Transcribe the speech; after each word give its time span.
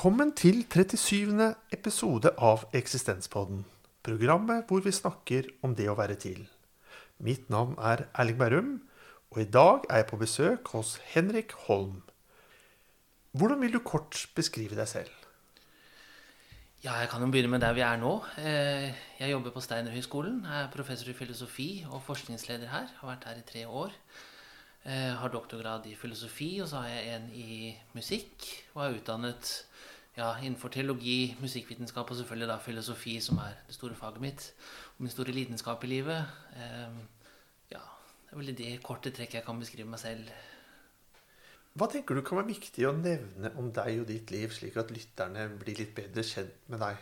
Velkommen 0.00 0.30
til 0.32 0.62
37. 0.64 1.50
episode 1.76 2.30
av 2.40 2.62
Eksistenspodden. 2.72 3.66
Programmet 4.00 4.64
hvor 4.70 4.80
vi 4.80 4.94
snakker 4.96 5.50
om 5.60 5.74
det 5.76 5.90
å 5.92 5.96
være 5.98 6.16
til. 6.16 6.38
Mitt 7.20 7.50
navn 7.52 7.74
er 7.76 8.06
Erling 8.14 8.38
Bærum, 8.40 8.70
og 9.28 9.42
i 9.42 9.44
dag 9.44 9.84
er 9.90 10.00
jeg 10.00 10.08
på 10.08 10.20
besøk 10.22 10.72
hos 10.72 10.94
Henrik 11.10 11.52
Holm. 11.66 12.00
Hvordan 13.36 13.60
vil 13.60 13.76
du 13.76 13.82
kort 13.84 14.24
beskrive 14.32 14.72
deg 14.72 14.88
selv? 14.88 15.12
Ja, 16.80 16.96
Jeg 17.02 17.12
kan 17.12 17.20
jo 17.20 17.28
begynne 17.28 17.52
med 17.52 17.60
der 17.60 17.76
vi 17.76 17.84
er 17.84 18.00
nå. 18.00 18.24
Eh, 18.40 18.96
jeg 19.20 19.36
jobber 19.36 19.52
på 19.52 19.60
Steinerhøgskolen. 19.60 20.46
Er 20.48 20.72
professor 20.72 21.12
i 21.12 21.18
filosofi 21.20 21.84
og 21.90 22.00
forskningsleder 22.08 22.72
her. 22.72 22.88
Har 23.02 23.16
vært 23.18 23.28
her 23.28 23.44
i 23.44 23.48
tre 23.52 23.68
år. 23.68 23.92
Jeg 24.80 25.12
har 25.20 25.28
doktorgrad 25.28 25.84
i 25.92 25.94
filosofi, 25.94 26.54
og 26.64 26.68
så 26.72 26.80
har 26.80 26.88
jeg 26.88 27.16
en 27.18 27.32
i 27.36 27.76
musikk. 27.92 28.48
Og 28.72 28.86
er 28.86 28.96
utdannet 28.96 29.58
ja, 30.16 30.32
innenfor 30.42 30.72
teologi, 30.74 31.36
musikkvitenskap 31.40 32.10
og 32.10 32.18
selvfølgelig 32.18 32.50
da 32.50 32.58
filosofi, 32.62 33.16
som 33.22 33.38
er 33.42 33.58
det 33.66 33.76
store 33.76 33.94
faget 33.98 34.20
mitt. 34.20 34.52
Og 34.96 35.04
min 35.06 35.12
store 35.12 35.34
lidenskap 35.36 35.84
i 35.84 35.92
livet. 35.92 36.24
Ja, 37.70 37.82
det 38.24 38.32
er 38.32 38.40
vel 38.40 38.54
det 38.58 38.72
korte 38.82 39.12
trekk 39.14 39.38
jeg 39.38 39.46
kan 39.46 39.60
beskrive 39.62 39.88
meg 39.90 40.02
selv. 40.02 40.32
Hva 41.78 41.86
tenker 41.86 42.18
du 42.18 42.24
kan 42.26 42.40
være 42.40 42.50
viktig 42.50 42.82
å 42.88 42.96
nevne 42.96 43.52
om 43.60 43.70
deg 43.74 44.02
og 44.02 44.08
ditt 44.10 44.32
liv, 44.34 44.50
slik 44.50 44.74
at 44.80 44.90
lytterne 44.90 45.46
blir 45.60 45.78
litt 45.78 45.94
bedre 45.94 46.24
kjent 46.26 46.66
med 46.72 46.82
deg? 46.82 46.98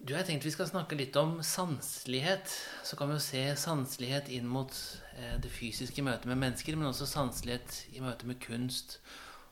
Du, 0.00 0.14
jeg 0.16 0.26
tenkte 0.26 0.48
vi 0.48 0.54
skal 0.54 0.68
snakke 0.70 0.96
litt 0.96 1.16
om 1.20 1.38
sanselighet. 1.44 2.50
Så 2.82 2.96
kan 2.98 3.10
vi 3.10 3.18
jo 3.18 3.22
se 3.22 3.44
sanselighet 3.60 4.30
inn 4.32 4.48
mot 4.50 4.72
eh, 5.14 5.36
det 5.44 5.52
fysiske 5.52 6.02
møtet 6.02 6.26
med 6.30 6.40
mennesker, 6.40 6.74
men 6.78 6.88
også 6.88 7.06
sanselighet 7.06 7.84
i 7.94 8.02
møte 8.02 8.26
med 8.26 8.40
kunst. 8.42 8.98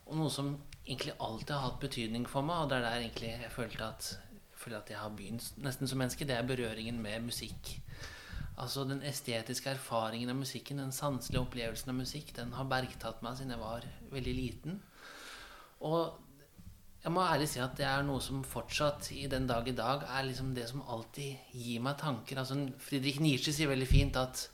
Og 0.08 0.16
noe 0.18 0.32
som 0.32 0.54
egentlig 0.88 1.14
alltid 1.20 1.54
har 1.54 1.66
hatt 1.66 1.80
betydning 1.82 2.24
for 2.28 2.46
meg, 2.46 2.64
og 2.64 2.70
det 2.70 2.78
er 2.78 2.86
der 2.86 3.02
egentlig 3.02 3.32
jeg 3.34 3.52
følte 3.52 3.90
at, 3.92 4.12
jeg 4.34 4.62
føler 4.62 4.78
at 4.80 4.92
jeg 4.92 4.98
har 4.98 5.16
begynt 5.16 5.50
nesten 5.62 5.90
som 5.90 6.00
menneske, 6.00 6.26
det 6.28 6.36
er 6.36 6.48
berøringen 6.48 7.02
med 7.02 7.28
musikk. 7.28 7.74
Altså 8.58 8.82
Den 8.88 9.04
estetiske 9.06 9.70
erfaringen 9.70 10.32
av 10.32 10.38
musikken, 10.40 10.80
den 10.82 10.94
sanselige 10.94 11.44
opplevelsen 11.44 11.92
av 11.92 12.00
musikk, 12.00 12.32
den 12.36 12.56
har 12.56 12.66
bergtatt 12.70 13.20
meg 13.22 13.36
siden 13.38 13.54
jeg 13.54 13.62
var 13.62 13.84
veldig 14.10 14.34
liten. 14.34 14.80
Og 15.86 16.16
jeg 17.04 17.14
må 17.14 17.22
ærlig 17.22 17.46
si 17.52 17.60
at 17.62 17.76
det 17.78 17.86
er 17.86 18.02
noe 18.02 18.18
som 18.22 18.40
fortsatt 18.42 19.12
i 19.14 19.28
den 19.30 19.46
dag 19.46 19.68
i 19.70 19.76
dag 19.76 20.02
er 20.10 20.26
liksom 20.26 20.50
det 20.56 20.66
som 20.72 20.82
alltid 20.82 21.54
gir 21.54 21.84
meg 21.84 22.00
tanker. 22.00 22.40
Altså 22.40 22.58
Friedrich 22.82 23.20
Nietzsche 23.22 23.54
sier 23.54 23.70
veldig 23.70 23.86
fint 23.86 24.18
at, 24.18 24.48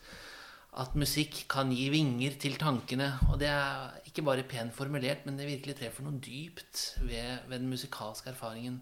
at 0.82 0.98
musikk 1.00 1.46
kan 1.48 1.72
gi 1.72 1.88
vinger 1.94 2.36
til 2.42 2.58
tankene. 2.60 3.08
Og 3.30 3.40
det 3.40 3.48
er 3.48 4.03
ikke 4.14 4.26
bare 4.28 4.46
pent 4.46 4.74
formulert, 4.74 5.24
men 5.26 5.38
det 5.38 5.48
virkelig 5.48 5.74
treffer 5.80 6.06
noe 6.06 6.20
dypt 6.22 7.00
ved, 7.02 7.42
ved 7.50 7.58
den 7.58 7.70
musikalske 7.70 8.30
erfaringen. 8.30 8.78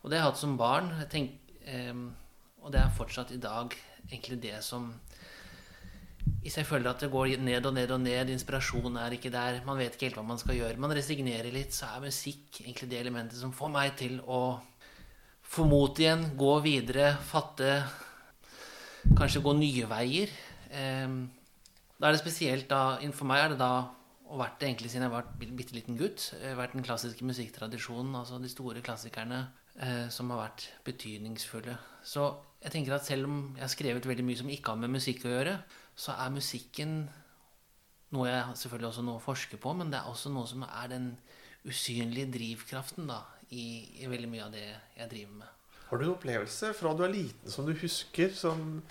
Og 0.00 0.08
det 0.08 0.16
har 0.16 0.24
jeg 0.24 0.32
hatt 0.32 0.40
som 0.40 0.56
barn. 0.60 0.88
Tenk, 1.12 1.36
eh, 1.68 1.92
og 2.64 2.72
det 2.72 2.80
er 2.80 2.96
fortsatt 2.96 3.34
i 3.36 3.40
dag 3.42 3.76
egentlig 4.08 4.40
det 4.42 4.58
som 4.64 4.94
hvis 6.44 6.56
jeg 6.56 6.68
føler 6.68 6.88
at 6.88 7.00
det 7.00 7.10
går 7.12 7.34
ned 7.40 7.66
og 7.68 7.74
ned 7.76 7.90
og 7.92 8.00
ned, 8.00 8.30
inspirasjonen 8.32 8.96
er 9.00 9.12
ikke 9.16 9.32
der, 9.32 9.58
man 9.64 9.76
vet 9.80 9.94
ikke 9.96 10.10
helt 10.10 10.18
hva 10.18 10.24
man 10.28 10.40
skal 10.40 10.56
gjøre, 10.56 10.80
man 10.80 10.92
resignerer 10.96 11.52
litt, 11.52 11.72
så 11.76 11.90
er 11.92 12.04
musikk 12.04 12.62
egentlig 12.62 12.88
det 12.90 13.00
elementet 13.00 13.40
som 13.40 13.52
får 13.52 13.72
meg 13.72 13.94
til 14.00 14.18
å 14.24 14.40
få 15.54 15.66
mot 15.68 16.00
igjen, 16.00 16.30
gå 16.40 16.56
videre, 16.64 17.14
fatte 17.28 17.76
Kanskje 19.04 19.42
gå 19.44 19.52
nye 19.52 19.84
veier. 19.84 20.30
Eh, 20.72 21.10
da 22.00 22.08
er 22.08 22.14
det 22.14 22.22
spesielt 22.22 22.70
da 22.70 22.96
For 23.12 23.28
meg 23.28 23.42
er 23.42 23.52
det 23.52 23.58
da 23.60 23.72
og 24.34 24.40
vært 24.40 24.56
det 24.58 24.66
egentlig 24.68 24.90
siden 24.90 25.06
jeg 25.06 25.14
var 25.14 25.28
bitte 25.38 25.76
liten 25.76 25.98
gutt. 25.98 26.32
Eh, 26.40 26.56
vært 26.58 26.74
den 26.74 26.86
klassiske 26.86 27.26
musikktradisjonen, 27.26 28.14
altså 28.18 28.40
de 28.42 28.50
store 28.50 28.82
klassikerne 28.82 29.44
eh, 29.78 30.08
som 30.10 30.32
har 30.34 30.48
vært 30.48 30.66
betydningsfulle. 30.86 31.76
Så 32.02 32.26
jeg 32.64 32.74
tenker 32.74 32.96
at 32.96 33.06
selv 33.06 33.28
om 33.28 33.36
jeg 33.54 33.62
har 33.62 33.72
skrevet 33.72 34.08
veldig 34.10 34.26
mye 34.26 34.40
som 34.40 34.50
ikke 34.50 34.74
har 34.74 34.80
med 34.82 34.96
musikk 34.96 35.28
å 35.28 35.36
gjøre, 35.36 35.54
så 35.94 36.16
er 36.18 36.34
musikken 36.34 36.96
noe 38.14 38.26
jeg 38.30 38.58
selvfølgelig 38.58 38.90
også 38.90 39.06
nå 39.06 39.14
forsker 39.22 39.62
på, 39.62 39.76
men 39.78 39.90
det 39.92 40.00
er 40.00 40.10
også 40.10 40.34
noe 40.34 40.50
som 40.50 40.66
er 40.66 40.90
den 40.90 41.08
usynlige 41.64 42.32
drivkraften 42.34 43.08
da, 43.08 43.22
i, 43.54 44.02
i 44.02 44.10
veldig 44.10 44.30
mye 44.30 44.44
av 44.48 44.54
det 44.54 44.66
jeg 44.66 45.10
driver 45.14 45.40
med. 45.44 45.64
Har 45.88 46.00
du 46.00 46.06
en 46.08 46.14
opplevelse 46.16 46.74
fra 46.74 46.94
du 46.96 47.04
er 47.06 47.14
liten 47.14 47.54
som 47.54 47.66
du 47.68 47.74
husker, 47.78 48.34
som 48.34 48.82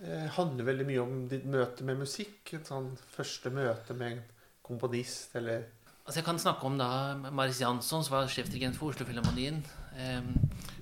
eh, 0.00 0.28
handler 0.36 0.68
veldig 0.72 0.88
mye 0.88 1.04
om 1.04 1.24
ditt 1.28 1.44
møte 1.44 1.84
med 1.84 2.00
musikk? 2.00 2.54
Et 2.56 2.68
sånn 2.68 2.94
første 3.12 3.52
møte 3.52 3.96
med 3.98 4.22
komponist, 4.70 5.36
eller 5.38 5.68
Altså 6.00 6.18
Jeg 6.18 6.26
kan 6.26 6.38
snakke 6.42 6.66
om 6.66 6.78
da 6.78 7.30
Maris 7.30 7.60
Jansson, 7.60 8.02
som 8.02 8.16
var 8.16 8.26
sjefdirigent 8.26 8.74
for 8.74 8.90
Oslofilharmonien. 8.90 9.60
Eh, 9.94 10.24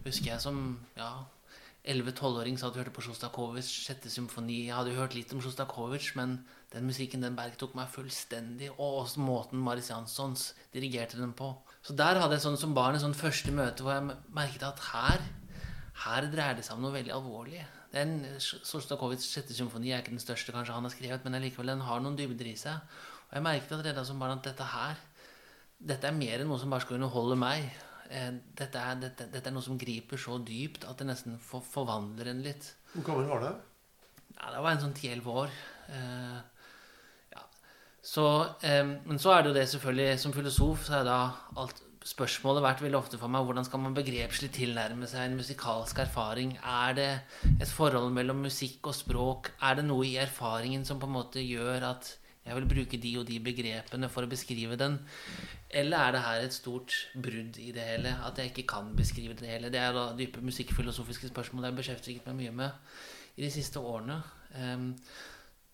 husker 0.06 0.30
jeg 0.30 0.40
som 0.40 0.78
ja, 0.96 1.10
11-12-åring 1.88 2.56
satt 2.56 2.72
og 2.72 2.82
hørte 2.82 2.92
på 2.96 3.02
Sjostakovitsj, 3.04 3.72
sjette 3.86 4.10
symfoni. 4.12 4.66
Jeg 4.66 4.76
hadde 4.76 4.96
hørt 4.96 5.16
litt 5.16 5.30
om 5.32 5.42
Sjostakovitsj, 5.44 6.14
men 6.16 6.38
den 6.72 6.88
musikken 6.88 7.24
den 7.24 7.36
bergtok 7.36 7.76
meg 7.76 7.90
fullstendig. 7.92 8.70
Og 8.76 9.02
også 9.02 9.24
måten 9.24 9.60
Maris 9.64 9.90
Janssons 9.92 10.52
dirigerte 10.74 11.20
den 11.20 11.32
på. 11.36 11.50
Så 11.84 11.96
der 11.96 12.20
hadde 12.20 12.36
jeg 12.36 12.44
sånn 12.44 12.60
som 12.60 12.76
barn 12.76 12.96
et 12.96 13.04
sånn 13.04 13.16
første 13.16 13.54
møte 13.54 13.84
hvor 13.84 13.98
jeg 13.98 14.18
merket 14.36 14.66
at 14.68 14.84
her, 14.90 15.24
her 16.04 16.30
dreier 16.32 16.58
det 16.58 16.66
seg 16.66 16.76
om 16.76 16.84
noe 16.84 16.96
veldig 16.96 17.14
alvorlig. 17.16 17.64
Den 17.92 18.18
Sjostakovitsjs 18.40 19.30
sjette 19.32 19.56
symfoni 19.56 19.94
er 19.94 20.02
ikke 20.02 20.12
den 20.12 20.24
største 20.24 20.52
kanskje 20.52 20.76
han 20.76 20.84
har 20.84 20.92
skrevet, 20.92 21.24
men 21.24 21.38
allikevel 21.38 21.72
den 21.72 21.86
har 21.88 22.04
noen 22.04 22.18
dybder 22.18 22.52
i 22.52 22.58
seg. 22.60 22.84
Og 23.28 23.36
jeg 23.36 23.44
merket 23.44 23.76
allerede 23.76 24.04
som 24.08 24.20
barn 24.20 24.38
at 24.38 24.46
dette 24.48 24.66
her 24.72 24.96
dette 25.78 26.08
er 26.08 26.16
mer 26.16 26.42
enn 26.42 26.50
noe 26.50 26.58
som 26.58 26.72
bare 26.72 26.84
skal 26.84 26.98
underholde 26.98 27.38
meg. 27.38 27.68
Dette 28.08 28.80
er, 28.80 29.00
dette, 29.02 29.28
dette 29.30 29.50
er, 29.50 29.54
noe 29.54 29.64
som 29.64 29.78
griper 29.78 30.20
så 30.20 30.38
dypt 30.42 30.86
at 30.88 30.98
det 30.98 31.06
nesten 31.10 31.38
for, 31.44 31.62
forvandler 31.62 32.32
en 32.32 32.42
litt. 32.42 32.72
Hvor 32.94 33.04
gammel 33.10 33.28
var 33.30 33.44
du? 33.44 33.50
Ja, 34.38 34.52
det 34.54 34.62
var 34.64 34.72
en 34.72 34.82
sånn 34.82 34.96
ti-elleve 34.96 35.34
år. 35.44 35.52
Eh, 35.94 36.38
ja. 37.34 37.44
så, 38.02 38.24
eh, 38.64 38.82
men 39.06 39.20
så 39.22 39.34
er 39.34 39.44
det 39.44 39.50
jo 39.50 39.56
det 39.56 39.62
selvfølgelig 39.72 40.18
Som 40.20 40.34
filosof 40.36 40.82
så 40.84 40.98
er 40.98 41.06
da 41.08 41.20
alt 41.62 41.80
spørsmålet 42.08 42.64
vært 42.64 42.82
veldig 42.84 42.98
ofte 42.98 43.18
for 43.20 43.32
meg 43.32 43.44
hvordan 43.44 43.66
skal 43.66 43.80
man 43.82 43.96
begrepslig 43.96 44.50
tilnærme 44.54 45.08
seg 45.10 45.26
en 45.26 45.36
musikalsk 45.36 46.00
erfaring. 46.06 46.54
Er 46.64 46.96
det 46.96 47.10
et 47.58 47.68
forhold 47.70 48.10
mellom 48.16 48.40
musikk 48.48 48.88
og 48.88 48.96
språk? 48.96 49.52
Er 49.60 49.78
det 49.78 49.84
noe 49.86 50.06
i 50.08 50.16
erfaringen 50.20 50.86
som 50.88 51.00
på 51.02 51.10
en 51.10 51.18
måte 51.18 51.44
gjør 51.44 51.90
at 51.92 52.16
jeg 52.48 52.56
vil 52.56 52.68
bruke 52.70 53.00
de 53.00 53.12
og 53.20 53.26
de 53.28 53.38
begrepene 53.44 54.08
for 54.12 54.24
å 54.24 54.30
beskrive 54.30 54.78
den? 54.80 54.98
Eller 55.68 56.00
er 56.00 56.14
det 56.14 56.24
her 56.24 56.44
et 56.46 56.56
stort 56.56 56.94
brudd 57.14 57.58
i 57.60 57.70
det 57.76 57.84
hele? 57.84 58.14
At 58.24 58.40
jeg 58.40 58.52
ikke 58.52 58.68
kan 58.72 58.94
beskrive 58.96 59.36
det 59.36 59.50
hele? 59.50 59.72
Det 59.72 59.80
er 59.82 59.92
da 59.96 60.10
dype 60.16 60.40
musikkfilosofiske 60.44 61.30
spørsmål 61.32 61.66
jeg 61.66 61.74
har 61.74 61.80
beskjeftiget 61.82 62.28
meg 62.30 62.38
mye 62.40 62.54
med 62.62 62.94
i 63.36 63.44
de 63.44 63.50
siste 63.52 63.80
årene. 63.80 64.22
Um, 64.56 64.94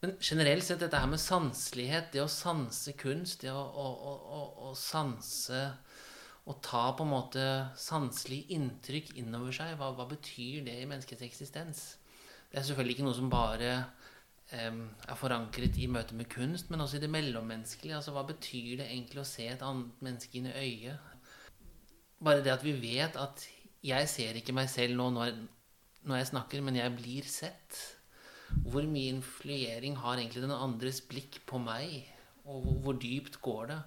men 0.03 0.19
generelt 0.21 0.67
sett 0.67 0.83
dette 0.83 0.99
her 1.01 1.09
med 1.09 1.23
sanselighet, 1.23 2.11
det 2.13 2.21
å 2.21 2.29
sanse 2.29 2.93
kunst, 3.01 3.41
det 3.47 3.53
å, 3.55 3.63
å, 3.63 4.15
å, 4.37 4.41
å 4.69 4.75
sanse 4.77 5.63
Å 6.45 6.53
ta 6.61 6.91
på 6.93 7.07
en 7.07 7.09
måte 7.09 7.45
sanselig 7.81 8.43
inntrykk 8.53 9.15
innover 9.17 9.55
seg, 9.57 9.79
hva, 9.81 9.95
hva 9.97 10.05
betyr 10.11 10.67
det 10.67 10.75
i 10.77 10.89
menneskets 10.91 11.25
eksistens? 11.25 11.79
Det 12.51 12.59
er 12.61 12.67
selvfølgelig 12.67 12.99
ikke 12.99 13.07
noe 13.07 13.17
som 13.17 13.31
bare 13.33 13.71
er 14.53 15.17
forankret 15.19 15.79
i 15.81 15.89
møte 15.91 16.15
med 16.15 16.29
kunst, 16.31 16.71
men 16.71 16.81
også 16.85 16.99
i 16.99 17.05
det 17.05 17.11
mellommenneskelige. 17.11 17.97
Altså, 17.97 18.13
hva 18.15 18.25
betyr 18.29 18.81
det 18.81 18.89
egentlig 18.91 19.23
å 19.23 19.29
se 19.29 19.49
et 19.49 19.65
annet 19.65 20.05
menneske 20.05 20.39
inn 20.39 20.51
i 20.51 20.55
øyet? 20.55 21.11
Bare 22.25 22.45
det 22.45 22.53
at 22.53 22.65
vi 22.65 22.75
vet 22.79 23.17
at 23.21 23.47
jeg 23.85 24.09
ser 24.09 24.39
ikke 24.39 24.55
meg 24.57 24.71
selv 24.73 24.97
nå 24.97 25.11
når, 25.13 25.35
når 26.09 26.21
jeg 26.21 26.31
snakker, 26.33 26.65
men 26.65 26.79
jeg 26.79 26.97
blir 26.97 27.29
sett. 27.29 27.81
Hvor 28.65 28.85
mye 28.89 29.17
influering 29.17 29.97
har 29.99 30.19
egentlig 30.19 30.45
den 30.45 30.55
andres 30.55 31.01
blikk 31.05 31.41
på 31.49 31.61
meg? 31.61 32.05
Og 32.45 32.61
hvor, 32.61 32.77
hvor 32.85 33.01
dypt 33.01 33.41
går 33.45 33.67
det? 33.73 33.81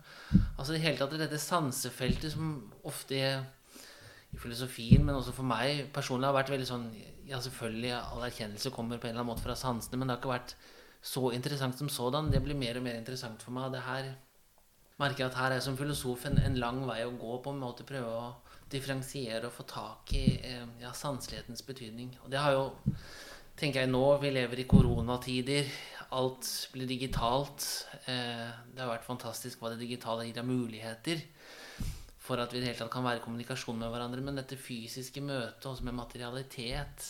Altså 0.58 0.74
det 0.74 0.82
hele 0.82 0.98
tatt 1.00 1.14
dette 1.18 1.40
sansefeltet 1.42 2.34
som 2.34 2.58
ofte 2.90 3.18
i 3.18 4.38
filosofien, 4.38 5.06
men 5.06 5.16
også 5.16 5.34
for 5.38 5.48
meg 5.48 5.88
personlig 5.94 6.28
har 6.28 6.36
vært 6.36 6.52
veldig 6.52 6.68
sånn 6.68 6.88
Ja, 7.28 7.42
selvfølgelig, 7.44 7.92
all 7.92 8.24
erkjennelse 8.24 8.72
kommer 8.72 9.00
på 9.00 9.10
en 9.10 9.16
eller 9.16 9.26
annen 9.26 9.34
måte 9.34 9.44
fra 9.44 9.56
sansene, 9.60 10.00
men 10.00 10.08
det 10.08 10.16
har 10.16 10.22
ikke 10.22 10.32
vært 10.32 10.54
så 11.04 11.30
interessant 11.36 11.78
som 11.80 11.90
sådan. 11.92 12.32
Det 12.32 12.40
blir 12.44 12.56
mer 12.56 12.80
og 12.80 12.86
mer 12.86 12.96
interessant 12.96 13.44
for 13.44 13.56
meg. 13.56 13.74
Det 13.74 13.84
her 13.84 14.14
merker 15.02 15.26
jeg 15.26 15.32
at 15.32 15.40
her 15.42 15.52
er 15.52 15.60
jeg 15.60 15.66
som 15.68 15.78
filosof 15.80 16.26
en, 16.30 16.40
en 16.40 16.60
lang 16.62 16.80
vei 16.88 17.02
å 17.06 17.16
gå 17.20 17.40
på 17.44 17.54
en 17.54 17.60
måte 17.62 17.86
prøve 17.88 18.14
å 18.16 18.30
differensiere 18.72 19.48
og 19.48 19.56
få 19.56 19.68
tak 19.68 20.16
i 20.18 20.24
eh, 20.40 20.64
ja, 20.82 20.94
sanselighetens 20.96 21.64
betydning. 21.68 22.16
Og 22.24 22.32
det 22.32 22.42
har 22.42 22.56
jo 22.56 22.66
tenker 23.58 23.84
jeg 23.84 23.92
nå 23.92 24.04
Vi 24.22 24.32
lever 24.32 24.64
i 24.64 24.68
koronatider. 24.70 25.70
Alt 26.16 26.48
blir 26.72 26.88
digitalt. 26.88 27.68
Eh, 28.08 28.48
det 28.72 28.84
har 28.84 28.94
vært 28.94 29.08
fantastisk 29.08 29.60
hva 29.60 29.74
det 29.74 29.84
digitale 29.84 30.28
gir 30.28 30.40
av 30.40 30.48
muligheter 30.48 31.24
for 32.28 32.42
at 32.44 32.52
vi 32.54 32.60
det 32.60 32.70
hele 32.70 32.80
tatt 32.82 32.92
kan 32.92 33.06
være 33.06 33.22
i 33.22 33.24
kommunikasjon 33.24 33.80
med 33.80 33.92
hverandre. 33.94 34.24
Men 34.26 34.40
dette 34.40 34.60
fysiske 34.60 35.24
møtet 35.24 35.70
også 35.70 35.88
med 35.88 35.96
materialitet, 35.98 37.08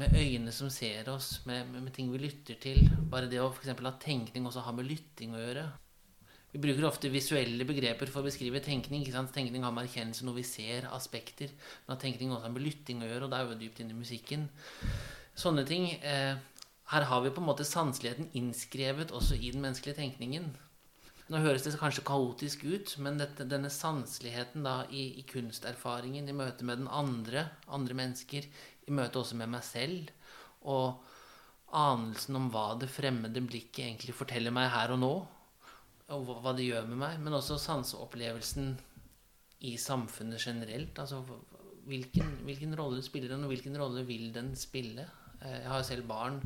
med 0.00 0.16
øyne 0.18 0.52
som 0.52 0.70
ser 0.74 1.08
oss, 1.12 1.38
med, 1.46 1.70
med, 1.70 1.92
ting 1.94 2.08
vi 2.10 2.18
lytter 2.18 2.56
til 2.58 2.80
Bare 3.10 3.28
det 3.30 3.38
å 3.38 3.52
for 3.54 3.86
ha 3.86 3.92
tenkning 4.02 4.46
også 4.48 4.64
har 4.66 4.74
med 4.74 4.88
lytting 4.90 5.36
å 5.36 5.42
gjøre. 5.42 5.64
Vi 6.54 6.60
bruker 6.62 6.86
ofte 6.86 7.10
visuelle 7.10 7.66
begreper 7.66 8.10
for 8.10 8.22
å 8.22 8.28
beskrive 8.28 8.62
tenkning. 8.62 9.02
ikke 9.02 9.14
sant? 9.14 9.32
Tenkning 9.34 9.64
har 9.66 9.72
med 9.74 9.88
erkjennelse 9.88 10.26
noe 10.26 10.38
vi 10.38 10.46
ser, 10.46 10.86
aspekter. 10.94 11.50
Men 11.86 11.96
at 11.96 12.02
tenkning 12.02 12.30
også 12.30 12.46
har 12.46 12.54
med 12.54 12.62
lytting 12.62 13.02
å 13.02 13.08
gjøre, 13.08 13.26
og 13.26 13.32
da 13.32 13.40
er 13.40 13.48
jo 13.48 13.58
dypt 13.58 13.80
inne 13.82 13.94
i 13.94 14.02
musikken. 14.02 14.46
Sånne 15.34 15.64
ting. 15.66 15.88
Eh, 15.98 16.36
her 16.92 17.08
har 17.10 17.24
vi 17.24 17.32
på 17.34 17.42
en 17.42 17.48
måte 17.48 17.66
sanseligheten 17.66 18.30
innskrevet 18.38 19.10
også 19.14 19.38
i 19.38 19.50
den 19.50 19.64
menneskelige 19.64 19.98
tenkningen. 19.98 20.52
Nå 21.32 21.40
høres 21.40 21.64
det 21.64 21.78
kanskje 21.80 22.04
kaotisk 22.04 22.66
ut, 22.68 22.90
men 23.00 23.16
dette, 23.16 23.46
denne 23.48 23.70
sanseligheten 23.72 24.66
i, 24.92 25.06
i, 25.20 25.24
kunsterfaringen, 25.28 26.28
i 26.28 26.36
møte 26.36 26.66
med 26.68 26.82
den 26.82 26.90
andre, 26.92 27.46
andre 27.72 27.96
mennesker, 27.96 28.44
i 28.84 28.92
møte 28.92 29.22
også 29.22 29.38
med 29.40 29.48
meg 29.54 29.64
selv, 29.64 30.10
og 30.68 31.00
anelsen 31.74 32.36
om 32.36 32.50
hva 32.52 32.74
det 32.80 32.90
fremmede 32.92 33.40
blikket 33.44 33.86
egentlig 33.86 34.16
forteller 34.16 34.52
meg 34.54 34.68
her 34.74 34.92
og 34.92 35.00
nå, 35.00 35.14
og 36.12 36.28
hva 36.44 36.52
det 36.52 36.68
gjør 36.68 36.92
med 36.92 37.00
meg, 37.00 37.16
men 37.24 37.38
også 37.40 37.56
sanseopplevelsen 37.62 38.74
i 39.64 39.74
samfunnet 39.80 40.44
generelt. 40.44 40.98
Altså 41.00 41.22
hvilken, 41.88 42.38
hvilken, 42.44 42.76
rolle 42.78 43.02
spiller 43.04 43.32
den, 43.32 43.44
og 43.46 43.52
hvilken 43.52 43.76
rolle 43.80 44.04
vil 44.06 44.28
den 44.34 44.52
spille? 44.58 45.06
Eh, 45.40 45.60
jeg 45.62 45.68
har 45.70 45.80
jo 45.80 45.88
selv 45.88 46.08
barn. 46.08 46.40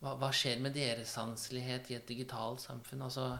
Hva, 0.00 0.14
hva, 0.20 0.30
skjer 0.34 0.60
med 0.60 0.76
deres 0.76 1.14
sanselighet 1.16 1.90
i 1.90 1.98
et 1.98 2.08
digitalt 2.08 2.60
samfunn? 2.64 3.06
Altså, 3.08 3.30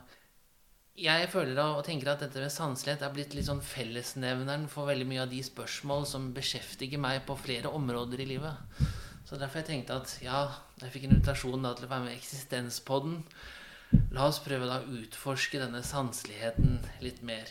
jeg 0.94 1.26
føler 1.32 1.58
og 1.58 1.82
tenker 1.86 2.12
at 2.12 2.20
dette 2.22 2.38
med 2.38 2.52
sanselighet 2.54 3.02
er 3.02 3.14
blitt 3.14 3.32
litt 3.34 3.48
sånn 3.48 3.62
fellesnevneren 3.64 4.68
for 4.70 4.86
veldig 4.86 5.06
mye 5.10 5.24
av 5.24 5.32
de 5.32 5.40
spørsmål 5.42 6.06
som 6.06 6.28
beskjeftiger 6.36 7.02
meg 7.02 7.24
på 7.26 7.34
flere 7.40 7.72
områder 7.74 8.22
i 8.22 8.28
livet. 8.36 8.84
Så 9.26 9.40
derfor 9.40 9.62
jeg 9.62 9.70
tenkte 9.72 9.96
at 9.98 10.12
ja, 10.22 10.44
jeg 10.82 10.92
fikk 10.94 11.08
en 11.08 11.16
invitasjon 11.16 11.66
da 11.66 11.72
til 11.74 11.88
å 11.88 11.90
være 11.90 12.06
med 12.06 12.14
i 12.14 12.20
Eksistenspodden. 12.20 13.18
La 14.14 14.28
oss 14.28 14.38
prøve 14.44 14.68
da 14.70 14.78
å 14.82 14.96
utforske 15.00 15.58
denne 15.58 15.82
sanseligheten 15.86 16.78
litt 17.02 17.22
mer 17.26 17.50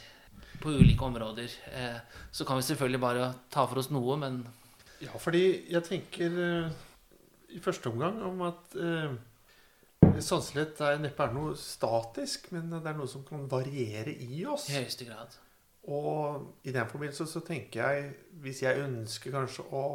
på 0.64 0.72
ulike 0.80 1.04
områder. 1.04 1.52
Eh, 1.76 2.00
så 2.32 2.48
kan 2.48 2.60
vi 2.60 2.68
selvfølgelig 2.70 3.04
bare 3.04 3.30
ta 3.52 3.66
for 3.68 3.84
oss 3.84 3.92
noe, 3.92 4.18
men 4.22 4.46
Ja, 5.04 5.12
fordi 5.20 5.66
jeg 5.68 5.84
tenker 5.84 6.40
eh, 6.40 6.76
i 7.52 7.60
første 7.60 7.92
omgang 7.92 8.22
om 8.24 8.46
at 8.48 8.78
eh, 8.80 9.18
sanselighet 10.22 10.82
er 10.86 11.00
neppe 11.02 11.26
er 11.26 11.34
noe 11.34 11.56
statisk, 11.58 12.52
men 12.54 12.70
det 12.74 12.86
er 12.90 12.98
noe 12.98 13.10
som 13.10 13.24
kan 13.26 13.48
variere 13.50 14.14
i 14.14 14.44
oss. 14.46 14.70
I 14.70 14.82
høyeste 14.82 15.08
grad. 15.10 15.38
Og 15.84 16.54
i 16.64 16.72
den 16.72 16.88
forbindelse 16.88 17.28
så 17.28 17.42
tenker 17.44 17.82
jeg, 17.82 18.12
hvis 18.44 18.62
jeg 18.64 18.84
ønsker 18.86 19.34
kanskje 19.34 19.66
å 19.76 19.86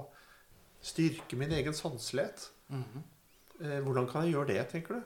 styrke 0.85 1.38
min 1.38 1.53
egen 1.53 1.75
sanselighet, 1.75 2.50
mm 2.69 2.82
-hmm. 2.82 3.06
eh, 3.65 3.81
hvordan 3.81 4.09
kan 4.09 4.25
jeg 4.25 4.32
gjøre 4.32 4.53
det, 4.53 4.69
tenker 4.69 4.94
du? 4.94 5.03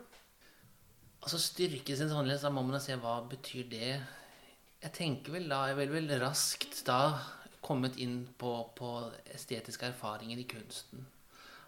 Altså 1.22 1.38
styrke 1.38 1.96
sin 1.96 2.08
sannhet, 2.08 2.42
da 2.42 2.50
må 2.50 2.62
man 2.62 2.80
se 2.80 2.96
hva 2.96 3.20
betyr 3.28 3.68
det. 3.70 4.02
Jeg 4.82 4.92
tenker 4.92 5.32
vel 5.32 5.48
da, 5.48 5.66
jeg 5.70 5.76
vil 5.76 5.92
vel 5.92 6.20
raskt 6.20 6.86
da 6.86 7.18
kommet 7.62 7.96
inn 7.96 8.28
på, 8.38 8.70
på 8.76 9.12
estetiske 9.34 9.86
erfaringer 9.86 10.38
i 10.38 10.48
kunsten. 10.50 11.06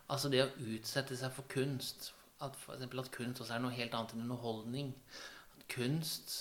Altså 0.09 0.29
det 0.29 0.43
å 0.43 0.51
utsette 0.59 1.17
seg 1.17 1.33
for 1.33 1.47
kunst. 1.49 2.13
At 2.45 2.59
at 2.69 3.13
kunst 3.15 3.41
også 3.41 3.57
er 3.57 3.63
noe 3.65 3.75
helt 3.75 3.95
annet 3.95 4.15
enn 4.15 4.25
underholdning. 4.27 4.93
At 5.57 5.69
kunst 5.73 6.35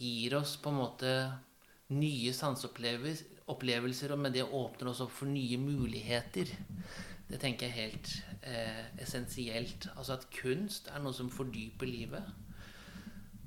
gir 0.00 0.36
oss 0.38 0.56
på 0.60 0.72
en 0.72 0.80
måte 0.80 1.12
nye 1.90 2.32
sanseopplevelser, 2.34 4.12
og 4.14 4.20
med 4.22 4.36
det 4.36 4.46
åpner 4.46 4.92
oss 4.92 5.02
opp 5.04 5.12
for 5.14 5.30
nye 5.30 5.58
muligheter. 5.60 6.52
Det 7.30 7.38
tenker 7.42 7.66
jeg 7.66 7.72
er 7.72 7.80
helt 7.84 8.12
eh, 8.42 8.84
essensielt. 9.02 9.88
Altså 9.96 10.16
at 10.16 10.28
kunst 10.34 10.90
er 10.90 11.02
noe 11.02 11.14
som 11.14 11.30
fordyper 11.30 11.86
livet. 11.86 12.26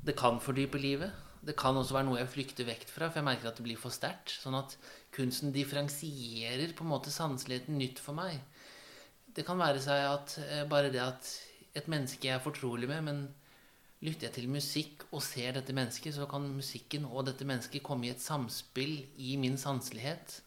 Det 0.04 0.16
kan 0.20 0.40
fordype 0.44 0.80
livet. 0.80 1.12
Det 1.44 1.56
kan 1.60 1.76
også 1.76 1.98
være 1.98 2.08
noe 2.08 2.20
jeg 2.22 2.32
flykter 2.32 2.68
vekk 2.68 2.86
fra, 2.88 3.10
for 3.10 3.20
jeg 3.20 3.28
merker 3.28 3.50
at 3.50 3.58
det 3.60 3.66
blir 3.66 3.80
for 3.80 3.92
sterkt. 3.92 4.32
Sånn 4.40 4.56
at 4.56 4.78
kunsten 5.16 5.52
differensierer 5.56 6.72
på 6.76 6.86
en 6.86 6.94
måte 6.94 7.12
sanseligheten 7.12 7.80
nytt 7.80 8.00
for 8.04 8.16
meg. 8.16 8.40
Det 9.34 9.44
kan 9.48 9.60
være 9.60 9.82
seg 9.84 10.06
at 10.08 10.38
eh, 10.46 10.64
bare 10.70 10.92
det 10.94 11.04
at 11.04 11.34
et 11.74 11.88
menneske 11.90 12.28
jeg 12.28 12.38
er 12.38 12.44
fortrolig 12.44 12.90
med, 12.90 13.02
men 13.08 13.24
lytter 14.04 14.28
jeg 14.28 14.36
til 14.36 14.52
musikk 14.52 15.06
og 15.12 15.24
ser 15.24 15.56
dette 15.56 15.76
mennesket, 15.76 16.16
så 16.16 16.28
kan 16.30 16.46
musikken 16.52 17.08
og 17.08 17.28
dette 17.30 17.48
mennesket 17.48 17.86
komme 17.86 18.08
i 18.10 18.14
et 18.14 18.22
samspill 18.22 19.00
i 19.18 19.36
min 19.40 19.58
sanselighet. 19.60 20.42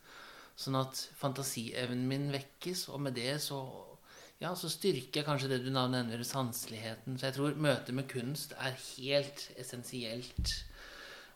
Sånn 0.56 0.76
at 0.78 1.00
fantasievnen 1.16 2.06
min 2.08 2.30
vekkes, 2.32 2.86
og 2.92 3.02
med 3.06 3.16
det 3.16 3.38
så, 3.44 3.58
ja, 4.40 4.52
så 4.56 4.70
styrker 4.72 5.20
jeg 5.20 5.26
kanskje 5.26 5.50
det 5.52 5.62
du 5.64 5.70
nevner, 5.72 6.22
sanseligheten. 6.24 7.18
Så 7.18 7.28
jeg 7.28 7.36
tror 7.36 7.60
møtet 7.60 7.96
med 7.96 8.08
kunst 8.12 8.54
er 8.56 8.76
helt 8.96 9.50
essensielt. 9.56 10.54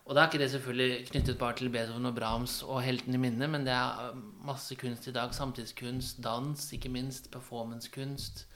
Og 0.09 0.17
da 0.17 0.23
er 0.23 0.31
ikke 0.31 0.41
det 0.43 0.51
selvfølgelig 0.51 1.09
knyttet 1.13 1.39
bare 1.39 1.57
til 1.57 1.73
Beethoven 1.73 2.09
og 2.09 2.17
Brahms 2.17 2.61
og 2.67 2.81
helten 2.83 3.15
i 3.15 3.21
minnet, 3.21 3.51
men 3.53 3.67
det 3.69 3.75
er 3.77 4.17
masse 4.45 4.77
kunst 4.81 5.07
i 5.09 5.15
dag. 5.15 5.35
Samtidskunst, 5.37 6.23
dans, 6.25 6.73
ikke 6.73 6.93
minst, 6.93 7.31
performancekunst. 7.31 8.47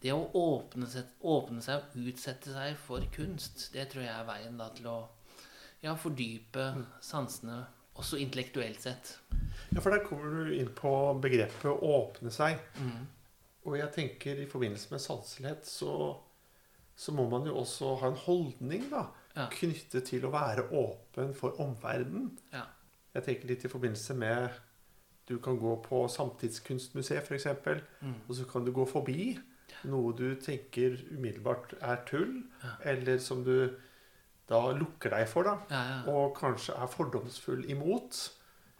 Det 0.00 0.12
å 0.16 0.22
åpne 0.36 0.88
seg, 0.88 1.08
åpne 1.28 1.60
seg, 1.64 1.82
og 1.92 2.08
utsette 2.08 2.54
seg 2.54 2.76
for 2.80 3.04
kunst, 3.12 3.66
det 3.74 3.90
tror 3.92 4.06
jeg 4.06 4.14
er 4.14 4.28
veien 4.28 4.56
da 4.60 4.70
til 4.72 4.88
å 4.88 4.98
ja, 5.84 5.92
fordype 5.96 6.70
mm. 6.76 6.86
sansene, 7.04 7.58
også 8.00 8.20
intellektuelt 8.20 8.80
sett. 8.80 9.12
Ja, 9.70 9.80
for 9.80 9.92
der 9.92 10.04
kommer 10.06 10.46
du 10.46 10.54
inn 10.56 10.70
på 10.76 10.92
begrepet 11.20 11.68
'å 11.68 11.76
åpne 12.00 12.32
seg'. 12.32 12.60
Mm. 12.80 13.06
Og 13.68 13.76
jeg 13.76 13.92
tenker 13.92 14.40
i 14.40 14.48
forbindelse 14.48 14.88
med 14.90 15.02
sanselighet 15.04 15.66
så, 15.68 16.16
så, 16.96 17.12
må 17.12 17.28
man 17.28 17.44
jo 17.46 17.58
også 17.60 17.94
ha 18.00 18.08
en 18.08 18.20
holdning 18.24 18.86
da, 18.90 19.04
ja. 19.36 19.48
knyttet 19.52 20.08
til 20.08 20.24
å 20.24 20.32
være 20.32 20.70
åpen 20.72 21.34
for 21.36 21.60
omverdenen. 21.60 22.32
Ja. 22.54 22.64
Jeg 23.14 23.26
tenker 23.26 23.52
litt 23.52 23.64
i 23.64 23.72
forbindelse 23.72 24.14
med 24.14 24.60
Du 25.28 25.38
kan 25.38 25.58
gå 25.58 25.76
på 25.84 26.08
Samtidskunstmuseet 26.08 27.28
f.eks., 27.28 27.46
mm. 28.00 28.14
og 28.26 28.34
så 28.34 28.44
kan 28.50 28.64
du 28.64 28.72
gå 28.74 28.82
forbi 28.88 29.36
noe 29.88 30.12
du 30.16 30.34
tenker 30.42 30.98
umiddelbart 31.10 31.76
er 31.80 32.02
tull, 32.08 32.34
ja. 32.62 32.74
eller 32.92 33.20
som 33.22 33.44
du 33.46 33.70
da 34.50 34.60
lukker 34.74 35.14
deg 35.14 35.28
for, 35.30 35.46
da, 35.46 35.80
og 36.10 36.34
kanskje 36.38 36.74
er 36.74 36.90
fordomsfull 36.90 37.68
imot. 37.70 38.18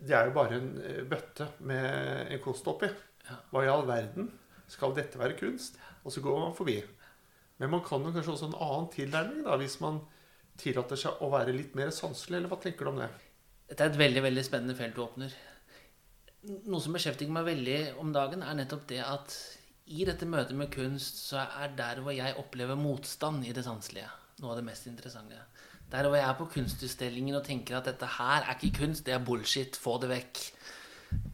Det 0.00 0.16
er 0.16 0.26
jo 0.26 0.34
bare 0.34 0.58
en 0.58 0.70
eh, 0.82 1.02
bøtte 1.06 1.46
med 1.68 2.32
en 2.32 2.42
kost 2.42 2.66
oppi. 2.70 2.88
Hva 3.52 3.62
i 3.62 3.70
all 3.70 3.84
verden 3.86 4.30
skal 4.70 4.96
dette 4.96 5.20
være 5.20 5.36
kunst? 5.38 5.78
Og 6.02 6.14
så 6.14 6.22
går 6.25 6.40
man 6.40 6.56
forbi. 6.56 6.80
Men 7.60 7.70
man 7.76 7.84
kan 7.86 8.02
jo 8.02 8.10
kanskje 8.14 8.32
også 8.32 8.48
en 8.48 8.58
annen 8.64 8.88
tilnærming 8.94 9.44
da, 9.46 9.58
hvis 9.60 9.78
man 9.84 10.00
tillater 10.60 10.98
seg 10.98 11.22
å 11.22 11.30
være 11.32 11.54
litt 11.54 11.76
mer 11.78 11.92
sanselig. 11.94 12.40
Eller 12.40 12.50
hva 12.50 12.58
tenker 12.62 12.88
du 12.88 12.94
om 12.94 13.00
det? 13.02 13.10
Dette 13.70 13.86
er 13.86 13.92
et 13.92 14.00
veldig 14.00 14.25
veldig 14.26 14.44
spennende 14.46 14.76
felt 14.78 14.96
du 14.96 15.04
åpner. 15.04 15.34
Noe 16.72 16.80
som 16.82 16.96
beskjeftiger 16.96 17.34
meg 17.36 17.46
veldig 17.46 17.78
om 18.00 18.10
dagen, 18.16 18.42
er 18.42 18.56
nettopp 18.56 18.86
det 18.90 19.02
at 19.04 19.36
i 19.90 20.04
dette 20.06 20.26
møtet 20.28 20.54
med 20.54 20.70
kunst 20.70 21.18
så 21.25 21.42
er 21.62 21.73
der 21.78 22.00
hvor 22.04 22.14
jeg 22.14 22.37
opplever 22.38 22.78
motstand 22.78 23.42
i 23.47 23.54
det 23.54 23.64
sanselige, 23.66 24.11
noe 24.38 24.52
av 24.52 24.61
det 24.61 24.66
mest 24.68 24.87
interessante. 24.87 25.40
Der 25.90 26.06
hvor 26.06 26.14
jeg 26.14 26.28
er 26.28 26.37
på 26.38 26.47
kunstutstillingen 26.52 27.35
og 27.35 27.47
tenker 27.47 27.80
at 27.80 27.88
dette 27.90 28.06
her 28.18 28.44
er 28.44 28.54
ikke 28.54 28.85
kunst, 28.85 29.02
det 29.06 29.16
er 29.16 29.25
bullshit, 29.26 29.75
få 29.75 29.97
det 30.02 30.12
vekk. 30.12 30.42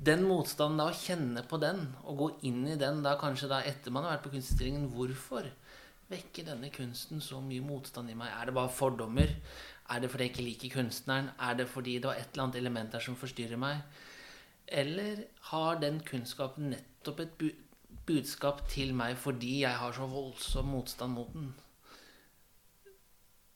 Den 0.09 0.25
motstanden, 0.25 0.81
da 0.81 0.89
å 0.89 0.97
kjenne 0.97 1.43
på 1.45 1.61
den, 1.61 1.83
og 2.09 2.23
gå 2.23 2.31
inn 2.49 2.63
i 2.73 2.79
den 2.81 3.03
da 3.05 3.19
kanskje 3.21 3.51
da 3.53 3.61
etter 3.69 3.93
man 3.93 4.07
har 4.07 4.17
vært 4.17 4.25
på 4.25 4.33
kunstutstillingen 4.39 4.89
Hvorfor 4.95 5.51
vekker 6.09 6.47
denne 6.47 6.71
kunsten 6.73 7.21
så 7.21 7.43
mye 7.45 7.65
motstand 7.67 8.09
i 8.09 8.17
meg? 8.17 8.33
Er 8.33 8.49
det 8.49 8.57
bare 8.57 8.73
fordommer? 8.73 9.37
Er 9.93 10.01
det 10.01 10.09
fordi 10.11 10.31
jeg 10.31 10.33
ikke 10.33 10.47
liker 10.47 10.75
kunstneren? 10.79 11.29
Er 11.37 11.61
det 11.61 11.69
fordi 11.69 11.99
det 11.99 12.09
var 12.09 12.17
et 12.17 12.33
eller 12.33 12.47
annet 12.47 12.61
element 12.63 12.97
der 12.97 13.05
som 13.05 13.21
forstyrrer 13.21 13.61
meg? 13.61 13.85
Eller 14.67 15.27
har 15.53 15.83
den 15.83 16.01
kunnskapen 16.07 16.73
nettopp 16.73 17.21
et 17.23 17.37
budskap 18.07 18.65
til 18.71 18.95
meg 18.97 19.17
fordi 19.19 19.61
jeg 19.63 19.79
har 19.81 19.95
så 19.95 20.07
voldsom 20.11 20.69
motstand 20.75 21.17
mot 21.17 21.33
den? 21.35 21.55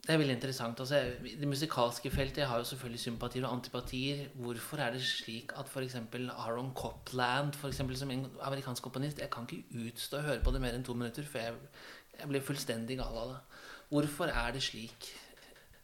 Det 0.01 0.15
er 0.15 0.19
veldig 0.19 0.35
interessant. 0.35 0.81
Altså, 0.81 0.99
det 1.23 1.49
musikalske 1.49 2.11
feltet 2.11 2.41
jeg 2.43 2.49
har 2.49 2.59
jo 2.59 2.65
selvfølgelig 2.65 3.01
sympatier 3.01 3.45
og 3.47 3.53
antipatier. 3.53 4.23
Hvorfor 4.35 4.81
er 4.83 4.95
det 4.95 5.03
slik 5.05 5.53
at 5.61 5.69
f.eks. 5.69 5.95
Aaron 5.95 6.73
Copland, 6.75 7.53
for 7.53 7.69
eksempel, 7.69 7.99
som 7.99 8.11
amerikansk 8.41 8.83
komponist 8.83 9.21
Jeg 9.21 9.31
kan 9.31 9.47
ikke 9.47 9.85
utstå 9.87 10.19
å 10.19 10.25
høre 10.25 10.43
på 10.43 10.55
det 10.55 10.63
mer 10.65 10.75
enn 10.75 10.87
to 10.87 10.97
minutter 10.97 11.23
før 11.23 11.45
jeg, 11.51 11.61
jeg 12.19 12.33
blir 12.33 12.47
fullstendig 12.49 12.99
gal 12.99 13.21
av 13.23 13.35
det. 13.35 13.39
Hvorfor 13.91 14.33
er 14.33 14.57
det 14.57 14.65
slik? 14.65 15.13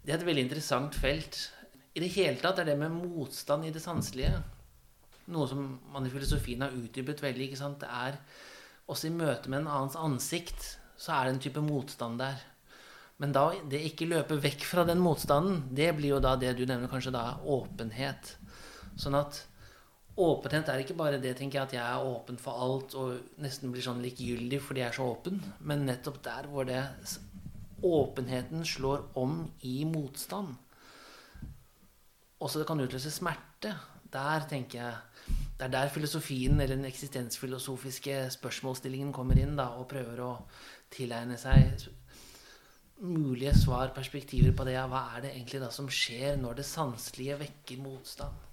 Det 0.03 0.15
er 0.15 0.19
et 0.19 0.27
veldig 0.27 0.47
interessant 0.49 0.95
felt. 0.95 1.39
I 1.95 2.03
det 2.03 2.13
hele 2.17 2.41
tatt 2.41 2.59
er 2.59 2.71
det 2.71 2.79
med 2.81 2.97
motstand 2.97 3.69
i 3.69 3.75
det 3.75 3.85
sanselige 3.85 4.35
noe 5.33 5.47
som 5.51 5.63
man 5.93 6.07
i 6.07 6.13
filosofien 6.13 6.63
har 6.63 6.75
utdypet 6.77 7.23
veldig. 7.23 7.49
ikke 7.49 7.59
sant? 7.59 7.81
Det 7.83 7.89
er 7.91 8.19
Også 8.87 9.09
i 9.09 9.15
møte 9.15 9.51
med 9.51 9.65
en 9.65 9.71
annens 9.71 9.97
ansikt 9.99 10.77
så 10.97 11.13
er 11.17 11.27
det 11.27 11.35
en 11.35 11.43
type 11.47 11.63
motstand 11.65 12.21
der. 12.23 12.39
Men 13.21 13.33
da 13.33 13.49
det 13.71 13.81
ikke 13.89 14.09
løpe 14.09 14.37
vekk 14.41 14.65
fra 14.69 14.85
den 14.89 15.01
motstanden, 15.01 15.63
det 15.75 15.91
blir 15.97 16.17
jo 16.17 16.23
da 16.23 16.35
det 16.41 16.53
du 16.59 16.65
nevner 16.69 16.91
kanskje 16.91 17.15
da 17.15 17.25
åpenhet. 17.49 18.35
Sånn 19.01 19.17
at 19.17 19.41
åpenhet 20.17 20.69
er 20.73 20.83
ikke 20.83 20.97
bare 20.97 21.21
det 21.21 21.35
tenker 21.39 21.61
jeg, 21.61 21.69
at 21.69 21.77
jeg 21.77 21.85
er 21.85 22.11
åpen 22.13 22.39
for 22.41 22.61
alt 22.67 22.97
og 22.97 23.41
nesten 23.43 23.73
blir 23.73 23.85
sånn 23.85 24.05
likegyldig 24.05 24.61
fordi 24.65 24.85
jeg 24.85 24.93
er 24.93 24.99
så 24.99 25.09
åpen, 25.13 25.41
men 25.61 25.85
nettopp 25.89 26.23
der 26.25 26.49
hvor 26.53 26.69
det 26.69 26.85
åpenheten 27.85 28.65
slår 28.65 29.05
om 29.21 29.43
i 29.65 29.83
motstand. 29.89 30.55
Også 32.41 32.61
det 32.61 32.69
kan 32.69 32.81
utløse 32.81 33.13
smerte. 33.13 33.73
Der 34.13 34.45
tenker 34.49 34.79
jeg 34.79 35.37
Det 35.57 35.65
er 35.65 35.73
der 35.73 35.89
filosofien, 35.89 36.59
eller 36.61 36.77
den 36.77 36.89
eksistensfilosofiske 36.89 38.17
spørsmålsstillingen 38.35 39.13
kommer 39.17 39.39
inn 39.41 39.55
da, 39.57 39.71
og 39.81 39.89
prøver 39.89 40.21
å 40.21 40.33
tilegne 40.93 41.39
seg 41.41 41.87
mulige 43.01 43.55
svar, 43.57 43.93
perspektiver 43.97 44.53
på 44.57 44.67
det. 44.69 44.75
Ja, 44.77 44.85
hva 44.91 45.07
er 45.17 45.25
det 45.25 45.33
egentlig 45.35 45.63
da 45.65 45.71
som 45.73 45.89
skjer 45.93 46.37
når 46.41 46.61
det 46.61 46.67
sanselige 46.69 47.39
vekker 47.41 47.81
motstand? 47.85 48.45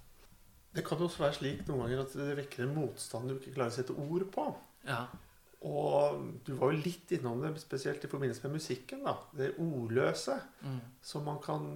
Det 0.74 0.82
kan 0.86 1.04
også 1.04 1.22
være 1.22 1.36
slik 1.36 1.68
noen 1.68 1.84
ganger 1.84 2.02
at 2.02 2.16
det 2.18 2.38
vekker 2.40 2.64
en 2.64 2.74
motstand 2.74 3.30
du 3.30 3.36
ikke 3.36 3.54
klarer 3.58 3.74
å 3.74 3.76
sette 3.76 3.94
ord 3.94 4.24
på. 4.34 4.48
Ja. 4.88 5.04
Og 5.64 6.24
du 6.44 6.50
var 6.58 6.72
jo 6.72 6.82
litt 6.84 7.12
innom 7.16 7.44
det, 7.44 7.54
spesielt 7.62 8.02
i 8.04 8.10
forbindelse 8.10 8.48
med 8.48 8.58
musikken. 8.58 9.04
da, 9.04 9.14
Det 9.32 9.54
ordløse. 9.60 10.40
Mm. 10.64 10.80
Som 11.00 11.24
man 11.28 11.38
kan 11.44 11.70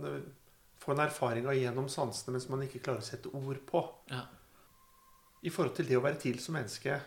få 0.81 0.93
en 0.93 1.05
erfaring 1.05 1.47
av 1.49 1.57
gjennom 1.57 1.89
sansene, 1.93 2.35
men 2.35 2.43
som 2.43 2.57
man 2.57 2.67
ikke 2.67 2.83
klarer 2.85 3.05
å 3.05 3.09
sette 3.13 3.33
ord 3.33 3.63
på. 3.69 3.85
ja. 4.11 4.25
I 5.43 5.53
forhold 5.55 5.77
til 5.77 5.89
det 5.89 5.99
å 5.99 6.03
være 6.05 6.21
til 6.23 6.39
som 6.43 6.57
menneske, 6.59 6.99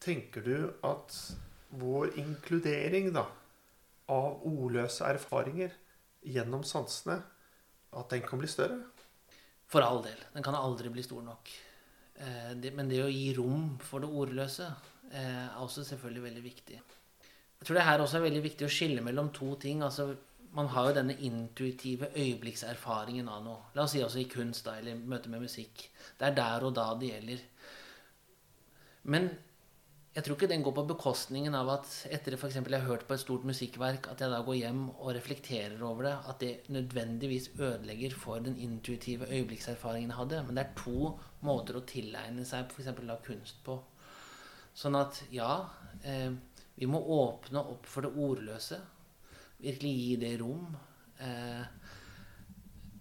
tenker 0.00 0.44
du 0.44 0.56
at 0.86 1.16
vår 1.80 2.16
inkludering 2.20 3.10
da, 3.14 3.24
av 4.10 4.42
ordløse 4.48 5.06
erfaringer 5.06 5.72
gjennom 6.26 6.64
sansene, 6.66 7.20
at 7.90 8.12
den 8.12 8.24
kan 8.26 8.40
bli 8.40 8.48
større? 8.50 8.78
For 9.70 9.86
all 9.86 10.02
del. 10.04 10.18
Den 10.34 10.44
kan 10.44 10.56
aldri 10.58 10.90
bli 10.92 11.02
stor 11.06 11.22
nok. 11.24 11.50
Eh, 12.20 12.70
men 12.74 12.90
det 12.90 13.02
å 13.04 13.10
gi 13.10 13.30
rom 13.36 13.76
for 13.82 14.02
det 14.02 14.10
ordløse 14.10 14.66
eh, 15.12 15.46
er 15.46 15.60
også 15.62 15.86
selvfølgelig 15.86 16.24
veldig 16.26 16.42
viktig. 16.44 16.80
Jeg 17.60 17.68
tror 17.68 17.78
det 17.78 17.86
her 17.86 18.02
også 18.02 18.18
er 18.18 18.26
veldig 18.26 18.42
viktig 18.44 18.66
å 18.66 18.72
skille 18.72 19.04
mellom 19.04 19.30
to 19.36 19.54
ting. 19.62 19.82
altså 19.86 20.10
Man 20.56 20.70
har 20.74 20.88
jo 20.88 20.96
denne 20.96 21.14
intuitive 21.22 22.08
øyeblikkserfaringen 22.16 23.28
av 23.30 23.44
noe. 23.44 23.68
La 23.76 23.84
oss 23.84 23.94
si 23.94 24.02
også 24.02 24.22
i 24.22 24.30
kunst 24.30 24.66
da, 24.66 24.78
eller 24.80 24.98
møte 24.98 25.30
med 25.30 25.44
musikk. 25.44 25.84
Det 26.18 26.26
er 26.26 26.34
der 26.38 26.66
og 26.66 26.74
da 26.74 26.88
det 26.98 27.12
gjelder. 27.12 27.44
Men 29.14 29.30
jeg 30.10 30.24
tror 30.26 30.34
ikke 30.34 30.48
den 30.50 30.64
går 30.66 30.74
på 30.74 30.82
bekostningen 30.90 31.54
av 31.54 31.68
at 31.76 31.90
etter 32.10 32.34
f.eks. 32.34 32.56
jeg 32.58 32.66
har 32.72 32.88
hørt 32.88 33.04
på 33.06 33.14
et 33.14 33.22
stort 33.22 33.44
musikkverk, 33.46 34.08
at 34.10 34.20
jeg 34.24 34.32
da 34.32 34.40
går 34.42 34.56
hjem 34.58 34.80
og 34.90 35.12
reflekterer 35.14 35.84
over 35.86 36.08
det. 36.08 36.14
At 36.32 36.40
det 36.42 36.70
nødvendigvis 36.74 37.52
ødelegger 37.54 38.16
for 38.18 38.42
den 38.42 38.58
intuitive 38.58 39.30
øyeblikkserfaringen 39.30 40.10
jeg 40.10 40.18
hadde. 40.18 40.42
Men 40.48 40.58
det 40.58 40.64
er 40.64 40.80
to 40.82 41.12
måter 41.46 41.78
å 41.78 41.86
tilegne 41.86 42.42
seg 42.48 42.74
f.eks. 42.74 42.90
kunst 43.22 43.62
på. 43.62 43.78
Sånn 44.74 44.98
at 44.98 45.22
ja, 45.30 45.52
eh, 46.02 46.32
vi 46.74 46.90
må 46.90 46.98
åpne 46.98 47.62
opp 47.62 47.86
for 47.86 48.02
det 48.02 48.10
ordløse. 48.10 48.80
Virkelig 49.60 49.94
gi 49.96 50.12
det 50.20 50.34
rom. 50.40 50.76
Eh, 51.20 51.64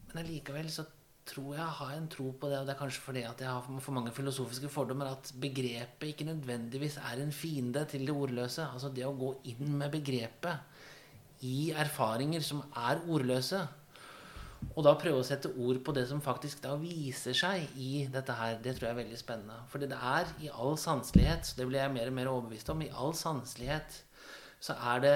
men 0.09 0.23
allikevel 0.23 0.69
så 0.73 0.85
tror 1.29 1.53
jeg 1.53 1.73
har 1.79 1.93
en 1.93 2.07
tro 2.09 2.31
på 2.41 2.49
det, 2.49 2.59
og 2.59 2.67
det 2.67 2.73
er 2.73 2.79
kanskje 2.79 3.03
fordi 3.05 3.23
at 3.29 3.41
jeg 3.43 3.49
har 3.49 3.81
for 3.85 3.95
mange 3.95 4.11
filosofiske 4.15 4.71
fordommer, 4.73 5.11
at 5.13 5.33
begrepet 5.41 6.07
ikke 6.09 6.25
nødvendigvis 6.25 6.97
er 6.97 7.21
en 7.21 7.31
fiende 7.31 7.85
til 7.85 8.07
det 8.07 8.15
ordløse. 8.15 8.65
Altså 8.65 8.89
det 8.89 9.05
å 9.05 9.17
gå 9.17 9.35
inn 9.51 9.75
med 9.77 9.93
begrepet 9.93 11.45
i 11.45 11.69
erfaringer 11.71 12.41
som 12.43 12.63
er 12.75 13.03
ordløse, 13.07 13.61
og 14.73 14.83
da 14.83 14.91
prøve 14.99 15.21
å 15.21 15.27
sette 15.27 15.53
ord 15.55 15.77
på 15.85 15.93
det 15.95 16.03
som 16.09 16.19
faktisk 16.19 16.59
da 16.65 16.73
viser 16.81 17.37
seg 17.37 17.77
i 17.79 18.03
dette 18.11 18.33
her, 18.35 18.57
det 18.59 18.73
tror 18.75 18.89
jeg 18.89 18.95
er 18.95 19.01
veldig 19.03 19.19
spennende. 19.21 19.61
Fordi 19.71 19.87
det 19.87 19.99
er 20.03 20.33
i 20.43 20.49
all 20.51 20.75
sanselighet, 20.81 21.53
det 21.55 21.67
blir 21.69 21.79
jeg 21.79 21.93
mer 21.93 22.11
og 22.11 22.17
mer 22.17 22.31
overbevist 22.33 22.73
om, 22.73 22.83
i 22.83 22.91
all 22.91 23.15
sanselighet 23.15 24.01
så 24.59 24.75
er 24.91 25.03
det 25.03 25.15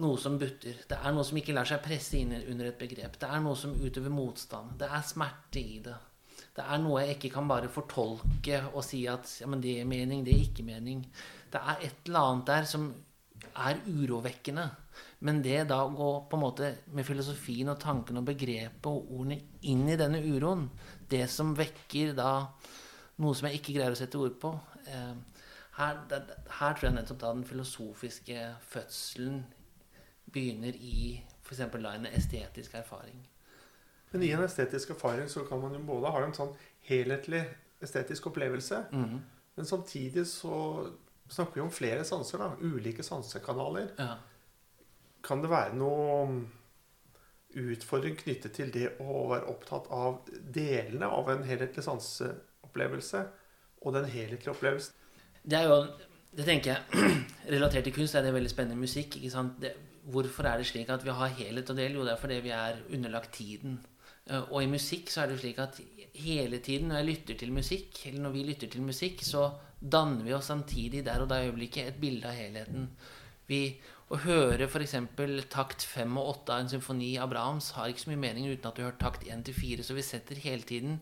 noe 0.00 0.18
som 0.18 0.38
butter. 0.38 0.80
Det 0.88 0.96
er 0.98 1.14
noe 1.14 1.24
som 1.26 1.38
ikke 1.38 1.54
lar 1.54 1.68
seg 1.68 1.82
presse 1.84 2.18
inn 2.18 2.34
under 2.34 2.68
et 2.68 2.78
begrep. 2.80 3.18
Det 3.20 3.30
er 3.30 3.42
noe 3.44 3.56
som 3.58 3.74
utøver 3.78 4.12
motstand. 4.12 4.74
Det 4.80 4.88
er 4.90 5.06
smerte 5.06 5.62
i 5.62 5.80
det. 5.84 5.96
Det 6.54 6.62
er 6.62 6.80
noe 6.82 7.02
jeg 7.02 7.16
ikke 7.16 7.32
kan 7.34 7.50
bare 7.50 7.70
fortolke 7.72 8.60
og 8.72 8.82
si 8.86 9.04
at 9.10 9.26
ja, 9.40 9.48
men 9.50 9.62
det 9.62 9.80
er 9.80 9.90
mening, 9.90 10.22
det 10.26 10.34
er 10.34 10.46
ikke 10.46 10.66
mening. 10.66 11.02
Det 11.50 11.60
er 11.60 11.82
et 11.88 12.06
eller 12.06 12.30
annet 12.30 12.50
der 12.50 12.68
som 12.70 12.88
er 13.54 13.82
urovekkende. 13.86 14.68
Men 15.26 15.40
det 15.42 15.64
da 15.70 15.80
å 15.82 15.92
gå 15.94 16.10
på 16.30 16.38
en 16.38 16.42
måte 16.44 16.70
med 16.94 17.06
filosofien 17.06 17.70
og 17.72 17.80
tanken 17.82 18.20
og 18.20 18.28
begrepet 18.28 18.86
og 18.90 19.10
ordene 19.16 19.40
inn 19.70 19.86
i 19.90 19.98
denne 19.98 20.20
uroen, 20.22 20.68
det 21.10 21.26
som 21.32 21.54
vekker 21.58 22.14
da 22.18 22.30
noe 23.22 23.34
som 23.34 23.48
jeg 23.48 23.60
ikke 23.60 23.76
greier 23.76 23.94
å 23.94 23.98
sette 23.98 24.18
ord 24.18 24.36
på 24.42 24.50
eh, 24.90 25.14
her, 25.78 26.00
her 26.58 26.74
tror 26.74 26.88
jeg 26.88 26.96
nettopp 26.96 27.20
da 27.22 27.34
den 27.34 27.46
filosofiske 27.46 28.46
fødselen 28.70 29.42
begynner 30.34 30.74
i 30.76 31.22
f.eks. 31.44 31.60
en 31.60 32.06
estetisk 32.10 32.74
erfaring. 32.74 33.22
Men 34.12 34.22
i 34.22 34.30
en 34.34 34.42
estetisk 34.44 34.90
erfaring 34.94 35.28
så 35.28 35.44
kan 35.48 35.60
man 35.62 35.72
jo 35.74 35.80
både 35.86 36.10
ha 36.12 36.22
en 36.24 36.32
sånn 36.36 36.52
helhetlig 36.88 37.44
estetisk 37.82 38.26
opplevelse, 38.30 38.84
Mhm. 38.92 39.20
men 39.56 39.66
samtidig 39.66 40.26
så 40.26 40.90
snakker 41.28 41.54
vi 41.54 41.60
om 41.60 41.70
flere 41.70 42.04
sanser, 42.04 42.38
da. 42.38 42.50
Ulike 42.60 43.02
sansekanaler. 43.02 43.88
Ja. 43.98 44.16
Kan 45.22 45.40
det 45.42 45.50
være 45.50 45.74
noe 45.74 46.44
utfordring 47.54 48.16
knyttet 48.18 48.52
til 48.56 48.70
det 48.74 48.88
å 49.00 49.28
være 49.30 49.46
opptatt 49.52 49.86
av 49.94 50.20
delene 50.54 51.06
av 51.06 51.28
en 51.30 51.44
helhetlig 51.46 51.84
sanseopplevelse 51.86 53.22
og 53.84 53.94
den 53.94 54.04
helhetlige 54.10 54.50
opplevelsen? 54.54 54.94
Det 55.44 55.58
er 55.60 55.68
jo 55.68 55.86
Det 56.34 56.44
tenker 56.48 56.72
jeg 56.74 56.82
Relatert 57.54 57.84
til 57.84 57.92
kunst 57.94 58.14
er 58.18 58.22
det 58.26 58.32
veldig 58.34 58.50
spennende 58.50 58.80
musikk. 58.80 59.16
ikke 59.20 59.30
sant? 59.30 59.52
Det, 59.62 59.70
hvorfor 60.10 60.48
er 60.48 60.60
det 60.60 60.68
slik 60.68 60.90
at 60.92 61.04
vi 61.04 61.14
har 61.14 61.34
helhet 61.38 61.70
og 61.70 61.76
del? 61.78 61.98
Jo, 61.98 62.04
det 62.04 62.14
er 62.14 62.20
fordi 62.20 62.40
vi 62.44 62.54
er 62.54 62.80
underlagt 62.92 63.32
tiden. 63.38 63.78
Eh, 64.26 64.40
Og 64.50 64.62
i 64.62 64.70
musikk 64.70 65.10
så 65.10 65.22
er 65.22 65.32
det 65.32 65.40
slik 65.40 65.58
at 65.58 65.80
hele 66.14 66.58
tiden 66.58 66.88
når 66.88 67.00
jeg 67.00 67.10
lytter 67.10 67.38
til 67.38 67.52
musikk, 67.52 68.06
eller 68.06 68.20
når 68.26 68.36
vi 68.36 68.44
lytter 68.44 68.70
til 68.70 68.82
musikk, 68.82 69.22
så 69.22 69.50
danner 69.80 70.24
vi 70.24 70.32
oss 70.32 70.48
samtidig 70.48 71.04
der 71.04 71.20
og 71.20 71.28
da 71.28 71.42
i 71.42 71.50
øyeblikket 71.50 71.88
et 71.88 72.00
bilde 72.00 72.28
av 72.28 72.38
helheten. 72.38 72.88
Vi, 73.46 73.76
å 74.08 74.16
høre 74.24 74.68
f.eks. 74.68 74.94
takt 75.52 75.84
fem 75.84 76.16
og 76.16 76.28
åtte 76.30 76.54
av 76.54 76.64
en 76.64 76.70
symfoni 76.72 77.16
av 77.20 77.28
Brahms 77.32 77.72
har 77.76 77.88
ikke 77.88 78.06
så 78.06 78.12
mye 78.12 78.22
mening 78.22 78.48
uten 78.48 78.68
at 78.70 78.76
du 78.76 78.82
har 78.82 78.92
hørt 78.92 79.02
takt 79.02 79.26
én 79.28 79.44
til 79.44 79.54
fire. 79.54 79.82
så 79.82 79.94
vi 79.94 80.02
setter 80.02 80.40
hele 80.40 80.62
tiden 80.62 81.00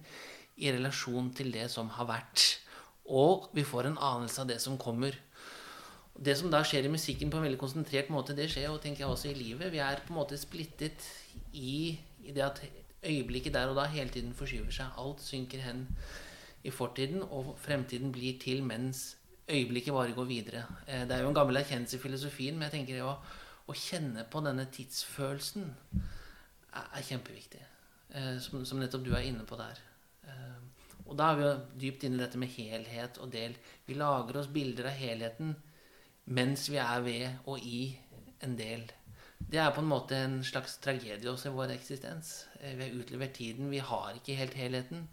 i 0.57 0.73
relasjon 0.73 1.31
til 1.35 1.53
det 1.53 1.71
som 1.71 1.89
har 1.89 2.07
vært. 2.07 2.59
Og 3.07 3.51
vi 3.55 3.63
får 3.63 3.87
en 3.87 3.99
anelse 3.99 4.41
av 4.43 4.49
det 4.49 4.61
som 4.61 4.79
kommer. 4.79 5.15
Det 6.19 6.35
som 6.39 6.51
da 6.53 6.61
skjer 6.65 6.85
i 6.87 6.93
musikken 6.93 7.31
på 7.33 7.39
en 7.41 7.47
veldig 7.47 7.59
konsentrert 7.61 8.11
måte, 8.13 8.35
det 8.37 8.51
skjer 8.53 8.69
jo 8.69 8.79
tenker 8.83 9.05
jeg 9.05 9.11
også 9.11 9.31
i 9.31 9.39
livet. 9.39 9.73
Vi 9.73 9.81
er 9.81 10.03
på 10.05 10.13
en 10.13 10.19
måte 10.21 10.37
splittet 10.39 11.07
i, 11.57 11.99
i 12.23 12.33
det 12.37 12.45
at 12.45 12.61
øyeblikket 13.03 13.55
der 13.55 13.71
og 13.73 13.77
da 13.81 13.87
hele 13.91 14.13
tiden 14.13 14.35
forskyver 14.37 14.71
seg. 14.71 14.93
Alt 15.01 15.25
synker 15.25 15.65
hen 15.65 15.87
i 16.63 16.71
fortiden, 16.71 17.23
og 17.25 17.57
fremtiden 17.59 18.13
blir 18.15 18.37
til 18.39 18.63
mens 18.63 19.17
øyeblikket 19.51 19.93
bare 19.97 20.13
går 20.15 20.29
videre. 20.29 20.67
Eh, 20.87 21.03
Det 21.09 21.17
er 21.17 21.23
jo 21.25 21.29
en 21.33 21.35
gammel 21.35 21.57
erkjennelse 21.57 21.97
i 21.97 22.01
filosofien, 22.05 22.55
men 22.55 22.69
jeg 22.69 22.77
tenker 22.77 23.01
det 23.01 23.03
å, 23.09 23.17
å 23.67 23.75
kjenne 23.75 24.23
på 24.31 24.45
denne 24.45 24.69
tidsfølelsen 24.71 25.67
er, 25.97 26.87
er 26.87 27.03
kjempeviktig. 27.09 27.65
Eh, 28.15 28.37
Som, 28.39 28.65
som 28.69 28.79
nettopp 28.79 29.03
du 29.09 29.11
er 29.17 29.27
inne 29.27 29.49
på 29.49 29.59
der. 29.59 29.81
Eh, 30.29 30.61
Og 31.09 31.17
da 31.19 31.33
er 31.33 31.37
vi 31.37 31.43
jo 31.49 31.53
dypt 31.83 32.05
inne 32.07 32.21
i 32.21 32.23
dette 32.23 32.39
med 32.39 32.53
helhet 32.55 33.19
og 33.19 33.33
del. 33.33 33.57
Vi 33.89 33.95
lager 33.99 34.39
oss 34.39 34.47
bilder 34.53 34.87
av 34.93 34.95
helheten 35.01 35.57
mens 36.33 36.69
vi 36.71 36.81
er 36.81 37.05
ved 37.05 37.47
og 37.47 37.61
i 37.61 37.85
en 38.43 38.57
del. 38.59 38.87
Det 39.53 39.59
er 39.61 39.73
på 39.75 39.83
en 39.83 39.91
måte 39.91 40.17
en 40.17 40.39
slags 40.47 40.79
tragedie 40.83 41.31
også 41.31 41.51
i 41.51 41.57
vår 41.57 41.75
eksistens. 41.75 42.47
Eh, 42.61 42.77
Vi 42.79 42.85
har 42.85 42.99
utlevert 43.01 43.35
tiden. 43.35 43.71
Vi 43.71 43.79
har 43.79 44.15
ikke 44.15 44.39
helt 44.39 44.55
helheten. 44.55 45.09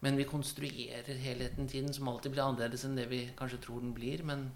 Men 0.00 0.16
vi 0.16 0.24
konstruerer 0.24 1.14
helheten 1.14 1.68
tiden, 1.68 1.92
som 1.92 2.08
alltid 2.08 2.32
blir 2.34 2.42
annerledes 2.42 2.84
enn 2.84 2.96
det 2.98 3.08
vi 3.10 3.30
kanskje 3.38 3.60
tror 3.62 3.80
den 3.80 3.94
blir. 3.94 4.24
Men 4.24 4.50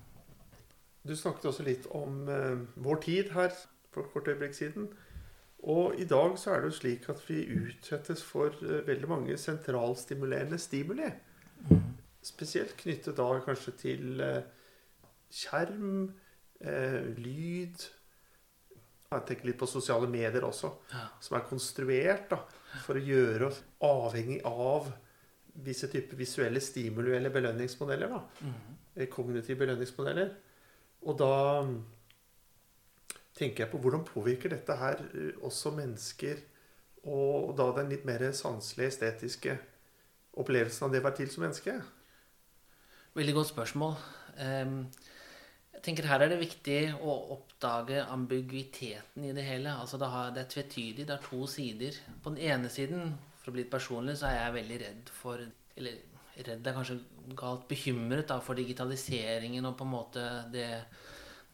Du 1.06 1.14
snakket 1.16 1.44
også 1.46 1.62
litt 1.62 1.86
om 1.94 2.28
eh, 2.28 2.58
vår 2.82 2.96
tid 3.02 3.30
her 3.30 3.52
for 3.94 4.08
kort 4.12 4.28
øyeblikk 4.28 4.54
siden. 4.54 4.88
Og 5.62 5.94
i 6.00 6.04
dag 6.04 6.34
så 6.38 6.50
er 6.50 6.60
det 6.60 6.72
jo 6.72 6.78
slik 6.80 7.08
at 7.08 7.22
vi 7.28 7.44
utsettes 7.46 8.22
for 8.22 8.50
eh, 8.62 8.82
veldig 8.86 9.08
mange 9.08 9.36
sentralstimulerende 9.38 10.58
stimuli. 10.58 11.12
Spesielt 12.22 12.76
knyttet 12.76 13.16
da 13.16 13.28
kanskje 13.46 13.72
til 13.78 14.20
eh, 14.20 14.42
skjerm, 15.32 16.12
eh, 16.60 17.02
lyd 17.18 17.86
Jeg 19.06 19.22
tenker 19.22 19.46
litt 19.46 19.58
på 19.58 19.68
sosiale 19.70 20.08
medier 20.10 20.42
også, 20.42 20.68
ja. 20.90 21.04
som 21.22 21.36
er 21.38 21.44
konstruert 21.46 22.24
da, 22.32 22.40
for 22.82 22.98
å 22.98 23.04
gjøre 23.06 23.46
oss 23.46 23.60
avhengig 23.86 24.40
av 24.44 24.88
visse 25.62 25.86
typer 25.88 26.18
visuelle 26.18 26.60
stimuli 26.60 27.14
eller 27.14 27.30
belønningsmodeller. 27.30 28.10
da 28.10 28.48
eh, 28.96 29.08
kognitive 29.08 29.58
belønningsmodeller. 29.58 30.32
Og 31.06 31.18
da 31.20 31.62
mm, 31.62 31.76
tenker 33.36 33.64
jeg 33.64 33.72
på 33.72 33.80
hvordan 33.82 34.04
påvirker 34.08 34.52
dette 34.52 34.76
her 34.80 35.02
eh, 35.12 35.32
også 35.44 35.74
mennesker, 35.76 36.42
og 37.06 37.54
da 37.58 37.70
den 37.76 37.92
litt 37.92 38.06
mer 38.08 38.24
sanselige, 38.34 38.90
estetiske 38.90 39.58
opplevelsen 40.36 40.88
av 40.88 40.92
det 40.92 41.00
å 41.00 41.04
være 41.06 41.20
til 41.20 41.28
som 41.32 41.44
menneske. 41.46 41.76
Veldig 43.16 43.34
godt 43.36 43.52
spørsmål. 43.52 43.94
Um, 44.36 44.80
tenker 45.86 46.08
Her 46.10 46.24
er 46.24 46.32
det 46.32 46.40
viktig 46.40 46.80
å 46.98 47.14
oppdage 47.36 48.02
ambiguiteten 48.10 49.24
i 49.26 49.32
det 49.36 49.44
hele. 49.46 49.72
Altså 49.72 50.00
det, 50.02 50.10
har, 50.10 50.32
det 50.34 50.44
er 50.44 50.52
tvetydig, 50.52 51.06
det 51.06 51.14
har 51.14 51.24
to 51.24 51.46
sider. 51.50 51.96
På 52.22 52.34
den 52.34 52.42
ene 52.50 52.70
siden, 52.72 53.14
for 53.40 53.52
å 53.52 53.56
bli 53.56 53.64
litt 53.64 53.72
personlig, 53.72 54.18
så 54.18 54.30
er 54.30 54.40
jeg 54.40 54.58
veldig 54.60 54.82
redd 54.82 55.16
for 55.22 55.46
Eller 55.76 56.00
redd 56.36 56.66
er 56.66 56.76
kanskje 56.76 56.98
galt 57.36 57.66
bekymret 57.70 58.28
da, 58.28 58.40
for 58.44 58.58
digitaliseringen 58.58 59.64
og 59.64 59.76
på 59.78 59.86
en 59.86 59.92
måte 59.94 60.24
det 60.52 60.68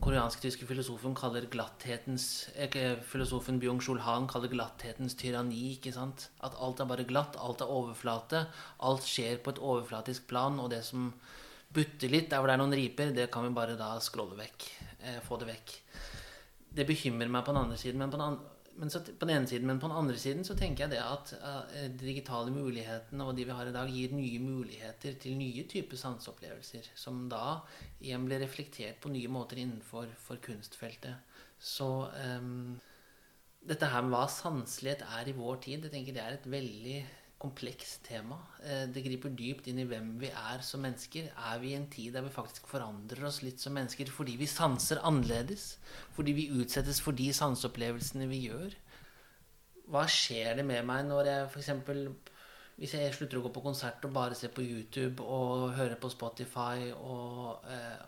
koreansk-tyske 0.02 0.66
filosofen 0.66 1.14
kaller 1.14 1.44
glatthetens 1.50 2.48
ikke, 2.64 2.96
Filosofen 3.06 3.60
Byung-Chul 3.62 4.00
Han 4.02 4.26
kaller 4.30 4.50
glatthetens 4.50 5.14
tyranni. 5.14 5.76
ikke 5.76 5.92
sant? 5.94 6.28
At 6.42 6.56
alt 6.58 6.82
er 6.82 6.90
bare 6.90 7.06
glatt, 7.06 7.38
alt 7.38 7.62
er 7.62 7.70
overflate. 7.70 8.46
Alt 8.82 9.06
skjer 9.06 9.38
på 9.38 9.54
et 9.54 9.62
overflatisk 9.62 10.26
plan, 10.32 10.58
og 10.58 10.72
det 10.74 10.82
som 10.88 11.12
butter 11.74 12.12
litt 12.12 12.30
der 12.30 12.40
hvor 12.40 12.50
det 12.50 12.56
er 12.56 12.62
noen 12.62 12.76
riper, 12.76 13.12
det 13.16 13.30
kan 13.32 13.46
vi 13.46 13.54
bare 13.56 13.76
da 13.78 13.94
scrolle 14.02 14.38
vekk. 14.38 14.66
Eh, 15.02 15.20
få 15.24 15.38
det 15.40 15.50
vekk. 15.50 15.76
Det 16.72 16.88
bekymrer 16.88 17.30
meg 17.30 17.44
på 17.44 17.54
den 17.54 17.62
andre 17.64 17.78
siden. 17.80 18.00
Men 18.00 18.12
på 18.12 18.20
den, 18.20 18.26
andre, 18.32 18.74
men 18.80 18.92
så, 18.92 19.02
på 19.04 19.28
den 19.28 19.34
ene 19.36 19.50
siden, 19.50 19.68
men 19.68 19.80
på 19.80 19.90
den 19.90 19.98
andre 20.02 20.18
siden 20.20 20.46
så 20.48 20.56
tenker 20.58 20.86
jeg 20.86 20.94
det 20.94 21.02
at 21.04 21.34
uh, 21.42 21.64
de 21.84 22.06
digitale 22.06 22.54
mulighetene 22.54 23.26
og 23.26 23.36
de 23.36 23.46
vi 23.48 23.56
har 23.58 23.68
i 23.68 23.74
dag, 23.74 23.90
gir 23.92 24.14
nye 24.16 24.40
muligheter 24.42 25.18
til 25.20 25.36
nye 25.40 25.66
typer 25.68 26.00
sanseopplevelser. 26.00 26.92
Som 26.98 27.26
da 27.32 27.58
igjen 28.00 28.24
blir 28.28 28.40
reflektert 28.44 29.02
på 29.02 29.12
nye 29.12 29.32
måter 29.32 29.60
innenfor 29.60 30.40
kunstfeltet. 30.44 31.36
Så 31.62 31.90
um, 32.08 32.80
dette 33.62 33.90
her 33.92 34.02
med 34.02 34.16
hva 34.16 34.26
sanselighet 34.30 35.04
er 35.18 35.28
i 35.30 35.36
vår 35.36 35.60
tid, 35.66 35.84
jeg 35.86 35.92
tenker 35.92 36.16
det 36.16 36.24
er 36.24 36.38
et 36.38 36.48
veldig 36.50 36.96
komplekst 37.42 38.04
tema. 38.06 38.38
Eh, 38.62 38.84
det 38.92 39.02
griper 39.04 39.32
dypt 39.37 39.68
inn 39.70 39.80
i 39.82 39.87
hvem 39.88 40.14
vi 40.20 40.30
er 40.30 40.62
som 40.66 40.82
mennesker. 40.84 41.30
Er 41.50 41.61
vi 41.62 41.72
i 41.72 41.78
en 41.78 41.88
tid 41.90 42.14
der 42.14 42.26
vi 42.26 42.34
faktisk 42.34 42.68
forandrer 42.70 43.26
oss 43.28 43.42
litt 43.42 43.62
som 43.62 43.75
mennesker 43.76 44.11
fordi 44.14 44.37
vi 44.40 44.50
sanser 44.50 45.02
annerledes? 45.02 45.76
Fordi 46.16 46.34
vi 46.37 46.50
utsettes 46.61 47.02
for 47.02 47.18
de 47.18 47.30
sanseopplevelsene 47.37 48.28
vi 48.30 48.44
gjør? 48.46 48.76
Hva 49.92 50.04
skjer 50.08 50.61
det 50.61 50.66
med 50.68 50.87
meg 50.88 51.08
når 51.08 51.30
jeg 51.30 51.49
f.eks. 51.50 51.72
Hvis 52.78 52.94
jeg 52.96 53.14
slutter 53.14 53.38
å 53.40 53.46
gå 53.46 53.50
på 53.54 53.64
konsert 53.64 54.04
og 54.06 54.14
bare 54.14 54.38
ser 54.38 54.54
på 54.54 54.64
YouTube 54.64 55.25
og 55.26 55.75
hører 55.76 55.99
på 56.00 56.11
Spotify 56.12 56.92
og 56.94 57.66
eh, 57.68 57.99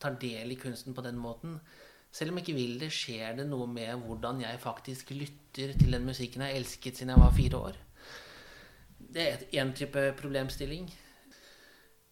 tar 0.00 0.16
del 0.20 0.54
i 0.54 0.58
kunsten 0.58 0.96
på 0.96 1.04
den 1.04 1.18
måten 1.20 1.58
Selv 2.10 2.32
om 2.32 2.38
jeg 2.38 2.48
ikke 2.48 2.56
vil 2.56 2.78
det, 2.80 2.88
skjer 2.94 3.36
det 3.38 3.46
noe 3.46 3.68
med 3.70 4.00
hvordan 4.06 4.40
jeg 4.42 4.62
faktisk 4.62 5.12
lytter 5.12 5.74
til 5.76 5.92
den 5.92 6.08
musikken 6.08 6.46
jeg 6.46 6.62
elsket 6.62 6.98
siden 6.98 7.14
jeg 7.14 7.22
var 7.22 7.36
fire 7.36 7.62
år 7.68 7.82
det 9.08 9.24
er 9.24 9.44
én 9.62 9.72
type 9.76 10.02
problemstilling. 10.18 10.88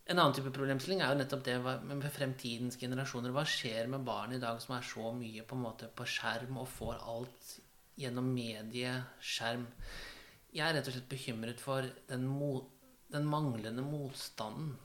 En 0.07 0.21
annen 0.21 0.35
type 0.37 0.53
problemstilling 0.55 1.03
er 1.03 1.13
jo 1.13 1.19
nettopp 1.19 1.45
det 1.45 1.57
med 1.61 2.05
fremtidens 2.15 2.79
generasjoner. 2.79 3.35
Hva 3.35 3.43
skjer 3.49 3.91
med 3.91 4.07
barn 4.07 4.37
i 4.37 4.43
dag 4.43 4.61
som 4.63 4.77
er 4.77 4.87
så 4.87 5.11
mye 5.17 5.45
på, 5.49 5.59
på 5.99 6.07
skjerm 6.09 6.61
og 6.63 6.71
får 6.71 7.01
alt 7.13 7.55
gjennom 7.99 8.31
medieskjerm? 8.37 9.67
Jeg 10.55 10.65
er 10.65 10.79
rett 10.79 10.89
og 10.89 10.95
slett 10.95 11.11
bekymret 11.11 11.61
for 11.61 11.89
den, 12.09 12.25
mo 12.31 12.53
den 13.13 13.27
manglende 13.29 13.85
motstanden 13.85 14.77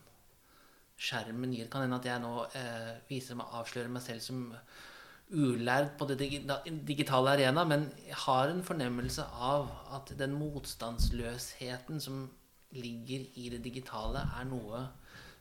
skjermen 1.01 1.53
gir. 1.53 1.70
Kan 1.72 1.86
hende 1.86 2.01
at 2.01 2.10
jeg 2.10 2.22
nå 2.22 2.34
eh, 2.58 2.91
viser 3.10 3.38
meg, 3.38 3.53
avslører 3.62 3.94
meg 3.94 4.03
selv 4.06 4.25
som 4.25 4.44
ulærd 5.31 5.93
på 6.00 6.07
det 6.09 6.17
digitale 6.88 7.35
arena, 7.35 7.63
men 7.67 7.88
har 8.25 8.51
en 8.51 8.63
fornemmelse 8.63 9.25
av 9.31 9.69
at 9.95 10.13
den 10.19 10.35
motstandsløsheten 10.35 12.01
som 12.03 12.25
ligger 12.71 13.25
i 13.36 13.49
det 13.51 13.62
digitale, 13.63 14.23
er 14.39 14.47
noe 14.47 14.86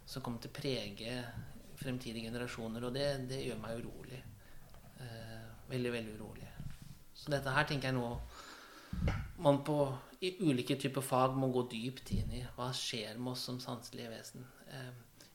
som 0.06 0.22
kommer 0.22 0.42
til 0.42 0.50
å 0.50 0.58
prege 0.58 1.16
fremtidige 1.80 2.28
generasjoner. 2.28 2.86
Og 2.86 2.94
det, 2.94 3.08
det 3.30 3.42
gjør 3.46 3.60
meg 3.62 3.82
urolig. 3.82 4.22
Eh, 5.00 5.42
veldig, 5.70 5.92
veldig 5.92 6.16
urolig. 6.18 6.48
Så 7.14 7.32
dette 7.32 7.52
her 7.54 7.68
tenker 7.68 7.90
jeg 7.90 7.98
nå 7.98 8.14
man 9.40 9.60
på, 9.64 9.76
i 10.20 10.34
ulike 10.42 10.76
typer 10.80 11.04
fag 11.04 11.36
må 11.38 11.48
gå 11.54 11.64
dypt 11.70 12.10
inn 12.16 12.32
i. 12.36 12.42
Hva 12.56 12.70
skjer 12.76 13.18
med 13.18 13.34
oss 13.34 13.46
som 13.48 13.60
sanselige 13.62 14.10
vesen? 14.12 14.44
Eh, 14.68 14.90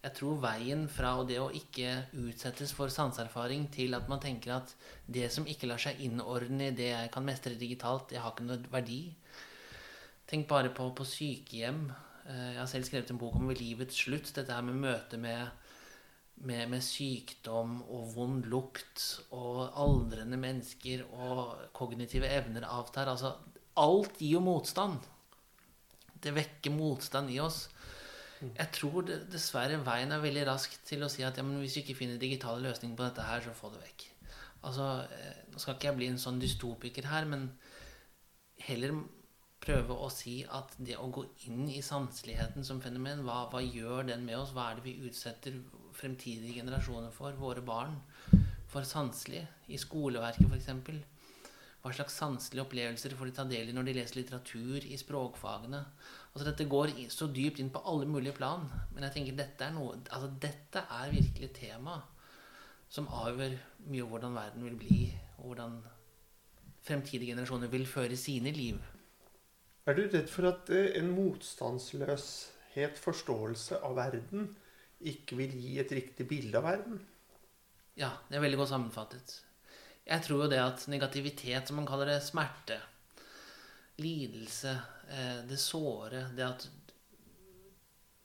jeg 0.05 0.13
tror 0.19 0.37
veien 0.37 0.83
fra 0.91 1.15
det 1.25 1.39
å 1.41 1.47
ikke 1.57 1.89
utsettes 2.21 2.69
for 2.77 2.93
sanseerfaring 2.93 3.63
til 3.73 3.97
at 3.97 4.05
man 4.11 4.21
tenker 4.21 4.59
at 4.59 4.73
det 5.09 5.31
som 5.33 5.47
ikke 5.49 5.65
lar 5.71 5.81
seg 5.81 6.01
innordne 6.05 6.67
i 6.69 6.75
det 6.77 6.91
jeg 6.91 7.11
kan 7.13 7.25
mestre 7.25 7.57
digitalt, 7.57 8.11
det 8.11 8.21
har 8.21 8.35
ikke 8.35 8.45
noe 8.45 8.59
verdi. 8.69 8.99
Tenk 10.29 10.45
bare 10.49 10.69
på, 10.77 10.91
på 10.93 11.07
sykehjem. 11.09 11.87
Eh, 12.29 12.51
jeg 12.53 12.61
har 12.61 12.69
selv 12.69 12.85
skrevet 12.85 13.09
en 13.13 13.21
bok 13.21 13.39
om 13.39 13.49
ved 13.49 13.61
livets 13.63 13.97
slutt. 14.05 14.29
Dette 14.37 14.53
her 14.53 14.65
med 14.65 14.77
møte 14.83 15.17
med, 15.21 15.49
med, 16.45 16.63
med, 16.69 16.85
sykdom 16.85 17.79
og 17.85 18.13
vond 18.13 18.45
lukt 18.49 19.07
og 19.33 19.73
aldrende 19.73 20.37
mennesker 20.41 21.05
og 21.17 21.69
kognitive 21.73 22.29
evner 22.29 22.69
avtar. 22.69 23.09
Altså, 23.09 23.33
alt 23.81 24.21
gir 24.21 24.37
jo 24.37 24.45
motstand. 24.45 25.01
Det 26.21 26.33
vekker 26.33 26.77
motstand 26.77 27.33
i 27.33 27.41
oss. 27.41 27.65
Jeg 28.43 28.67
tror 28.75 29.07
dessverre 29.31 29.79
veien 29.85 30.11
er 30.11 30.23
veldig 30.23 30.43
rask 30.49 30.73
til 30.87 31.05
å 31.05 31.09
si 31.11 31.23
at 31.23 31.37
ja, 31.39 31.45
hvis 31.45 31.77
vi 31.77 31.85
ikke 31.85 31.99
finner 32.01 32.19
digitale 32.19 32.63
løsninger 32.65 32.97
på 32.97 33.07
dette 33.07 33.23
her, 33.23 33.43
så 33.45 33.55
få 33.55 33.71
det 33.73 33.83
vekk. 33.85 34.07
Altså, 34.67 34.87
eh, 35.15 35.43
Nå 35.53 35.61
skal 35.61 35.77
ikke 35.77 35.87
jeg 35.87 35.99
bli 36.01 36.09
en 36.11 36.19
sånn 36.19 36.41
dystopiker 36.41 37.07
her, 37.07 37.27
men 37.31 37.47
heller 38.65 38.97
prøve 39.65 39.95
å 39.97 40.09
si 40.13 40.39
at 40.57 40.75
det 40.77 40.97
å 40.99 41.07
gå 41.13 41.23
inn 41.47 41.69
i 41.71 41.81
sanseligheten 41.85 42.65
som 42.67 42.81
fenomen, 42.83 43.23
hva, 43.25 43.45
hva 43.51 43.63
gjør 43.63 44.11
den 44.11 44.25
med 44.27 44.37
oss? 44.37 44.53
Hva 44.55 44.69
er 44.69 44.79
det 44.79 44.85
vi 44.85 44.97
utsetter 45.07 45.57
fremtidige 45.95 46.59
generasjoner 46.59 47.13
for, 47.15 47.37
våre 47.39 47.63
barn, 47.65 47.97
for 48.71 48.85
sanselig? 48.87 49.45
I 49.71 49.79
skoleverket, 49.81 50.51
f.eks. 50.51 51.01
Hva 51.85 51.93
slags 51.93 52.17
sanselige 52.17 52.65
opplevelser 52.65 53.13
får 53.17 53.29
de 53.29 53.33
ta 53.37 53.43
del 53.47 53.69
i 53.69 53.73
når 53.77 53.87
de 53.87 53.97
leser 53.99 54.19
litteratur 54.19 54.85
i 54.89 54.97
språkfagene? 54.97 55.81
Altså 56.35 56.49
Dette 56.49 56.67
går 56.67 56.91
så 57.13 57.29
dypt 57.31 57.61
inn 57.63 57.71
på 57.71 57.81
alle 57.87 58.07
mulige 58.11 58.35
plan. 58.35 58.65
Men 58.91 59.07
jeg 59.07 59.15
tenker 59.15 59.37
dette 59.39 59.63
er 59.63 59.71
noe 59.75 59.95
Altså 60.03 60.27
dette 60.43 60.83
er 60.83 61.13
virkelig 61.13 61.53
tema 61.55 62.01
som 62.91 63.07
avgjør 63.07 63.55
mye 63.89 64.03
av 64.03 64.11
hvordan 64.11 64.35
verden 64.37 64.65
vil 64.67 64.75
bli, 64.79 64.99
og 65.39 65.49
hvordan 65.49 65.79
fremtidige 66.85 67.33
generasjoner 67.33 67.71
vil 67.71 67.87
føre 67.89 68.17
sine 68.19 68.53
liv. 68.55 68.77
Er 69.89 69.97
du 69.97 70.05
redd 70.05 70.29
for 70.31 70.47
at 70.49 70.69
eh, 70.73 70.93
en 70.99 71.09
motstandsløshet 71.15 73.01
forståelse 73.01 73.81
av 73.83 73.97
verden 73.97 74.47
ikke 75.05 75.37
vil 75.41 75.57
gi 75.59 75.73
et 75.81 75.91
riktig 75.97 76.27
bilde 76.29 76.61
av 76.61 76.67
verden? 76.69 77.01
Ja, 77.99 78.13
det 78.29 78.37
er 78.37 78.45
veldig 78.45 78.61
godt 78.61 78.73
sammenfattet. 78.73 79.35
Jeg 80.05 80.23
tror 80.25 80.45
jo 80.45 80.51
det 80.51 80.61
at 80.61 80.85
negativitet, 80.91 81.67
som 81.67 81.79
man 81.79 81.87
kaller 81.89 82.13
det, 82.13 82.21
smerte, 82.23 82.77
lidelse, 83.97 84.73
eh, 85.09 85.37
det 85.47 85.59
såre, 85.59 86.27
det 86.35 86.45
at 86.45 86.67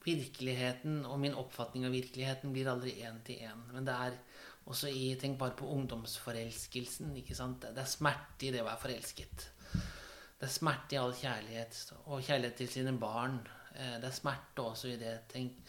virkeligheten 0.05 1.05
og 1.05 1.19
min 1.21 1.37
oppfatning 1.37 1.85
av 1.85 1.93
virkeligheten 1.93 2.53
blir 2.53 2.69
aldri 2.71 2.95
én 3.05 3.21
til 3.25 3.43
én. 3.45 3.61
Men 3.73 3.85
det 3.85 3.93
er 3.93 4.17
også 4.65 4.89
i 4.89 5.15
Tenk 5.19 5.37
bare 5.39 5.55
på 5.57 5.69
ungdomsforelskelsen. 5.69 7.15
ikke 7.17 7.35
sant? 7.35 7.61
Det 7.61 7.83
er 7.83 7.89
smerte 7.89 8.47
i 8.47 8.51
det 8.51 8.63
å 8.63 8.67
være 8.69 8.81
forelsket. 8.81 9.47
Det 9.71 10.47
er 10.47 10.53
smerte 10.53 10.95
i 10.95 10.99
all 11.01 11.13
kjærlighet. 11.13 11.93
Og 12.07 12.23
kjærlighet 12.25 12.55
til 12.55 12.69
sine 12.69 12.97
barn. 12.97 13.39
Eh, 13.75 13.99
det 14.01 14.09
er 14.09 14.17
smerte 14.17 14.65
også 14.65 14.87
i 14.87 14.97
det. 14.97 15.15
Tenk, 15.29 15.61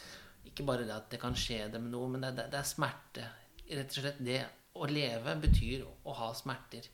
ikke 0.48 0.64
bare 0.64 0.86
det 0.88 0.96
at 0.96 1.10
det 1.12 1.20
kan 1.20 1.36
skje 1.36 1.68
dem 1.72 1.90
noe, 1.92 2.08
men 2.08 2.24
det, 2.24 2.34
det, 2.38 2.48
det 2.52 2.60
er 2.60 2.68
smerte. 2.68 3.28
Rett 3.68 3.92
og 3.92 4.00
slett 4.00 4.24
det 4.24 4.40
å 4.74 4.88
leve 4.88 5.36
betyr 5.40 5.84
å 5.84 6.16
ha 6.16 6.32
smerter. 6.34 6.88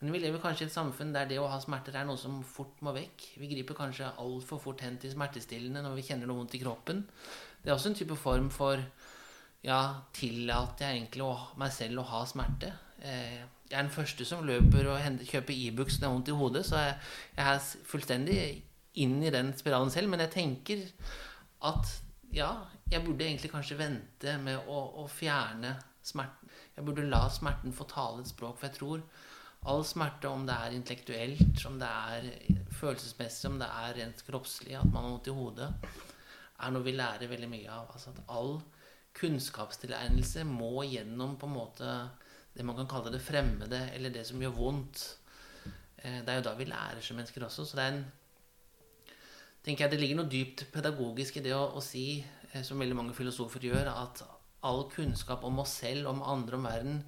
Men 0.00 0.12
vi 0.12 0.20
lever 0.20 0.42
kanskje 0.42 0.66
i 0.66 0.68
et 0.68 0.74
samfunn 0.74 1.14
der 1.14 1.28
det 1.30 1.38
å 1.40 1.48
ha 1.48 1.56
smerter 1.62 1.96
er 1.96 2.04
noe 2.08 2.20
som 2.20 2.42
fort 2.44 2.82
må 2.84 2.92
vekk. 2.92 3.30
Vi 3.40 3.48
griper 3.48 3.78
kanskje 3.78 4.10
altfor 4.20 4.60
fort 4.60 4.82
hen 4.84 4.98
til 5.00 5.14
smertestillende 5.14 5.80
når 5.84 5.96
vi 5.96 6.04
kjenner 6.10 6.28
noe 6.28 6.42
vondt 6.42 6.56
i 6.58 6.60
kroppen. 6.60 7.04
Det 7.62 7.70
er 7.70 7.76
også 7.76 7.94
en 7.94 7.98
type 7.98 8.18
form 8.20 8.50
for 8.52 8.82
ja, 9.64 9.80
tillater 10.14 10.84
jeg 10.84 11.00
egentlig 11.00 11.24
å, 11.24 11.32
meg 11.58 11.72
selv 11.74 12.02
å 12.02 12.08
ha 12.12 12.20
smerte? 12.28 12.74
Eh, 13.00 13.40
jeg 13.66 13.74
er 13.74 13.86
den 13.86 13.94
første 13.94 14.26
som 14.28 14.44
løper 14.46 14.86
og 14.92 15.22
kjøper 15.26 15.56
Ibux 15.56 15.96
e 15.96 15.98
når 15.98 16.04
jeg 16.04 16.06
har 16.06 16.14
vondt 16.14 16.30
i 16.30 16.36
hodet, 16.38 16.62
så 16.68 16.82
jeg, 16.84 16.96
jeg 17.38 17.54
er 17.54 17.86
fullstendig 17.90 18.40
inn 19.02 19.16
i 19.24 19.32
den 19.32 19.52
spiralen 19.58 19.90
selv. 19.92 20.12
Men 20.12 20.22
jeg 20.26 20.34
tenker 20.36 20.84
at 21.66 21.96
ja, 22.36 22.50
jeg 22.92 23.02
burde 23.04 23.26
egentlig 23.26 23.50
kanskje 23.50 23.78
vente 23.80 24.36
med 24.44 24.68
å, 24.68 24.82
å 25.02 25.06
fjerne 25.10 25.72
smerten. 26.06 26.52
Jeg 26.76 26.84
burde 26.84 27.08
la 27.08 27.24
smerten 27.32 27.74
få 27.74 27.88
tale 27.90 28.22
et 28.22 28.30
språk, 28.30 28.60
for 28.60 28.68
jeg 28.68 28.76
tror 28.76 29.02
all 29.64 29.84
smerte, 29.84 30.28
om 30.28 30.46
det 30.46 30.54
er 30.54 30.76
intellektuelt, 30.76 31.64
om 31.66 31.78
det 31.80 31.88
er 31.88 32.28
følelsesmessig, 32.76 33.50
om 33.50 33.58
det 33.60 33.68
er 33.68 33.96
rent 33.98 34.22
kroppslig, 34.26 34.76
at 34.78 34.86
man 34.86 35.02
har 35.02 35.14
vondt 35.14 35.30
i 35.30 35.36
hodet, 35.36 35.70
er 36.56 36.72
noe 36.72 36.86
vi 36.86 36.94
lærer 36.96 37.30
veldig 37.30 37.48
mye 37.50 37.72
av. 37.72 37.90
Altså 37.92 38.12
at 38.12 38.22
all 38.32 38.60
kunnskapstilegnelse 39.16 40.44
må 40.48 40.84
gjennom 40.86 41.36
på 41.40 41.48
en 41.48 41.56
måte 41.56 41.96
det 42.56 42.64
man 42.64 42.76
kan 42.78 42.88
kalle 42.88 43.12
det 43.12 43.24
fremmede, 43.24 43.80
eller 43.94 44.12
det 44.12 44.24
som 44.28 44.40
gjør 44.40 44.54
vondt. 44.56 45.02
Eh, 45.98 46.22
det 46.24 46.32
er 46.32 46.40
jo 46.40 46.46
da 46.46 46.54
vi 46.56 46.68
lærer 46.68 47.02
som 47.04 47.18
mennesker 47.18 47.44
også. 47.44 47.66
Så 47.66 47.76
det 47.76 47.84
er 47.84 47.96
en 47.96 48.06
tenker 49.66 49.84
jeg 49.84 49.92
Det 49.92 50.00
ligger 50.00 50.20
noe 50.20 50.30
dypt 50.30 50.68
pedagogisk 50.72 51.36
i 51.36 51.42
det 51.42 51.52
å, 51.56 51.66
å 51.76 51.82
si, 51.82 52.24
eh, 52.52 52.62
som 52.62 52.80
veldig 52.80 52.96
mange 52.96 53.16
filosofer 53.16 53.66
gjør, 53.66 53.90
at 53.92 54.22
all 54.66 54.86
kunnskap 54.90 55.44
om 55.44 55.58
oss 55.62 55.76
selv, 55.82 56.08
om 56.10 56.22
andre, 56.22 56.56
om 56.56 56.68
verden, 56.68 57.00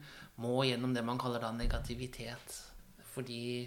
må 0.43 0.63
gjennom 0.69 0.95
det 0.95 1.05
man 1.07 1.19
kaller 1.21 1.43
da 1.43 1.51
negativitet. 1.55 2.57
Fordi 3.15 3.67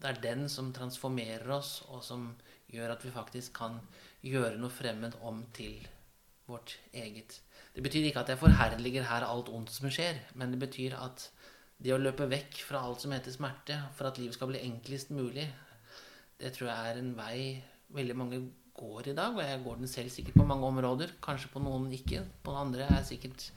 det 0.00 0.08
er 0.08 0.22
den 0.22 0.48
som 0.48 0.72
transformerer 0.74 1.48
oss, 1.54 1.80
og 1.92 2.02
som 2.04 2.30
gjør 2.70 2.94
at 2.94 3.04
vi 3.04 3.12
faktisk 3.14 3.54
kan 3.60 3.78
gjøre 4.24 4.58
noe 4.58 4.72
fremmed 4.72 5.16
om 5.26 5.42
til 5.56 5.78
vårt 6.50 6.76
eget. 6.96 7.40
Det 7.74 7.82
betyr 7.84 8.08
ikke 8.08 8.24
at 8.24 8.32
jeg 8.32 8.40
forherliger 8.40 9.06
her 9.06 9.26
alt 9.26 9.50
ondt 9.52 9.70
som 9.74 9.90
skjer, 9.92 10.18
men 10.34 10.54
det 10.54 10.60
betyr 10.62 10.96
at 10.98 11.28
det 11.80 11.94
å 11.94 12.00
løpe 12.00 12.28
vekk 12.28 12.62
fra 12.66 12.82
alt 12.84 13.04
som 13.04 13.12
heter 13.14 13.32
smerte, 13.32 13.76
for 13.96 14.10
at 14.10 14.18
livet 14.20 14.36
skal 14.36 14.50
bli 14.50 14.62
enklest 14.66 15.12
mulig, 15.14 15.46
det 16.40 16.54
tror 16.56 16.70
jeg 16.70 16.90
er 16.90 16.98
en 17.00 17.14
vei 17.16 17.38
veldig 17.94 18.16
mange 18.16 18.40
går 18.76 19.10
i 19.12 19.16
dag. 19.16 19.36
Og 19.36 19.42
jeg 19.44 19.62
går 19.64 19.80
den 19.80 19.90
selv 19.92 20.12
sikkert 20.12 20.38
på 20.40 20.46
mange 20.48 20.68
områder. 20.68 21.14
Kanskje 21.22 21.50
på 21.52 21.62
noen 21.62 21.90
ikke. 21.92 22.22
På 22.44 22.54
andre 22.56 22.86
er 22.86 23.00
jeg 23.00 23.10
sikkert 23.14 23.50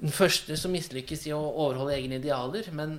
den 0.00 0.12
første 0.14 0.56
som 0.56 0.72
mislykkes 0.72 1.26
i 1.28 1.34
å 1.36 1.40
overholde 1.40 1.96
egne 1.96 2.20
idealer. 2.20 2.70
Men 2.76 2.98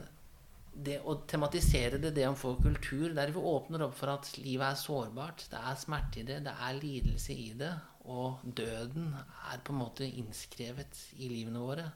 det 0.72 1.00
å 1.04 1.18
tematisere 1.28 2.00
det, 2.02 2.14
det 2.16 2.28
om 2.30 2.38
få 2.40 2.56
kultur, 2.62 3.12
der 3.16 3.34
vi 3.34 3.44
åpner 3.52 3.86
opp 3.88 3.98
for 3.98 4.14
at 4.14 4.30
livet 4.40 4.68
er 4.70 4.80
sårbart, 4.80 5.46
det 5.52 5.60
er 5.60 5.80
smerte 5.80 6.22
i 6.22 6.28
det, 6.28 6.40
det 6.46 6.54
er 6.54 6.80
lidelse 6.80 7.36
i 7.36 7.52
det, 7.60 7.74
og 8.12 8.42
døden 8.46 9.12
er 9.52 9.62
på 9.62 9.74
en 9.74 9.82
måte 9.82 10.08
innskrevet 10.08 11.04
i 11.20 11.30
livene 11.30 11.62
våre. 11.62 11.90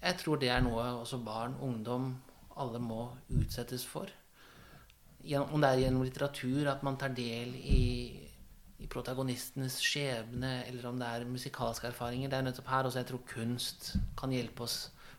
Jeg 0.00 0.16
tror 0.22 0.40
det 0.40 0.48
er 0.48 0.62
noe 0.64 0.86
også 1.02 1.20
barn, 1.24 1.58
ungdom, 1.60 2.14
alle 2.60 2.80
må 2.80 3.10
utsettes 3.36 3.84
for. 3.88 4.08
Om 5.20 5.60
det 5.60 5.68
er 5.68 5.82
gjennom 5.82 6.04
litteratur 6.06 6.70
at 6.70 6.84
man 6.86 6.96
tar 7.00 7.12
del 7.12 7.52
i, 7.60 7.82
i 8.80 8.88
protagonistenes 8.88 9.76
skjebne, 9.84 10.64
eller 10.68 10.88
om 10.88 10.98
det 11.00 11.08
er 11.08 11.28
musikalske 11.28 11.90
erfaringer. 11.90 12.30
Det 12.32 12.38
er 12.38 12.46
nettopp 12.46 12.70
her 12.72 12.88
også 12.88 13.02
jeg 13.02 13.10
tror 13.10 13.24
kunst 13.28 13.90
kan 14.18 14.32
hjelpe 14.32 14.64
oss, 14.64 14.78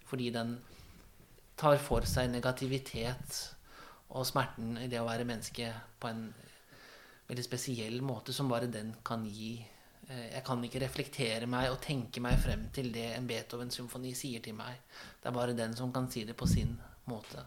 fordi 0.09 0.31
den 0.33 0.55
tar 1.61 1.77
for 1.81 2.07
seg 2.09 2.31
negativitet 2.33 3.41
og 4.11 4.25
smerten 4.27 4.79
i 4.81 4.87
det 4.91 4.99
å 4.99 5.07
være 5.07 5.27
menneske 5.27 5.69
på 6.01 6.09
en 6.09 6.25
veldig 7.29 7.45
spesiell 7.45 8.01
måte 8.03 8.33
som 8.35 8.49
bare 8.51 8.67
den 8.71 8.95
kan 9.07 9.23
gi. 9.29 9.53
Eh, 10.09 10.27
jeg 10.33 10.43
kan 10.47 10.63
ikke 10.65 10.81
reflektere 10.83 11.47
meg 11.49 11.69
og 11.71 11.79
tenke 11.85 12.23
meg 12.23 12.39
frem 12.41 12.67
til 12.75 12.91
det 12.95 13.07
en 13.13 13.29
Beethoven-symfoni 13.29 14.15
sier 14.17 14.43
til 14.43 14.57
meg. 14.57 14.81
Det 15.21 15.29
er 15.29 15.37
bare 15.37 15.57
den 15.57 15.77
som 15.77 15.93
kan 15.95 16.09
si 16.11 16.25
det 16.27 16.35
på 16.39 16.49
sin 16.49 16.73
måte. 17.07 17.45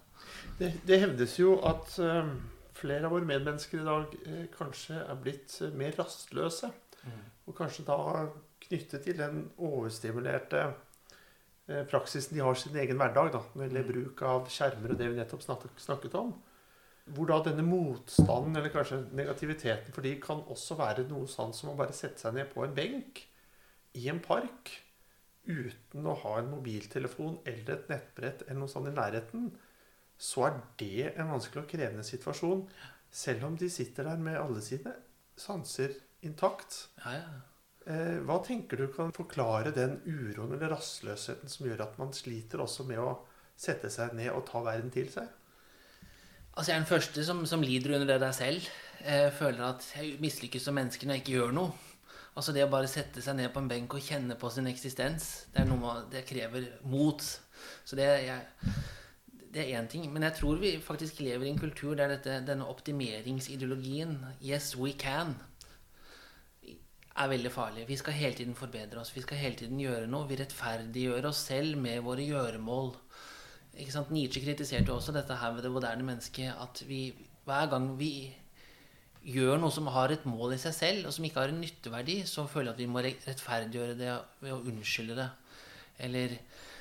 Det, 0.58 0.70
det 0.86 1.00
hevdes 1.02 1.36
jo 1.38 1.58
at 1.66 1.98
uh, 2.00 2.30
flere 2.74 3.06
av 3.08 3.14
våre 3.14 3.28
medmennesker 3.28 3.80
i 3.80 3.86
dag 3.86 4.16
eh, 4.24 4.46
kanskje 4.54 4.98
er 5.02 5.20
blitt 5.20 5.54
uh, 5.62 5.70
mer 5.76 5.94
rastløse. 5.98 6.70
Mm. 7.04 7.20
Og 7.48 7.56
kanskje 7.58 7.86
da 7.86 7.98
knyttet 8.64 9.04
til 9.04 9.18
den 9.18 9.46
overstimulerte 9.60 10.70
praksisen 11.88 12.36
de 12.36 12.42
har 12.44 12.56
sin 12.60 12.74
egen 12.76 12.98
hverdag, 13.00 13.30
da, 13.32 13.40
når 13.54 13.62
det 13.62 13.68
gjelder 13.70 13.84
mm. 13.84 13.92
bruk 13.92 14.22
av 14.28 14.48
skjermer 14.52 14.92
og 14.92 14.98
det 15.00 15.06
vi 15.08 15.16
nettopp 15.16 15.44
snakket 15.80 16.16
om. 16.20 16.32
Hvor 17.16 17.28
da 17.28 17.38
denne 17.44 17.64
motstanden, 17.64 18.56
eller 18.56 18.72
kanskje 18.72 19.02
negativiteten 19.16 19.92
for 19.92 20.04
de 20.04 20.14
kan 20.20 20.40
også 20.52 20.76
være 20.76 21.06
noe 21.08 21.28
sånn 21.28 21.52
som 21.56 21.72
å 21.72 21.76
bare 21.78 21.96
sette 21.96 22.20
seg 22.20 22.36
ned 22.36 22.48
på 22.52 22.64
en 22.64 22.76
benk 22.76 23.20
i 24.00 24.08
en 24.12 24.20
park 24.24 24.72
uten 25.44 26.08
å 26.08 26.16
ha 26.22 26.38
en 26.40 26.50
mobiltelefon 26.54 27.36
eller 27.44 27.74
et 27.74 27.90
nettbrett 27.92 28.46
eller 28.46 28.62
noe 28.62 28.72
sånt 28.72 28.88
i 28.88 28.94
nærheten, 28.96 29.50
så 30.24 30.46
er 30.48 30.60
det 30.80 31.10
en 31.12 31.32
vanskelig 31.34 31.64
og 31.64 31.70
krevende 31.70 32.04
situasjon. 32.06 32.62
Selv 33.14 33.44
om 33.50 33.58
de 33.60 33.68
sitter 33.70 34.08
der 34.08 34.22
med 34.22 34.40
alle 34.40 34.62
sine 34.64 34.94
sanser 35.36 35.92
intakt. 36.24 36.86
Ja, 37.04 37.18
ja. 37.18 37.34
Eh, 37.84 38.20
hva 38.24 38.38
tenker 38.40 38.80
du 38.80 38.86
kan 38.88 39.12
forklare 39.12 39.74
den 39.76 39.98
uroen 40.06 40.54
eller 40.56 40.72
rastløsheten 40.72 41.50
som 41.52 41.66
gjør 41.68 41.82
at 41.84 41.98
man 42.00 42.14
sliter 42.16 42.62
også 42.64 42.86
med 42.88 43.02
å 43.02 43.18
sette 43.60 43.90
seg 43.92 44.14
ned 44.16 44.30
og 44.32 44.46
ta 44.48 44.62
verden 44.64 44.92
til 44.94 45.10
seg? 45.12 45.28
Altså 46.54 46.70
Jeg 46.70 46.76
er 46.76 46.80
den 46.80 46.88
første 46.88 47.24
som, 47.26 47.42
som 47.50 47.66
lider 47.66 47.98
under 47.98 48.14
det 48.14 48.20
der 48.22 48.32
selv. 48.32 48.64
Jeg 49.04 49.34
føler 49.36 49.66
at 49.66 49.84
jeg 49.98 50.16
mislykkes 50.22 50.64
som 50.64 50.78
menneske 50.78 51.04
når 51.04 51.18
jeg 51.18 51.24
ikke 51.24 51.36
gjør 51.36 51.54
noe. 51.58 51.76
Altså 52.34 52.54
Det 52.56 52.64
å 52.64 52.72
bare 52.72 52.88
sette 52.90 53.22
seg 53.22 53.36
ned 53.36 53.52
på 53.52 53.60
en 53.60 53.68
benk 53.70 53.94
og 53.98 54.08
kjenne 54.08 54.38
på 54.40 54.48
sin 54.50 54.70
eksistens, 54.70 55.50
det, 55.52 55.62
er 55.62 55.68
noe, 55.68 55.98
det 56.10 56.24
krever 56.26 56.70
mot. 56.88 57.20
Så 57.84 57.98
det, 57.98 58.08
jeg, 58.24 58.72
det 59.54 59.62
er 59.62 59.80
én 59.80 59.88
ting. 59.88 60.06
Men 60.12 60.26
jeg 60.26 60.34
tror 60.40 60.58
vi 60.58 60.74
faktisk 60.82 61.20
lever 61.20 61.46
i 61.46 61.50
en 61.54 61.58
kultur 61.58 61.94
der 61.94 62.08
dette, 62.08 62.42
denne 62.46 62.66
optimeringsideologien, 62.66 64.18
'yes, 64.42 64.76
we 64.76 64.92
can', 64.92 65.34
er 67.16 67.28
veldig 67.28 67.52
farlig. 67.52 67.88
Vi 67.88 67.96
skal 67.96 68.12
hele 68.12 68.34
tiden 68.34 68.54
forbedre 68.54 69.00
oss. 69.00 69.16
Vi 69.16 69.22
skal 69.22 69.36
hele 69.36 69.56
tiden 69.56 69.80
gjøre 69.80 70.06
noe. 70.10 70.28
Vi 70.28 70.36
rettferdiggjør 70.36 71.28
oss 71.30 71.44
selv 71.46 71.78
med 71.78 72.00
våre 72.02 72.26
gjøremål. 72.26 72.94
Ikke 73.78 73.92
sant? 73.92 74.10
Nietzsche 74.10 74.42
kritiserte 74.42 74.92
også 74.92 75.14
dette 75.14 75.36
her 75.38 75.52
ved 75.54 75.62
det 75.62 75.70
moderne 75.70 76.02
mennesket. 76.02 76.54
At 76.60 76.82
vi 76.88 77.14
hver 77.44 77.70
gang 77.70 77.98
vi 77.98 78.34
gjør 79.24 79.60
noe 79.60 79.72
som 79.72 79.86
har 79.86 80.12
et 80.12 80.26
mål 80.26 80.56
i 80.56 80.60
seg 80.60 80.74
selv, 80.76 81.06
og 81.06 81.14
som 81.16 81.24
ikke 81.24 81.40
har 81.40 81.52
en 81.52 81.62
nytteverdi, 81.62 82.22
så 82.28 82.46
føler 82.50 82.72
jeg 82.72 82.74
at 82.74 82.82
vi 82.82 82.90
må 82.92 83.04
rettferdiggjøre 83.04 83.98
det 84.00 84.10
ved 84.42 84.52
å 84.52 84.62
unnskylde 84.72 85.16
det. 85.16 85.28
Eller 86.04 86.36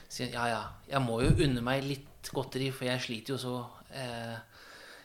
si 0.09 0.25
ja, 0.25 0.47
ja, 0.49 0.63
jeg 0.89 1.01
må 1.05 1.21
jo 1.23 1.31
unne 1.45 1.62
meg 1.63 1.86
litt 1.86 2.09
godteri, 2.31 2.69
for 2.71 2.88
jeg 2.88 3.03
sliter 3.03 3.33
jo 3.33 3.39
så 3.41 3.55
eh, 3.91 4.38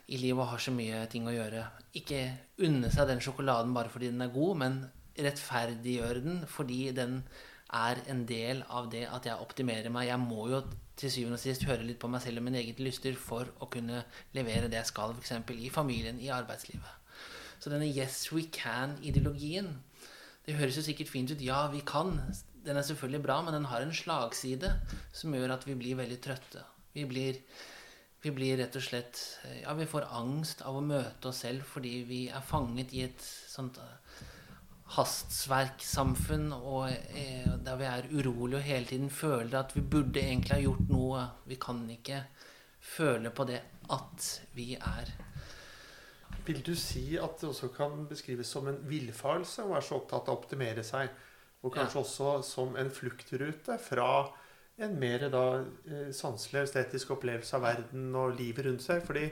i 0.09 0.21
livet 0.21 0.41
og 0.45 0.53
har 0.53 0.63
så 0.63 0.73
mye 0.73 1.03
ting 1.11 1.27
å 1.29 1.35
gjøre. 1.35 1.65
Ikke 1.99 2.23
unne 2.65 2.91
seg 2.95 3.11
den 3.11 3.23
sjokoladen 3.25 3.75
bare 3.77 3.93
fordi 3.93 4.13
den 4.13 4.25
er 4.25 4.35
god, 4.35 4.55
men 4.63 4.81
rettferdiggjøre 5.19 6.23
den 6.25 6.43
fordi 6.49 6.83
den 6.95 7.23
er 7.75 8.01
en 8.09 8.23
del 8.29 8.63
av 8.73 8.89
det 8.93 9.05
at 9.11 9.27
jeg 9.29 9.43
optimerer 9.45 9.93
meg. 9.93 10.09
Jeg 10.09 10.23
må 10.23 10.47
jo 10.53 10.63
til 10.99 11.13
syvende 11.13 11.37
og 11.39 11.43
sist 11.43 11.67
høre 11.69 11.85
litt 11.87 12.01
på 12.01 12.09
meg 12.11 12.23
selv 12.25 12.41
og 12.41 12.47
mine 12.47 12.61
egne 12.63 12.87
lyster 12.87 13.19
for 13.19 13.51
å 13.61 13.69
kunne 13.71 14.03
levere 14.37 14.71
det 14.71 14.81
jeg 14.81 14.91
skal, 14.91 15.13
f.eks. 15.19 15.35
i 15.55 15.71
familien, 15.75 16.21
i 16.23 16.33
arbeidslivet. 16.35 16.95
Så 17.59 17.71
denne 17.71 17.91
'yes, 17.91 18.31
we 18.33 18.47
can'-ideologien 18.55 19.83
Det 20.47 20.57
høres 20.57 20.77
jo 20.77 20.83
sikkert 20.83 21.09
fint 21.09 21.31
ut. 21.31 21.43
Ja, 21.45 21.67
vi 21.69 21.83
kan. 21.85 22.21
Den 22.65 22.77
er 22.77 22.83
selvfølgelig 22.83 23.23
bra, 23.23 23.43
men 23.43 23.53
den 23.53 23.65
har 23.65 23.83
en 23.83 23.93
slagside 23.93 24.81
som 25.13 25.35
gjør 25.35 25.53
at 25.53 25.67
vi 25.67 25.75
blir 25.75 25.97
veldig 25.97 26.21
trøtte. 26.25 26.63
Vi 26.99 27.05
blir, 27.07 27.39
vi 28.25 28.33
blir 28.35 28.57
rett 28.59 28.75
og 28.75 28.83
slett 28.83 29.21
Ja, 29.63 29.77
vi 29.79 29.87
får 29.87 30.09
angst 30.19 30.65
av 30.67 30.81
å 30.81 30.83
møte 30.83 31.31
oss 31.31 31.45
selv 31.45 31.67
fordi 31.77 32.01
vi 32.09 32.25
er 32.27 32.43
fanget 32.43 32.95
i 32.97 33.05
et 33.07 33.23
sånt 33.23 33.79
hastverksamfunn 34.97 36.49
og 36.57 36.89
eh, 36.89 37.49
der 37.65 37.77
vi 37.77 37.87
er 37.87 38.09
urolige 38.09 38.59
og 38.59 38.67
hele 38.67 38.89
tiden 38.89 39.11
føler 39.13 39.59
at 39.61 39.75
vi 39.77 39.85
burde 39.85 40.23
egentlig 40.23 40.57
ha 40.57 40.63
gjort 40.63 40.89
noe. 40.89 41.25
Vi 41.47 41.59
kan 41.61 41.83
ikke 41.93 42.23
føle 42.97 43.31
på 43.31 43.45
det 43.49 43.61
at 43.93 44.29
vi 44.57 44.73
er. 44.81 45.13
Vil 46.49 46.63
du 46.65 46.73
si 46.81 47.19
at 47.21 47.37
det 47.41 47.51
også 47.51 47.69
kan 47.75 48.07
beskrives 48.09 48.49
som 48.49 48.69
en 48.71 48.81
villfarelse 48.89 49.67
å 49.67 49.75
være 49.75 49.85
så 49.85 50.01
opptatt 50.01 50.31
av 50.31 50.39
å 50.39 50.41
optimere 50.41 50.85
seg? 50.87 51.13
Og 51.67 51.75
kanskje 51.75 51.99
ja. 51.99 52.05
også 52.07 52.35
som 52.47 52.77
en 52.81 52.91
fluktrute 52.95 53.77
fra 53.83 54.09
en 54.85 54.95
mer 55.01 55.27
da 55.33 55.45
eh, 55.91 56.11
sanselig 56.15 56.67
estetisk 56.67 57.17
opplevelse 57.17 57.57
av 57.59 57.65
verden 57.67 58.13
og 58.19 58.37
livet 58.39 58.67
rundt 58.69 58.85
seg? 58.85 59.03
Fordi 59.07 59.27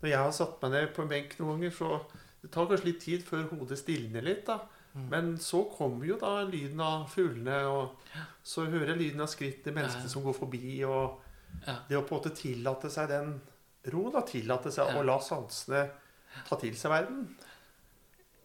når 0.00 0.10
jeg 0.10 0.22
har 0.22 0.32
satt 0.36 0.62
meg 0.62 0.72
ned 0.74 0.94
på 0.96 1.04
en 1.04 1.12
benk 1.12 1.36
noen 1.40 1.60
ganger, 1.60 1.76
så 1.76 2.24
det 2.42 2.52
tar 2.54 2.68
kanskje 2.70 2.90
litt 2.90 3.04
tid 3.04 3.26
før 3.26 3.46
hodet 3.52 3.78
stilner 3.80 4.24
litt. 4.24 4.46
da. 4.48 4.60
Mm. 4.96 5.06
Men 5.12 5.32
så 5.42 5.64
kommer 5.72 6.08
jo 6.08 6.16
da 6.20 6.38
lyden 6.48 6.80
av 6.80 7.04
fuglene, 7.12 7.58
og 7.68 8.22
så 8.46 8.64
hører 8.64 8.94
jeg 8.94 9.02
lyden 9.02 9.24
av 9.24 9.30
skritt 9.32 9.62
til 9.64 9.76
mennesker 9.76 10.08
ja. 10.08 10.12
som 10.12 10.24
går 10.24 10.36
forbi. 10.36 10.78
Og 10.88 11.60
ja. 11.66 11.76
det 11.88 11.98
å 11.98 12.04
på 12.06 12.16
en 12.16 12.22
måte 12.22 12.34
tillate 12.36 12.92
seg 12.92 13.10
den 13.12 13.36
ro, 13.92 14.08
da, 14.14 14.24
tillate 14.26 14.72
seg 14.74 14.92
ja. 14.92 14.98
å 15.00 15.04
la 15.06 15.18
sansene 15.22 15.84
ta 16.48 16.58
til 16.60 16.76
seg 16.78 16.92
verden. 16.92 17.26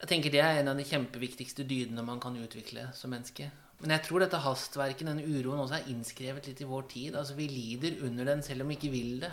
Jeg 0.02 0.10
tenker 0.10 0.34
Det 0.34 0.42
er 0.42 0.60
en 0.62 0.72
av 0.72 0.80
de 0.80 0.86
kjempeviktigste 0.88 1.66
dydene 1.70 2.04
man 2.06 2.20
kan 2.22 2.36
utvikle 2.40 2.88
som 2.98 3.14
menneske. 3.14 3.52
Men 3.82 3.96
jeg 3.96 4.06
tror 4.06 4.22
dette 4.22 4.42
hastverket, 4.44 5.08
denne 5.10 5.26
uroen, 5.26 5.64
også 5.64 5.80
er 5.80 5.88
innskrevet 5.90 6.50
litt 6.50 6.60
i 6.62 6.70
vår 6.70 6.84
tid. 6.92 7.16
Altså 7.18 7.38
Vi 7.38 7.48
lider 7.50 8.04
under 8.06 8.30
den 8.30 8.44
selv 8.46 8.64
om 8.64 8.70
vi 8.70 8.78
ikke 8.78 8.92
vil 8.94 9.24
det 9.24 9.32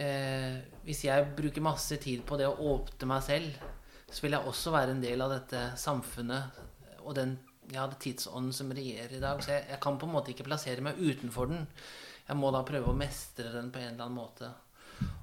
eh, 0.00 0.62
Hvis 0.86 1.04
jeg 1.04 1.26
bruker 1.36 1.64
masse 1.64 1.98
tid 2.00 2.24
på 2.28 2.38
det 2.40 2.48
å 2.48 2.56
åpne 2.72 3.10
meg 3.10 3.26
selv, 3.26 3.66
så 4.06 4.24
vil 4.24 4.36
jeg 4.36 4.48
også 4.48 4.72
være 4.72 4.94
en 4.94 5.02
del 5.02 5.24
av 5.24 5.34
dette 5.34 5.62
samfunnet 5.82 6.62
og 7.02 7.14
den 7.18 7.36
ja, 7.74 7.86
tidsånden 7.90 8.54
som 8.54 8.70
regjerer 8.74 9.16
i 9.18 9.22
dag. 9.22 9.42
Så 9.42 9.52
jeg, 9.52 9.66
jeg, 9.72 9.80
kan 9.82 9.98
på 9.98 10.08
en 10.08 10.14
måte 10.14 10.32
ikke 10.32 10.46
plassere 10.46 10.84
meg 10.84 11.00
utenfor 11.00 11.50
den. 11.50 11.66
Jeg 12.26 12.38
må 12.38 12.50
da 12.54 12.62
prøve 12.66 12.92
å 12.92 12.98
mestre 12.98 13.50
den 13.54 13.72
på 13.74 13.82
en 13.82 13.92
eller 13.92 14.06
annen 14.06 14.18
måte. 14.18 14.50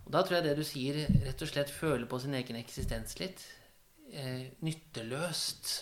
Og 0.05 0.11
da 0.13 0.21
tror 0.21 0.37
jeg 0.37 0.45
det 0.47 0.57
du 0.59 0.65
sier, 0.67 0.99
rett 1.25 1.41
og 1.41 1.49
slett 1.49 1.71
føler 1.73 2.05
på 2.09 2.19
sin 2.21 2.35
egen 2.37 2.59
eksistens 2.59 3.17
litt. 3.19 3.41
Eh, 4.13 4.51
nytteløst. 4.63 5.73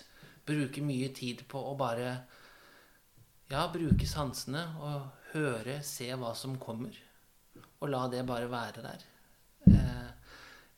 Bruke 0.48 0.82
mye 0.84 1.12
tid 1.16 1.46
på 1.50 1.62
å 1.70 1.76
bare 1.80 2.10
ja, 3.52 3.66
bruke 3.72 4.08
sansene 4.08 4.66
og 4.82 5.32
høre, 5.34 5.82
se 5.86 6.10
hva 6.18 6.34
som 6.38 6.58
kommer 6.60 6.98
og 7.82 7.90
la 7.90 8.06
det 8.12 8.22
bare 8.28 8.50
være 8.50 8.84
der. 8.86 9.06
Eh, 9.72 10.10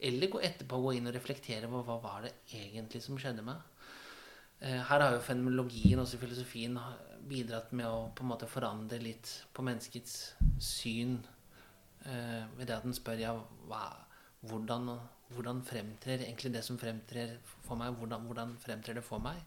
eller 0.08 0.32
gå 0.32 0.39
etterpå 0.43 0.80
gå 0.86 0.95
inn 0.97 1.10
og 1.10 1.15
reflektere 1.15 1.69
på 1.71 1.84
hva 1.88 1.99
var 2.04 2.26
det 2.26 2.34
egentlig 2.56 3.04
som 3.04 3.19
skjedde 3.19 3.43
med. 3.45 3.60
Eh, 4.63 4.80
her 4.80 5.04
har 5.04 5.15
jo 5.15 5.23
fenomenologien 5.23 5.99
og 5.99 6.08
filosofien 6.08 6.80
bidratt 7.28 7.73
med 7.76 7.88
å 7.88 8.10
på 8.15 8.23
en 8.23 8.32
måte 8.32 8.49
forandre 8.52 9.02
litt 9.04 9.32
på 9.54 9.65
menneskets 9.67 10.15
syn 10.63 11.17
eh, 12.08 12.43
ved 12.56 12.69
det 12.69 12.78
at 12.78 12.88
en 12.88 12.95
spør 12.95 13.19
ja, 13.19 13.36
hva, 13.67 13.84
hvordan, 14.47 14.93
hvordan 15.33 15.63
fremtrer 15.65 16.21
egentlig 16.25 16.53
det 16.53 16.63
som 16.65 16.77
fremtrer 16.79 17.38
for 17.63 17.79
meg, 17.79 17.95
hvordan, 17.97 18.27
hvordan 18.27 18.53
fremtrer 18.62 18.99
det 18.99 19.03
for 19.05 19.23
meg? 19.23 19.39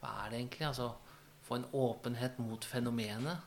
Hva 0.00 0.14
er 0.24 0.30
det 0.30 0.40
egentlig? 0.40 0.66
Altså 0.68 0.92
få 1.48 1.58
en 1.58 1.68
åpenhet 1.72 2.38
mot 2.38 2.64
fenomenet. 2.64 3.44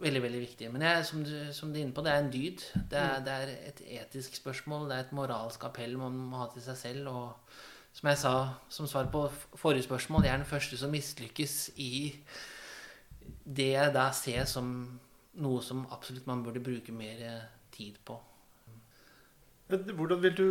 Veldig, 0.00 0.22
veldig 0.22 0.40
viktig. 0.40 0.70
Men 0.72 0.82
jeg, 0.82 1.04
som, 1.06 1.24
du, 1.24 1.34
som 1.52 1.72
du 1.72 1.78
er 1.78 1.84
inne 1.84 1.94
på, 1.94 2.02
det 2.02 2.12
er 2.12 2.22
en 2.22 2.32
dyd. 2.32 2.62
Det 2.90 2.98
er, 2.98 3.18
det 3.24 3.34
er, 3.34 3.52
et 3.68 3.82
etisk 4.00 4.38
spørsmål. 4.38 4.88
Det 4.88 4.96
er 4.96 5.04
et 5.04 5.12
moralsk 5.12 5.64
appell 5.68 5.98
man 6.00 6.16
må 6.30 6.40
ha 6.40 6.48
til 6.52 6.64
seg 6.64 6.78
selv. 6.80 7.10
Og 7.12 7.96
som 7.96 8.08
jeg 8.08 8.20
sa 8.22 8.34
som 8.72 8.88
svar 8.88 9.10
på 9.12 9.26
forrige 9.60 9.84
spørsmål, 9.86 10.24
jeg 10.24 10.32
er 10.32 10.42
den 10.42 10.48
første 10.48 10.78
som 10.80 10.94
mislykkes 10.94 11.58
i 11.76 11.92
det 13.44 13.72
jeg 13.74 13.94
da 13.94 14.08
ser 14.16 14.48
som 14.48 14.72
noe 15.40 15.62
som 15.62 15.84
absolutt 15.92 16.26
man 16.26 16.42
burde 16.42 16.62
bruke 16.64 16.92
mer 16.96 17.20
tid 17.74 18.00
på. 18.04 18.16
Hvordan 19.70 20.22
vil 20.22 20.36
du 20.36 20.46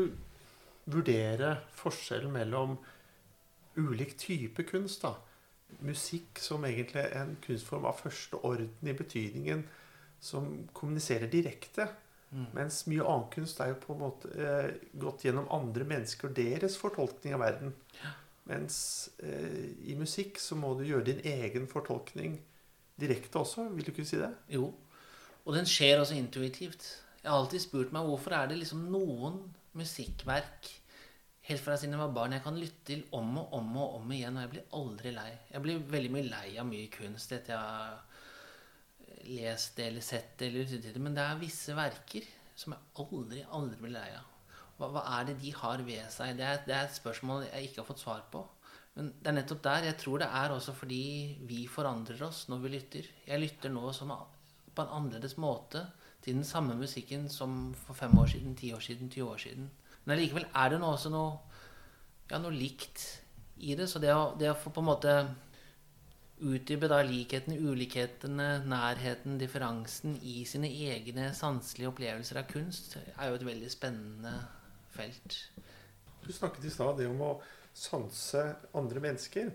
vurdere 0.90 1.56
forskjellen 1.78 2.34
mellom 2.34 2.78
ulik 3.80 4.18
type 4.20 4.66
kunst? 4.68 5.06
da? 5.06 5.16
musikk 5.86 6.40
som 6.42 6.66
egentlig 6.68 7.02
er 7.04 7.16
en 7.22 7.36
kunstform 7.44 7.88
av 7.90 8.00
første 8.02 8.40
orden 8.46 8.90
i 8.90 8.96
betydningen 8.98 9.64
som 10.24 10.50
kommuniserer 10.76 11.30
direkte. 11.32 11.88
Mm. 12.30 12.48
Mens 12.54 12.84
mye 12.90 13.06
annen 13.06 13.30
kunst 13.34 13.62
er 13.62 13.72
jo 13.72 13.80
på 13.84 13.96
en 13.96 14.02
måte 14.04 14.32
eh, 14.34 14.72
gått 15.02 15.26
gjennom 15.26 15.50
andre 15.54 15.88
mennesker 15.88 16.30
og 16.30 16.36
deres 16.38 16.78
fortolkning 16.78 17.38
av 17.38 17.44
verden. 17.46 17.74
Ja. 18.02 18.14
Mens 18.50 18.78
eh, 19.24 19.72
i 19.90 19.96
musikk 19.98 20.42
så 20.42 20.58
må 20.60 20.74
du 20.78 20.86
gjøre 20.88 21.12
din 21.12 21.24
egen 21.26 21.70
fortolkning 21.70 22.40
direkte 23.00 23.42
også. 23.42 23.70
Vil 23.74 23.88
du 23.88 23.94
ikke 23.94 24.08
si 24.10 24.20
det? 24.22 24.34
Jo. 24.52 24.72
Og 25.46 25.56
den 25.56 25.70
skjer 25.70 26.02
også 26.02 26.18
intuitivt. 26.20 26.92
Jeg 27.22 27.32
har 27.32 27.40
alltid 27.40 27.64
spurt 27.64 27.96
meg 27.96 28.06
hvorfor 28.08 28.36
er 28.36 28.52
det 28.52 28.60
liksom 28.60 28.86
noen 28.92 29.42
musikkverk 29.78 30.70
helt 31.50 31.64
fra 31.64 31.78
siden 31.78 31.96
jeg 31.96 32.04
var 32.04 32.14
barn. 32.14 32.36
Jeg 32.36 32.46
kan 32.46 32.60
lytte 32.60 32.86
til 32.92 33.06
om 33.18 33.38
og 33.42 33.54
om 33.58 33.70
og 33.82 33.96
om 34.00 34.12
igjen, 34.14 34.38
og 34.38 34.46
jeg 34.46 34.54
blir 34.54 34.76
aldri 34.80 35.14
lei. 35.16 35.32
Jeg 35.54 35.64
blir 35.66 35.88
veldig 35.96 36.12
mye 36.14 36.28
lei 36.30 36.48
av 36.62 36.68
mye 36.70 36.90
kunst 36.94 37.34
etter 37.36 37.56
jeg 37.56 37.60
har 37.60 38.06
lest 39.30 39.78
det 39.78 39.88
eller 39.90 40.06
sett 40.06 40.36
det, 40.40 40.50
eller 40.50 40.84
det, 40.84 40.94
men 41.02 41.16
det 41.18 41.24
er 41.26 41.42
visse 41.42 41.76
verker 41.78 42.28
som 42.60 42.76
jeg 42.76 43.04
aldri, 43.04 43.44
aldri 43.56 43.82
blir 43.82 43.96
lei 43.96 44.08
av. 44.16 44.28
Hva, 44.80 44.88
hva, 44.94 45.04
er 45.18 45.28
det 45.28 45.40
de 45.42 45.52
har 45.58 45.84
ved 45.84 46.08
seg? 46.14 46.38
Det 46.40 46.46
er, 46.46 46.62
det 46.68 46.76
er, 46.76 46.88
et 46.88 46.96
spørsmål 46.96 47.48
jeg 47.50 47.68
ikke 47.68 47.82
har 47.82 47.90
fått 47.90 48.04
svar 48.04 48.24
på. 48.32 48.46
Men 48.96 49.12
det 49.20 49.32
er 49.32 49.36
nettopp 49.36 49.64
der. 49.66 49.88
Jeg 49.90 49.98
tror 50.00 50.22
det 50.22 50.30
er 50.42 50.54
også 50.56 50.76
fordi 50.76 51.04
vi 51.50 51.66
forandrer 51.72 52.22
oss 52.30 52.46
når 52.52 52.64
vi 52.64 52.74
lytter. 52.78 53.10
Jeg 53.28 53.44
lytter 53.44 53.74
nå 53.74 53.92
som 53.96 54.14
på 54.14 54.86
en 54.86 54.96
annerledes 54.96 55.36
måte 55.42 55.84
til 56.24 56.38
den 56.38 56.48
samme 56.48 56.78
musikken 56.80 57.28
som 57.32 57.74
for 57.80 57.98
fem 57.98 58.16
år 58.20 58.32
siden, 58.32 58.56
ti 58.60 58.72
år 58.76 58.84
siden, 58.84 59.12
20 59.12 59.34
år 59.34 59.44
siden. 59.44 59.70
Men 60.10 60.18
allikevel 60.18 60.48
er 60.58 60.72
det 60.74 60.80
nå 60.82 60.88
også 60.90 61.12
noe, 61.14 61.36
ja, 62.32 62.40
noe 62.42 62.56
likt 62.56 63.04
i 63.62 63.76
det. 63.78 63.86
Så 63.92 64.02
det 64.02 64.10
å, 64.16 64.32
det 64.40 64.50
å 64.50 64.58
få 64.58 64.74
på 64.74 64.82
en 64.82 64.88
måte 64.90 65.14
utdype 66.40 66.90
da 66.90 67.04
likhetene, 67.06 67.60
ulikhetene, 67.62 68.48
nærheten, 68.66 69.38
differansen 69.38 70.16
i 70.26 70.40
sine 70.50 70.72
egne 70.90 71.30
sanselige 71.38 71.92
opplevelser 71.92 72.42
av 72.42 72.50
kunst, 72.50 72.98
er 72.98 73.30
jo 73.30 73.38
et 73.38 73.46
veldig 73.46 73.70
spennende 73.70 74.34
felt. 74.96 75.38
Du 76.26 76.32
snakket 76.34 76.66
i 76.66 76.74
stad 76.74 77.06
om 77.06 77.26
å 77.28 77.32
sanse 77.78 78.48
andre 78.74 79.04
mennesker. 79.04 79.52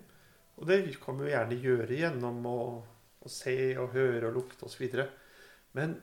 Og 0.55 0.69
det 0.71 0.85
kan 1.03 1.19
vi 1.19 1.27
jo 1.27 1.35
gjerne 1.35 1.63
gjøre 1.67 1.99
gjennom 1.99 2.45
å, 2.47 2.59
å 3.27 3.33
se 3.43 3.57
og 3.81 3.97
høre 3.97 4.29
og 4.29 4.39
lukte 4.39 4.69
osv. 4.69 4.87
Men 5.75 5.97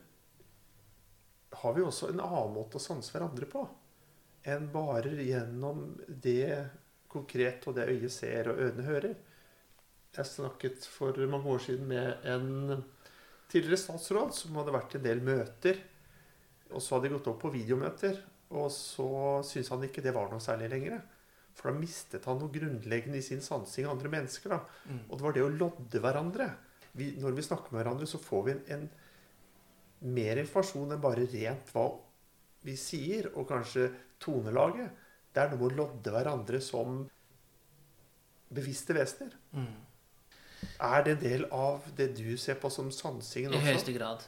har 1.62 1.78
vi 1.78 1.86
også 1.86 2.12
en 2.12 2.26
annen 2.26 2.58
måte 2.58 2.82
å 2.82 2.84
sanse 2.84 3.16
hverandre 3.16 3.48
på? 3.48 3.64
Enn 4.47 4.69
bare 4.73 5.13
gjennom 5.21 5.84
det 6.08 6.69
konkret 7.12 7.65
og 7.67 7.75
det 7.77 7.89
øyet 7.91 8.13
ser 8.13 8.49
og 8.51 8.62
ørene 8.63 8.88
hører. 8.88 9.13
Jeg 10.15 10.27
snakket 10.27 10.88
for 10.91 11.15
mange 11.30 11.54
år 11.54 11.63
siden 11.63 11.88
med 11.88 12.25
en 12.27 12.82
tidligere 13.51 13.80
statsråd 13.80 14.34
som 14.36 14.58
hadde 14.60 14.75
vært 14.75 14.95
i 14.95 14.99
en 14.99 15.08
del 15.08 15.23
møter. 15.23 15.80
Og 16.71 16.84
så 16.84 16.95
hadde 16.95 17.10
de 17.10 17.15
gått 17.17 17.30
opp 17.32 17.41
på 17.43 17.51
videomøter, 17.51 18.19
og 18.56 18.69
så 18.71 19.08
syntes 19.47 19.71
han 19.73 19.84
ikke 19.88 20.04
det 20.04 20.13
var 20.15 20.30
noe 20.32 20.43
særlig 20.43 20.69
lenger. 20.71 21.01
For 21.56 21.67
da 21.67 21.80
mistet 21.80 22.27
han 22.27 22.39
noe 22.39 22.51
grunnleggende 22.54 23.19
i 23.19 23.25
sin 23.25 23.43
sansing 23.43 23.88
av 23.88 23.97
andre 23.97 24.12
mennesker. 24.13 24.54
Da. 24.56 24.60
Mm. 24.88 25.01
Og 25.10 25.17
det 25.17 25.25
var 25.25 25.36
det 25.36 25.43
å 25.43 25.51
lodde 25.51 26.04
hverandre. 26.04 26.47
Vi, 26.95 27.10
når 27.19 27.36
vi 27.36 27.47
snakker 27.47 27.73
med 27.73 27.82
hverandre, 27.82 28.08
så 28.08 28.19
får 28.23 28.45
vi 28.47 28.54
en, 28.56 28.63
en 28.77 30.13
mer 30.15 30.39
informasjon 30.41 30.95
enn 30.95 31.04
bare 31.04 31.27
rent 31.32 31.75
hva 31.75 31.89
vi 32.65 32.77
sier, 32.80 33.32
og 33.36 33.49
kanskje 33.49 33.89
tonelaget. 34.22 34.92
Det 35.32 35.44
er 35.44 35.54
noe 35.54 35.70
å 35.70 35.76
lodde 35.76 36.14
hverandre 36.14 36.60
som 36.64 37.02
bevisste 38.52 38.96
vesener. 38.98 39.34
Mm. 39.56 39.72
Er 40.82 41.04
det 41.06 41.16
en 41.16 41.24
del 41.24 41.48
av 41.56 41.88
det 41.98 42.12
du 42.18 42.38
ser 42.38 42.60
på 42.62 42.70
som 42.74 42.92
sansingen 42.94 43.54
også? 43.54 43.64
I 43.64 43.72
høyeste 43.72 43.96
grad. 43.96 44.28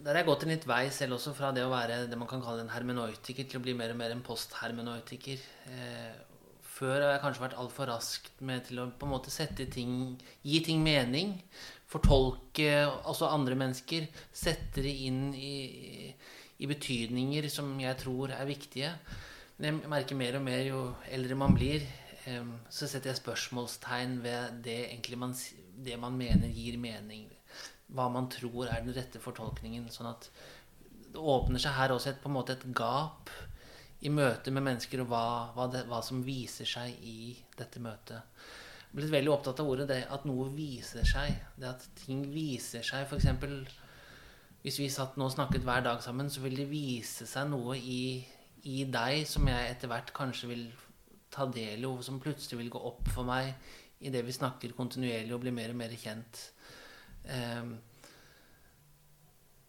Der 0.00 0.12
har 0.12 0.22
jeg 0.22 0.28
gått 0.30 0.44
en 0.46 0.52
litt 0.54 0.66
vei 0.68 0.84
selv 0.94 1.18
også, 1.18 1.34
fra 1.36 1.50
det 1.56 1.64
å 1.66 1.72
være 1.72 2.04
det 2.08 2.16
man 2.16 2.28
kan 2.30 2.42
kalle 2.44 2.64
en 2.64 2.72
hermenoitiker, 2.72 3.48
til 3.48 3.60
å 3.60 3.64
bli 3.64 3.74
mer 3.76 3.92
og 3.92 4.00
mer 4.00 4.14
en 4.14 4.22
posthermenoitiker. 4.24 5.42
Eh, 5.72 6.14
før 6.80 6.96
har 7.02 7.14
jeg 7.14 7.22
kanskje 7.24 7.44
vært 7.44 7.58
altfor 7.60 7.90
raskt 7.90 8.40
med 8.46 8.64
til 8.68 8.80
å 8.80 8.88
på 8.96 9.08
en 9.08 9.12
måte 9.12 9.32
sette 9.32 9.66
ting 9.72 10.16
Gi 10.46 10.62
ting 10.64 10.80
mening. 10.84 11.34
Fortolke 11.90 12.70
altså 12.86 13.28
andre 13.28 13.58
mennesker. 13.58 14.06
Sette 14.32 14.84
det 14.84 14.94
inn 15.08 15.34
i 15.34 16.14
i 16.60 16.68
betydninger 16.68 17.48
som 17.52 17.72
jeg 17.80 17.96
tror 18.02 18.34
er 18.36 18.48
viktige. 18.48 18.92
Men 19.60 19.80
jeg 19.80 19.92
merker 19.92 20.16
mer 20.16 20.38
og 20.38 20.44
mer 20.44 20.62
jo 20.64 20.80
eldre 21.12 21.36
man 21.40 21.56
blir, 21.56 21.84
så 22.68 22.88
setter 22.88 23.10
jeg 23.10 23.20
spørsmålstegn 23.20 24.18
ved 24.24 24.62
det, 24.64 24.78
man, 25.16 25.34
det 25.76 25.98
man 26.00 26.16
mener 26.16 26.48
gir 26.52 26.78
mening. 26.80 27.28
Hva 27.90 28.08
man 28.12 28.28
tror 28.30 28.68
er 28.68 28.84
den 28.84 28.94
rette 28.96 29.20
fortolkningen. 29.22 29.88
Sånn 29.92 30.12
at 30.12 30.28
det 31.10 31.18
åpner 31.18 31.60
seg 31.60 31.74
her 31.74 31.94
også 31.94 32.12
et, 32.12 32.20
på 32.22 32.30
en 32.30 32.36
måte 32.36 32.54
et 32.54 32.66
gap 32.76 33.32
i 34.00 34.12
møte 34.12 34.52
med 34.54 34.64
mennesker, 34.64 35.02
og 35.02 35.10
hva, 35.10 35.24
hva, 35.56 35.66
det, 35.72 35.84
hva 35.90 36.00
som 36.04 36.22
viser 36.24 36.68
seg 36.68 36.94
i 37.04 37.34
dette 37.58 37.82
møtet. 37.82 38.22
Jeg 38.90 38.96
blitt 38.96 39.12
veldig 39.12 39.32
opptatt 39.32 39.60
av 39.62 39.68
ordet 39.70 39.88
det 39.90 40.00
at 40.10 40.24
noe 40.26 40.48
viser 40.54 41.04
seg. 41.06 41.34
Det 41.60 41.68
at 41.68 41.84
ting 42.00 42.24
viser 42.32 42.84
seg. 42.86 43.10
Eksempel 43.16 43.60
hvis 44.60 44.78
vi 44.82 44.90
satt 44.92 45.16
nå 45.16 45.28
og 45.28 45.34
snakket 45.34 45.64
hver 45.64 45.84
dag 45.86 46.02
sammen, 46.04 46.28
så 46.28 46.42
vil 46.44 46.58
det 46.58 46.68
vise 46.68 47.26
seg 47.28 47.48
noe 47.48 47.78
i, 47.78 48.20
i 48.68 48.84
deg 48.84 49.24
som 49.28 49.48
jeg 49.48 49.70
etter 49.72 49.88
hvert 49.88 50.12
kanskje 50.16 50.50
vil 50.50 50.64
ta 51.32 51.46
del 51.48 51.80
i, 51.80 51.88
og 51.88 52.02
som 52.04 52.20
plutselig 52.20 52.58
vil 52.60 52.72
gå 52.74 52.82
opp 52.90 53.08
for 53.14 53.28
meg 53.28 53.54
i 54.00 54.12
det 54.12 54.24
vi 54.26 54.34
snakker 54.34 54.74
kontinuerlig 54.76 55.32
og 55.36 55.44
blir 55.44 55.54
mer 55.56 55.72
og 55.72 55.78
mer 55.80 55.94
kjent. 56.00 56.42
Um, 57.24 57.78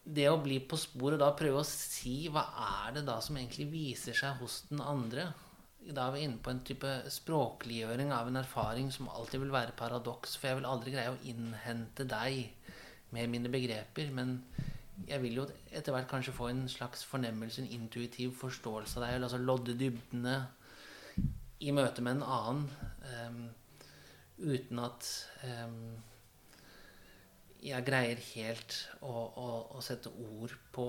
det 0.01 0.27
å 0.31 0.39
bli 0.41 0.57
på 0.65 0.79
sporet 0.81 1.19
og 1.19 1.23
da 1.23 1.29
prøve 1.37 1.61
å 1.61 1.67
si 1.67 2.25
hva 2.31 2.43
er 2.87 2.97
det 2.97 3.05
da 3.07 3.19
som 3.23 3.37
egentlig 3.37 3.67
viser 3.71 4.17
seg 4.17 4.39
hos 4.41 4.63
den 4.71 4.81
andre 4.81 5.27
Da 5.81 6.07
er 6.07 6.15
vi 6.15 6.23
inne 6.25 6.41
på 6.41 6.51
en 6.51 6.61
type 6.65 6.89
språkliggjøring 7.09 8.11
av 8.13 8.27
en 8.29 8.39
erfaring 8.41 8.91
som 8.93 9.09
alltid 9.09 9.41
vil 9.41 9.53
være 9.53 9.77
paradoks, 9.77 10.35
for 10.37 10.49
jeg 10.49 10.59
vil 10.59 10.67
aldri 10.69 10.93
greie 10.93 11.13
å 11.13 11.21
innhente 11.25 12.05
deg 12.05 12.51
med 13.15 13.31
mine 13.33 13.49
begreper. 13.49 14.11
Men 14.13 14.35
jeg 15.07 15.21
vil 15.23 15.39
jo 15.39 15.45
etter 15.71 15.95
hvert 15.95 16.09
kanskje 16.09 16.33
få 16.35 16.49
en 16.51 16.65
slags 16.69 17.03
fornemmelse, 17.07 17.63
en 17.63 17.81
intuitiv 17.81 18.35
forståelse 18.39 18.99
av 18.99 19.05
deg. 19.05 19.23
Altså 19.23 19.41
lodde 19.41 19.77
dybdene 19.79 20.35
i 21.61 21.73
møte 21.75 22.03
med 22.05 22.19
en 22.19 22.23
annen 22.25 22.63
um, 23.27 23.41
uten 24.41 24.81
at 24.81 25.09
um, 25.45 25.75
jeg 27.61 27.85
greier 27.85 28.21
helt 28.31 28.77
å, 29.05 29.11
å, 29.11 29.49
å, 29.77 29.81
sette 29.85 30.09
ord 30.09 30.55
på 30.73 30.87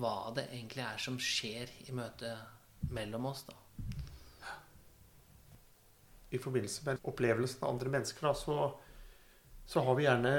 hva 0.00 0.14
det 0.36 0.46
egentlig 0.48 0.84
er 0.86 1.02
som 1.02 1.18
skjer 1.20 1.70
i 1.84 1.92
møtet 1.94 2.88
mellom 2.94 3.28
oss. 3.28 3.44
da. 3.50 3.58
I 6.34 6.40
forbindelse 6.40 6.86
med 6.88 7.04
opplevelsen 7.06 7.62
av 7.62 7.74
andre 7.74 7.92
mennesker, 7.92 8.24
da, 8.26 8.32
så, 8.34 8.56
så 9.68 9.84
har 9.84 10.00
vi 10.00 10.08
gjerne 10.08 10.32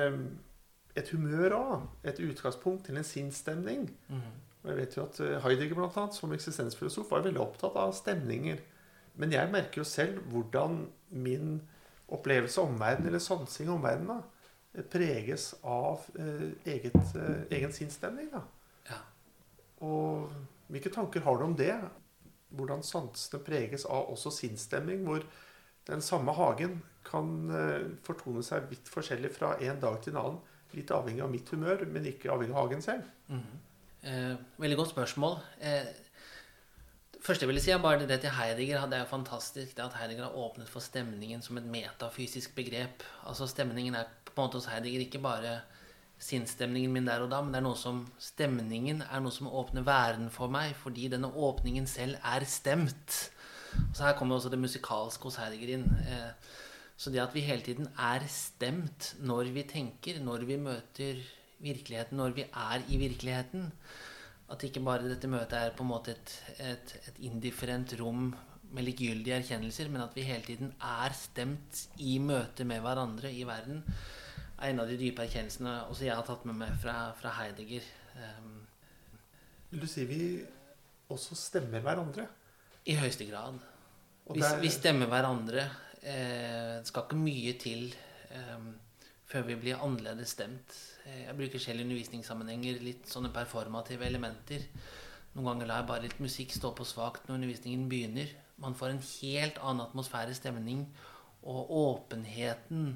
et 0.96 1.10
humør 1.14 1.58
òg. 1.58 1.88
Et 2.08 2.20
utgangspunkt 2.30 2.86
til 2.88 2.98
en 2.98 3.08
sinnsstemning. 3.08 3.90
Mm. 4.08 4.22
Og 4.64 4.70
jeg 4.72 4.78
vet 4.80 4.98
jo 4.98 5.06
at 5.06 5.20
eh, 5.22 5.38
Heidegger 5.44 5.80
blant 5.80 5.98
annet, 6.02 6.18
som 6.18 6.34
eksistensfilosof 6.34 7.12
var 7.12 7.26
veldig 7.26 7.42
opptatt 7.44 7.78
av 7.80 7.94
stemninger. 7.98 8.62
Men 9.16 9.32
jeg 9.32 9.52
merker 9.52 9.84
jo 9.84 9.88
selv 9.88 10.24
hvordan 10.32 10.86
min 11.10 11.60
opplevelse 12.12 12.62
av 12.62 12.72
omverdenen, 12.74 13.10
eller 13.10 13.24
sansing 13.24 13.70
av 13.70 13.78
omverdenen, 13.80 14.24
preges 14.92 15.54
av 15.64 16.04
eh, 16.20 16.50
eget, 16.74 16.98
eh, 17.16 17.46
egen 17.58 17.74
sinnsstemning. 17.74 18.32
Ja. 18.90 19.00
Og 19.86 20.32
hvilke 20.68 20.92
tanker 20.92 21.24
har 21.24 21.38
du 21.38 21.46
om 21.46 21.56
det? 21.56 21.74
Hvordan 22.56 22.84
sansene 22.84 23.44
preges 23.44 23.86
av 23.86 24.10
også 24.12 24.34
sinnsstemning, 24.34 25.04
hvor 25.08 25.24
den 25.88 26.02
samme 26.02 26.34
hagen 26.34 26.82
kan 27.06 27.32
eh, 27.54 27.88
fortone 28.06 28.44
seg 28.46 28.70
vidt 28.72 28.90
forskjellig 28.92 29.32
fra 29.36 29.56
en 29.62 29.80
dag 29.82 30.02
til 30.02 30.16
en 30.16 30.22
annen. 30.24 30.44
Litt 30.76 30.92
avhengig 30.92 31.24
av 31.24 31.32
mitt 31.32 31.50
humør, 31.54 31.86
men 31.92 32.10
ikke 32.12 32.32
avhengig 32.34 32.56
av 32.56 32.66
hagen 32.66 32.84
selv. 32.84 33.06
Eh, 34.06 34.34
veldig 34.62 34.78
godt 34.78 34.92
spørsmål. 34.92 35.40
Eh, 35.60 35.88
det 37.16 37.24
første 37.24 37.46
jeg 37.46 37.50
ville 37.50 37.64
si 37.64 37.72
er 37.74 37.82
bare 37.82 38.06
det 38.06 38.20
til 38.22 38.36
Heidegger. 38.36 38.86
Det 38.92 39.00
er 39.00 39.10
fantastisk 39.10 39.78
det 39.78 39.86
at 39.86 39.96
Heidegger 39.98 40.28
har 40.28 40.36
åpnet 40.38 40.70
for 40.70 40.84
stemningen 40.84 41.42
som 41.42 41.58
et 41.58 41.66
metafysisk 41.66 42.54
begrep. 42.56 43.04
Altså 43.26 43.48
Stemningen 43.50 43.96
er 43.96 44.12
på 44.26 44.36
en 44.36 44.44
måte 44.44 44.60
hos 44.60 44.70
Heidegger 44.70 45.08
ikke 45.08 45.24
bare 45.24 45.62
sinnsstemningen 46.22 46.94
min 46.94 47.08
der 47.08 47.24
og 47.26 47.32
da, 47.32 47.42
men 47.44 47.52
det 47.52 47.60
er 47.60 47.66
noe 47.66 47.80
som 47.80 48.06
stemningen 48.22 49.02
er 49.04 49.24
noe 49.24 49.34
som 49.36 49.50
åpner 49.52 49.84
væren 49.84 50.30
for 50.32 50.52
meg, 50.54 50.76
fordi 50.80 51.10
denne 51.12 51.28
åpningen 51.28 51.88
selv 51.90 52.20
er 52.24 52.46
stemt. 52.48 53.18
Så 53.92 54.06
her 54.06 54.16
kommer 54.16 54.38
også 54.38 54.52
det 54.54 54.62
musikalske 54.62 55.28
hos 55.28 55.40
Heidegger 55.42 55.74
inn. 55.76 55.90
Eh, 56.06 56.30
så 56.96 57.12
det 57.12 57.20
at 57.24 57.34
vi 57.36 57.44
hele 57.44 57.64
tiden 57.64 57.90
er 58.00 58.24
stemt 58.32 59.14
når 59.20 59.52
vi 59.56 59.66
tenker, 59.68 60.22
når 60.24 60.46
vi 60.48 60.58
møter 60.62 61.20
virkeligheten, 61.60 62.18
når 62.18 62.36
vi 62.36 62.46
er 62.48 62.84
i 62.92 63.00
virkeligheten 63.00 63.72
At 64.52 64.62
ikke 64.64 64.84
bare 64.86 65.08
dette 65.10 65.28
møtet 65.28 65.58
er 65.58 65.72
på 65.74 65.82
en 65.82 65.90
måte 65.90 66.12
et, 66.14 66.32
et, 66.62 66.92
et 67.10 67.16
indifferent 67.26 67.96
rom 67.98 68.28
med 68.76 68.86
likegyldige 68.86 69.40
erkjennelser, 69.40 69.90
men 69.90 70.04
at 70.04 70.14
vi 70.14 70.22
hele 70.22 70.46
tiden 70.46 70.74
er 70.82 71.16
stemt 71.18 71.80
i 71.98 72.20
møte 72.22 72.66
med 72.68 72.84
hverandre 72.84 73.32
i 73.34 73.42
verden, 73.48 73.82
er 74.60 74.70
en 74.70 74.84
av 74.84 74.92
de 74.92 75.00
dype 75.00 75.26
erkjennelsene 75.26 75.74
også 75.90 76.06
jeg 76.06 76.14
har 76.14 76.28
tatt 76.28 76.46
med 76.46 76.60
meg 76.60 76.76
fra, 76.82 77.10
fra 77.18 77.34
Heidegger. 77.40 77.88
Um, 78.22 78.60
Vil 79.72 79.82
du 79.82 79.90
si 79.90 80.06
vi 80.06 80.20
også 81.10 81.38
stemmer 81.40 81.82
hverandre? 81.82 82.28
I 82.86 83.00
høyeste 83.00 83.26
grad. 83.26 83.58
Vi, 84.30 84.46
vi 84.62 84.70
stemmer 84.74 85.10
hverandre. 85.10 85.66
Eh, 86.06 86.80
det 86.80 86.90
skal 86.90 87.08
ikke 87.08 87.18
mye 87.18 87.56
til 87.62 87.88
eh, 88.30 88.68
før 89.26 89.48
vi 89.48 89.58
blir 89.62 89.82
annerledes 89.82 90.36
stemt. 90.38 90.78
Eh, 91.06 91.24
jeg 91.26 91.38
bruker 91.40 91.62
selv 91.62 91.86
undervisningssammenhenger 91.86 92.82
litt 92.86 93.10
sånne 93.10 93.34
performative 93.34 94.06
elementer. 94.06 94.68
Noen 95.34 95.50
ganger 95.50 95.70
lar 95.70 95.82
jeg 95.82 95.90
bare 95.90 96.06
litt 96.06 96.22
musikk 96.24 96.54
stå 96.56 96.72
på 96.78 96.88
svakt 96.88 97.26
når 97.28 97.40
undervisningen 97.40 97.90
begynner. 97.92 98.30
Man 98.62 98.78
får 98.78 98.94
en 98.94 99.04
helt 99.04 99.58
annen 99.60 99.84
atmosfære, 99.88 100.36
stemning, 100.38 100.86
og 101.46 101.70
åpenheten 101.70 102.94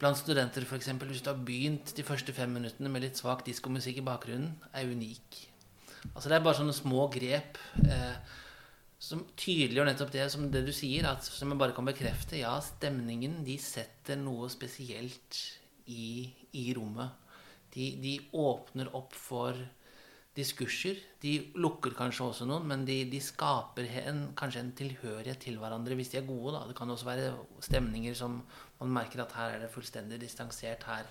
blant 0.00 0.16
studenter, 0.16 0.64
f.eks. 0.64 0.88
Hvis 1.02 1.22
du 1.22 1.28
har 1.30 1.42
begynt 1.44 1.92
de 1.96 2.04
første 2.06 2.32
fem 2.32 2.50
minuttene 2.56 2.88
med 2.88 3.04
litt 3.04 3.20
svak 3.20 3.44
diskomusikk 3.46 4.00
i 4.00 4.06
bakgrunnen, 4.06 4.54
er 4.72 4.88
unik. 4.88 5.42
Altså 6.14 6.30
Det 6.30 6.38
er 6.38 6.44
bare 6.46 6.56
sånne 6.62 6.74
små 6.74 7.06
grep. 7.12 7.60
Eh, 7.84 8.14
som 9.00 9.22
tydeliggjør 9.32 9.88
nettopp 9.88 10.12
det 10.12 10.26
som 10.32 10.44
det 10.52 10.60
du 10.66 10.74
sier, 10.76 11.06
at, 11.08 11.24
som 11.24 11.52
jeg 11.52 11.60
bare 11.60 11.74
kan 11.76 11.88
bekrefte. 11.88 12.36
Ja, 12.42 12.52
stemningen 12.60 13.40
de 13.46 13.56
setter 13.60 14.18
noe 14.20 14.50
spesielt 14.52 15.40
i, 15.88 16.28
i 16.52 16.70
rommet. 16.76 17.16
De, 17.72 17.94
de 18.02 18.16
åpner 18.36 18.90
opp 18.98 19.14
for 19.16 19.56
diskurser. 20.36 20.98
De 21.22 21.32
lukker 21.58 21.94
kanskje 21.96 22.26
også 22.26 22.46
noen, 22.48 22.66
men 22.68 22.84
de, 22.86 22.98
de 23.10 23.20
skaper 23.24 23.88
en, 24.04 24.26
kanskje 24.38 24.64
en 24.66 24.74
tilhørighet 24.78 25.40
til 25.46 25.56
hverandre 25.62 25.96
hvis 25.98 26.12
de 26.12 26.20
er 26.20 26.28
gode. 26.28 26.54
Da. 26.58 26.66
Det 26.68 26.76
kan 26.78 26.92
også 26.92 27.08
være 27.08 27.30
stemninger 27.64 28.16
som 28.18 28.42
man 28.82 28.92
merker 29.00 29.24
at 29.24 29.34
her 29.38 29.56
er 29.56 29.64
det 29.64 29.72
fullstendig 29.72 30.20
distansert. 30.22 30.84
Her 30.86 31.08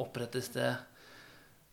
opprettes 0.00 0.48
det 0.56 0.70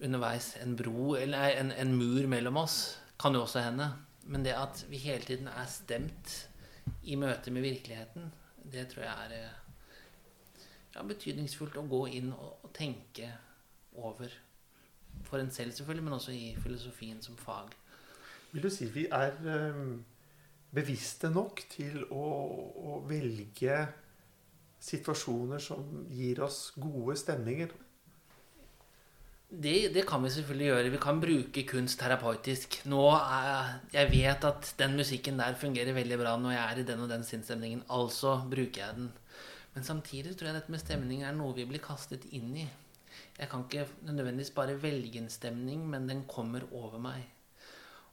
underveis 0.03 0.51
en 0.59 0.75
bro 0.75 1.13
eller 1.15 1.55
en, 1.61 1.71
en 1.71 1.95
mur 1.95 2.27
mellom 2.27 2.59
oss. 2.65 2.97
Kan 3.21 3.37
jo 3.37 3.45
også 3.45 3.63
hende. 3.63 3.87
Men 4.25 4.45
det 4.45 4.55
at 4.57 4.85
vi 4.89 4.97
hele 4.97 5.23
tiden 5.25 5.47
er 5.47 5.67
stemt 5.69 6.35
i 7.03 7.17
møte 7.19 7.51
med 7.53 7.65
virkeligheten, 7.65 8.31
det 8.71 8.87
tror 8.89 9.05
jeg 9.05 9.25
er 9.25 9.35
eh, 9.37 9.59
ja, 10.95 11.03
betydningsfullt 11.05 11.77
å 11.77 11.85
gå 11.89 12.01
inn 12.17 12.31
og, 12.33 12.71
tenke 12.75 13.29
over. 13.95 14.31
For 15.23 15.39
en 15.39 15.51
selv, 15.53 15.71
selvfølgelig, 15.71 16.03
men 16.03 16.17
også 16.17 16.33
i 16.35 16.55
filosofien 16.59 17.21
som 17.23 17.37
fag. 17.39 17.69
Vil 18.51 18.65
du 18.65 18.69
si 18.73 18.89
vi 18.91 19.05
er 19.13 19.37
eh, 19.47 19.79
bevisste 20.75 21.29
nok 21.31 21.61
til 21.71 22.01
å, 22.09 22.25
å 22.89 22.97
velge 23.07 23.77
situasjoner 24.83 25.63
som 25.63 26.03
gir 26.11 26.41
oss 26.43 26.73
gode 26.75 27.15
stemninger? 27.21 27.71
Det, 29.55 29.93
det 29.95 30.03
kan 30.07 30.23
vi 30.23 30.29
selvfølgelig 30.33 30.65
gjøre. 30.67 30.89
Vi 30.91 31.01
kan 31.01 31.19
bruke 31.21 31.61
kunst 31.69 31.99
terapeutisk. 32.01 32.79
Nå 32.91 33.03
er, 33.15 33.77
jeg 33.93 34.09
vet 34.11 34.47
at 34.49 34.71
den 34.79 34.97
musikken 34.99 35.39
der 35.39 35.55
fungerer 35.59 35.95
veldig 35.95 36.17
bra 36.19 36.33
når 36.41 36.55
jeg 36.55 36.63
er 36.63 36.81
i 36.81 36.87
den 36.89 37.03
og 37.05 37.11
den 37.11 37.23
sinnsstemningen. 37.23 37.85
Altså 37.89 38.41
bruker 38.51 38.81
jeg 38.81 38.97
den. 38.97 39.11
Men 39.75 39.87
samtidig 39.87 40.35
tror 40.35 40.49
jeg 40.49 40.57
dette 40.57 40.71
med 40.73 40.83
stemning 40.83 41.23
er 41.23 41.35
noe 41.35 41.55
vi 41.55 41.67
blir 41.69 41.83
kastet 41.83 42.27
inn 42.35 42.51
i. 42.57 42.67
Jeg 43.39 43.49
kan 43.51 43.63
ikke 43.65 43.87
nødvendigvis 44.07 44.53
bare 44.55 44.75
velge 44.81 45.19
en 45.19 45.31
stemning, 45.31 45.87
men 45.89 46.07
den 46.09 46.23
kommer 46.27 46.63
over 46.71 46.99
meg. 46.99 47.23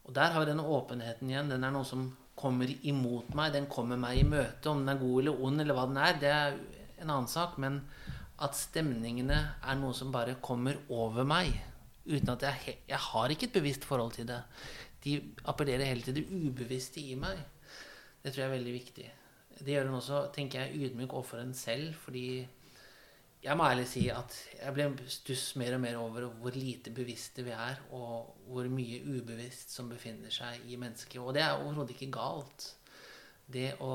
Og 0.05 0.15
der 0.15 0.35
har 0.35 0.43
vi 0.43 0.51
denne 0.51 0.67
åpenheten 0.67 1.31
igjen. 1.31 1.51
Den 1.51 1.65
er 1.65 1.75
noe 1.75 1.87
som 1.87 2.09
kommer 2.39 2.71
imot 2.83 3.35
meg. 3.39 3.53
Den 3.55 3.69
kommer 3.71 3.99
meg 3.99 4.19
i 4.19 4.27
møte. 4.27 4.71
Om 4.71 4.83
den 4.83 4.95
er 4.95 5.03
god 5.03 5.21
eller 5.23 5.45
ond, 5.47 5.63
eller 5.63 5.79
hva 5.79 5.87
den 5.91 6.03
er, 6.03 6.19
det 6.23 6.33
er 6.33 6.59
en 7.03 7.11
annen 7.11 7.31
sak. 7.31 7.59
Men 7.63 7.83
at 8.43 8.59
stemningene 8.59 9.39
er 9.63 9.79
noe 9.79 9.95
som 9.97 10.13
bare 10.15 10.39
kommer 10.43 10.81
over 10.93 11.27
meg. 11.29 11.53
Uten 12.07 12.33
at 12.35 12.47
jeg, 12.49 12.79
jeg 12.91 13.03
har 13.07 13.33
ikke 13.33 13.49
et 13.49 13.59
bevisst 13.59 13.87
forhold 13.87 14.17
til 14.17 14.27
det. 14.31 14.41
De 15.05 15.19
appellerer 15.51 15.87
hele 15.87 16.03
til 16.03 16.17
det 16.19 16.27
ubevisste 16.31 17.03
i 17.03 17.15
meg. 17.19 17.39
Det 18.23 18.33
tror 18.33 18.45
jeg 18.45 18.49
er 18.51 18.57
veldig 18.57 18.75
viktig. 18.75 19.07
Det 19.63 19.75
gjør 19.75 19.89
en 19.89 19.99
også, 19.99 20.25
tenker 20.35 20.63
jeg, 20.65 20.89
ydmyk 20.89 21.15
overfor 21.15 21.43
en 21.43 21.55
selv, 21.55 21.95
fordi 22.03 22.27
jeg 23.43 23.59
må 23.59 23.67
ærlig 23.67 23.89
si 23.91 24.05
at 24.15 24.35
jeg 24.55 24.75
ble 24.75 24.85
stuss 25.11 25.57
mer 25.59 25.75
og 25.75 25.83
mer 25.83 25.97
over 25.99 26.29
hvor 26.39 26.55
lite 26.55 26.93
bevisste 26.95 27.43
vi 27.43 27.55
er, 27.55 27.81
og 27.91 28.37
hvor 28.47 28.69
mye 28.71 29.01
ubevisst 29.03 29.75
som 29.75 29.91
befinner 29.91 30.31
seg 30.31 30.63
i 30.71 30.79
mennesket. 30.79 31.19
Og 31.23 31.35
det 31.35 31.43
er 31.43 31.57
overhodet 31.57 31.97
ikke 31.97 32.13
galt. 32.15 32.69
Det 33.53 33.73
å 33.83 33.95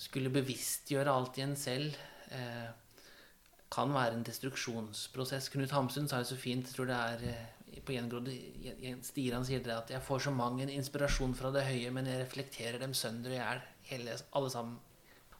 skulle 0.00 0.32
bevisstgjøre 0.32 1.12
alt 1.12 1.36
i 1.36 1.44
en 1.44 1.56
selv 1.60 1.96
eh, 2.32 2.70
kan 3.70 3.92
være 3.94 4.16
en 4.18 4.26
destruksjonsprosess. 4.26 5.48
Knut 5.54 5.72
Hamsun 5.76 6.08
sa 6.10 6.20
jo 6.22 6.30
så 6.32 6.38
fint, 6.38 6.66
jeg 6.66 6.74
tror 6.74 6.90
det 6.90 6.98
er 6.98 7.24
eh, 7.30 7.80
på 7.86 7.94
gjengrodde 7.94 8.34
stier 9.06 9.36
han 9.36 9.46
sier 9.46 9.62
det 9.64 9.74
at 9.76 9.90
jeg 9.94 10.02
får 10.04 10.26
så 10.26 10.32
mang 10.34 10.58
en 10.60 10.72
inspirasjon 10.72 11.36
fra 11.38 11.52
det 11.54 11.66
høye, 11.68 11.92
men 11.94 12.08
jeg 12.10 12.22
reflekterer 12.24 12.80
dem 12.82 12.94
sønder 12.96 13.36
og 13.36 13.38
i 13.38 13.94
hjel, 13.94 14.10
alle 14.36 14.50
sammen. 14.52 14.78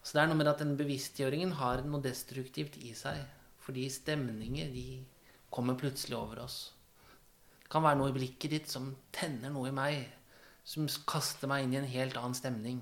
Så 0.00 0.16
det 0.16 0.22
er 0.22 0.30
noe 0.30 0.38
med 0.40 0.48
at 0.48 0.62
den 0.62 0.76
bevisstgjøringen 0.78 1.56
har 1.58 1.82
noe 1.84 2.02
destruktivt 2.04 2.78
i 2.80 2.94
seg. 2.96 3.18
Fordi 3.60 3.84
stemninger, 3.92 4.70
de 4.72 5.02
kommer 5.52 5.76
plutselig 5.78 6.16
over 6.16 6.40
oss. 6.46 6.60
Det 7.60 7.68
kan 7.70 7.84
være 7.84 8.00
noe 8.00 8.10
i 8.10 8.16
blikket 8.16 8.54
ditt 8.54 8.70
som 8.72 8.88
tenner 9.14 9.52
noe 9.52 9.68
i 9.68 9.76
meg. 9.76 10.06
Som 10.64 10.88
kaster 11.08 11.50
meg 11.50 11.66
inn 11.66 11.76
i 11.76 11.80
en 11.82 11.90
helt 11.92 12.16
annen 12.16 12.38
stemning. 12.38 12.80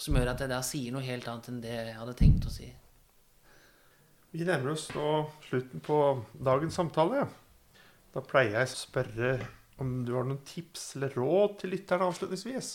Som 0.00 0.16
gjør 0.16 0.32
at 0.32 0.40
jeg 0.42 0.50
da 0.50 0.62
sier 0.64 0.94
noe 0.94 1.04
helt 1.04 1.28
annet 1.28 1.50
enn 1.52 1.60
det 1.62 1.74
jeg 1.76 1.98
hadde 1.98 2.16
tenkt 2.18 2.48
å 2.48 2.54
si. 2.54 2.70
Vi 4.32 4.46
nærmer 4.48 4.72
oss 4.72 4.86
nå 4.96 5.08
slutten 5.44 5.82
på 5.84 5.96
dagens 6.40 6.78
samtale. 6.78 7.26
Da 8.14 8.22
pleier 8.24 8.62
jeg 8.62 8.70
å 8.70 8.78
spørre 8.78 9.32
om 9.82 9.90
du 10.06 10.14
har 10.16 10.24
noen 10.24 10.40
tips 10.48 10.94
eller 10.96 11.12
råd 11.18 11.58
til 11.60 11.74
lytterne 11.74 12.08
avslutningsvis. 12.08 12.70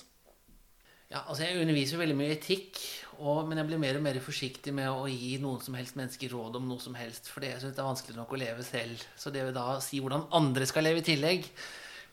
Ja, 1.07 1.23
altså 1.23 1.47
Jeg 1.47 1.63
underviser 1.63 1.97
veldig 1.97 2.17
mye 2.19 2.35
etikk, 2.35 2.77
og, 3.17 3.47
men 3.47 3.57
jeg 3.57 3.69
blir 3.71 3.81
mer 3.81 3.97
og 3.97 4.05
mer 4.05 4.21
forsiktig 4.21 4.75
med 4.75 4.91
å 4.91 5.09
gi 5.09 5.37
noen 5.41 5.63
som 5.63 5.79
helst 5.79 5.97
mennesker 5.97 6.33
råd 6.35 6.59
om 6.59 6.69
noe 6.69 6.83
som 6.83 6.97
helst, 6.99 7.31
for 7.31 7.41
jeg 7.47 7.57
synes 7.63 7.73
det 7.73 7.81
er 7.81 7.89
vanskelig 7.89 8.19
nok 8.19 8.37
å 8.37 8.41
leve 8.43 8.67
selv. 8.67 9.07
Så 9.17 9.33
det 9.33 9.47
å 9.47 9.55
da 9.55 9.79
si 9.81 10.03
hvordan 10.03 10.27
andre 10.37 10.69
skal 10.69 10.85
leve 10.85 11.01
i 11.01 11.09
tillegg, 11.09 11.49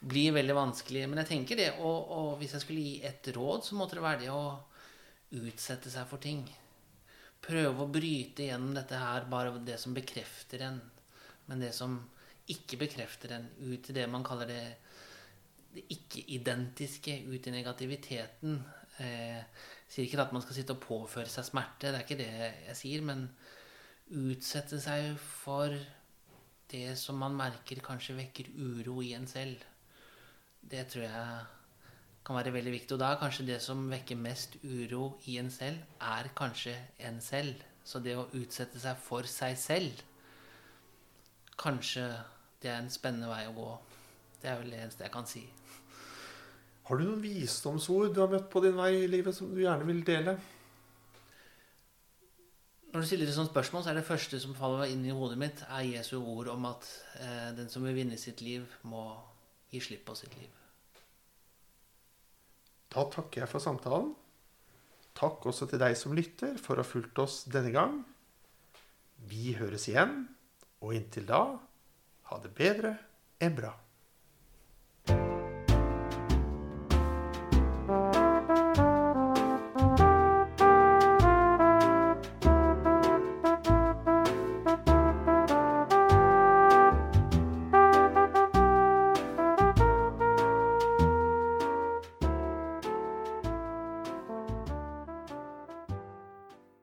blir 0.00 0.38
veldig 0.38 0.56
vanskelig. 0.56 1.04
Men 1.10 1.20
jeg 1.20 1.34
tenker 1.34 1.60
det, 1.60 1.72
og, 1.84 2.12
og 2.16 2.34
hvis 2.40 2.56
jeg 2.56 2.64
skulle 2.64 2.88
gi 2.88 2.96
et 3.12 3.34
råd, 3.36 3.68
så 3.68 3.76
måtte 3.76 4.00
det 4.00 4.08
være 4.08 4.24
det 4.24 4.32
å 4.32 4.44
utsette 5.42 5.92
seg 5.92 6.08
for 6.08 6.22
ting. 6.22 6.46
Prøve 7.44 7.84
å 7.84 7.92
bryte 7.92 8.48
gjennom 8.48 8.72
dette 8.76 8.98
her, 8.98 9.28
bare 9.30 9.58
det 9.64 9.76
som 9.80 9.94
bekrefter 9.96 10.64
en, 10.64 10.80
men 11.50 11.60
det 11.60 11.74
som 11.76 11.98
ikke 12.52 12.78
bekrefter 12.80 13.36
en, 13.36 13.48
ut 13.60 13.90
i 13.90 13.96
det 13.96 14.06
man 14.10 14.24
kaller 14.24 14.48
det 14.48 14.64
det 15.74 15.82
ikke-identiske 15.90 17.16
ut 17.26 17.46
i 17.48 17.52
negativiteten. 17.54 18.60
Eh, 19.02 19.42
sier 19.90 20.06
ikke 20.06 20.22
at 20.22 20.34
man 20.34 20.44
skal 20.44 20.58
sitte 20.58 20.76
og 20.76 20.84
påføre 20.84 21.30
seg 21.30 21.48
smerte, 21.48 21.90
det 21.90 21.98
er 21.98 22.04
ikke 22.06 22.20
det 22.20 22.30
jeg 22.68 22.78
sier, 22.78 23.04
men 23.06 23.26
utsette 24.14 24.78
seg 24.82 25.16
for 25.18 25.74
det 26.70 26.94
som 26.98 27.18
man 27.18 27.34
merker 27.38 27.82
kanskje 27.84 28.16
vekker 28.18 28.52
uro 28.54 29.00
i 29.02 29.12
en 29.18 29.26
selv. 29.30 29.62
Det 30.64 30.86
tror 30.92 31.06
jeg 31.08 31.63
kan 32.24 32.38
være 32.38 32.54
veldig 32.54 32.72
viktig. 32.72 32.96
Og 32.96 33.02
da 33.02 33.12
er 33.12 33.20
kanskje 33.20 33.46
det 33.48 33.60
som 33.62 33.84
vekker 33.90 34.18
mest 34.20 34.56
uro 34.64 35.14
i 35.30 35.38
en 35.40 35.50
selv, 35.52 35.80
er 36.00 36.30
kanskje 36.36 36.74
en 37.08 37.20
selv. 37.24 37.60
Så 37.84 38.00
det 38.00 38.16
å 38.16 38.28
utsette 38.32 38.80
seg 38.80 38.96
for 39.04 39.28
seg 39.28 39.58
selv, 39.60 40.00
kanskje 41.60 42.06
det 42.62 42.72
er 42.72 42.80
en 42.80 42.90
spennende 42.92 43.28
vei 43.28 43.44
å 43.50 43.56
gå. 43.56 43.68
Det 44.40 44.50
er 44.50 44.58
vel 44.62 44.72
det 44.72 44.80
eneste 44.80 45.04
jeg 45.04 45.14
kan 45.14 45.28
si. 45.28 45.44
Har 46.84 47.00
du 47.00 47.06
noen 47.06 47.22
visdomsord 47.22 48.12
du 48.12 48.20
har 48.24 48.32
møtt 48.32 48.50
på 48.52 48.60
din 48.64 48.76
vei 48.76 48.90
i 49.04 49.08
livet 49.08 49.36
som 49.36 49.52
du 49.52 49.62
gjerne 49.62 49.88
vil 49.88 50.02
dele? 50.04 50.36
når 52.94 53.02
du 53.02 53.06
stiller 53.08 53.26
et 53.26 53.34
sånt 53.34 53.50
spørsmål, 53.50 53.82
så 53.82 53.90
er 53.90 53.96
det 53.98 54.06
første 54.06 54.38
som 54.38 54.54
faller 54.54 54.92
inn 54.92 55.00
i 55.02 55.10
hodet 55.10 55.34
mitt, 55.38 55.64
er 55.66 55.82
Jesu 55.82 56.12
ord 56.20 56.46
om 56.52 56.68
at 56.68 56.86
eh, 57.18 57.48
den 57.56 57.66
som 57.66 57.82
vil 57.82 57.96
vinne 57.96 58.14
sitt 58.22 58.38
liv, 58.38 58.68
må 58.86 59.08
gi 59.72 59.80
slipp 59.82 60.04
på 60.06 60.14
sitt 60.14 60.36
liv. 60.38 60.63
Da 62.94 63.04
takker 63.10 63.42
jeg 63.42 63.50
for 63.50 63.62
samtalen. 63.62 64.12
Takk 65.18 65.46
også 65.50 65.66
til 65.70 65.80
deg 65.82 65.96
som 65.98 66.14
lytter 66.14 66.56
for 66.62 66.78
å 66.78 66.84
ha 66.84 66.86
fulgt 66.86 67.18
oss 67.22 67.42
denne 67.50 67.72
gang. 67.74 68.00
Vi 69.30 69.54
høres 69.58 69.88
igjen, 69.90 70.24
og 70.82 70.94
inntil 70.94 71.26
da 71.26 71.42
ha 72.30 72.38
det 72.42 72.52
bedre 72.54 72.96
enn 73.42 73.54
bra. 73.56 73.72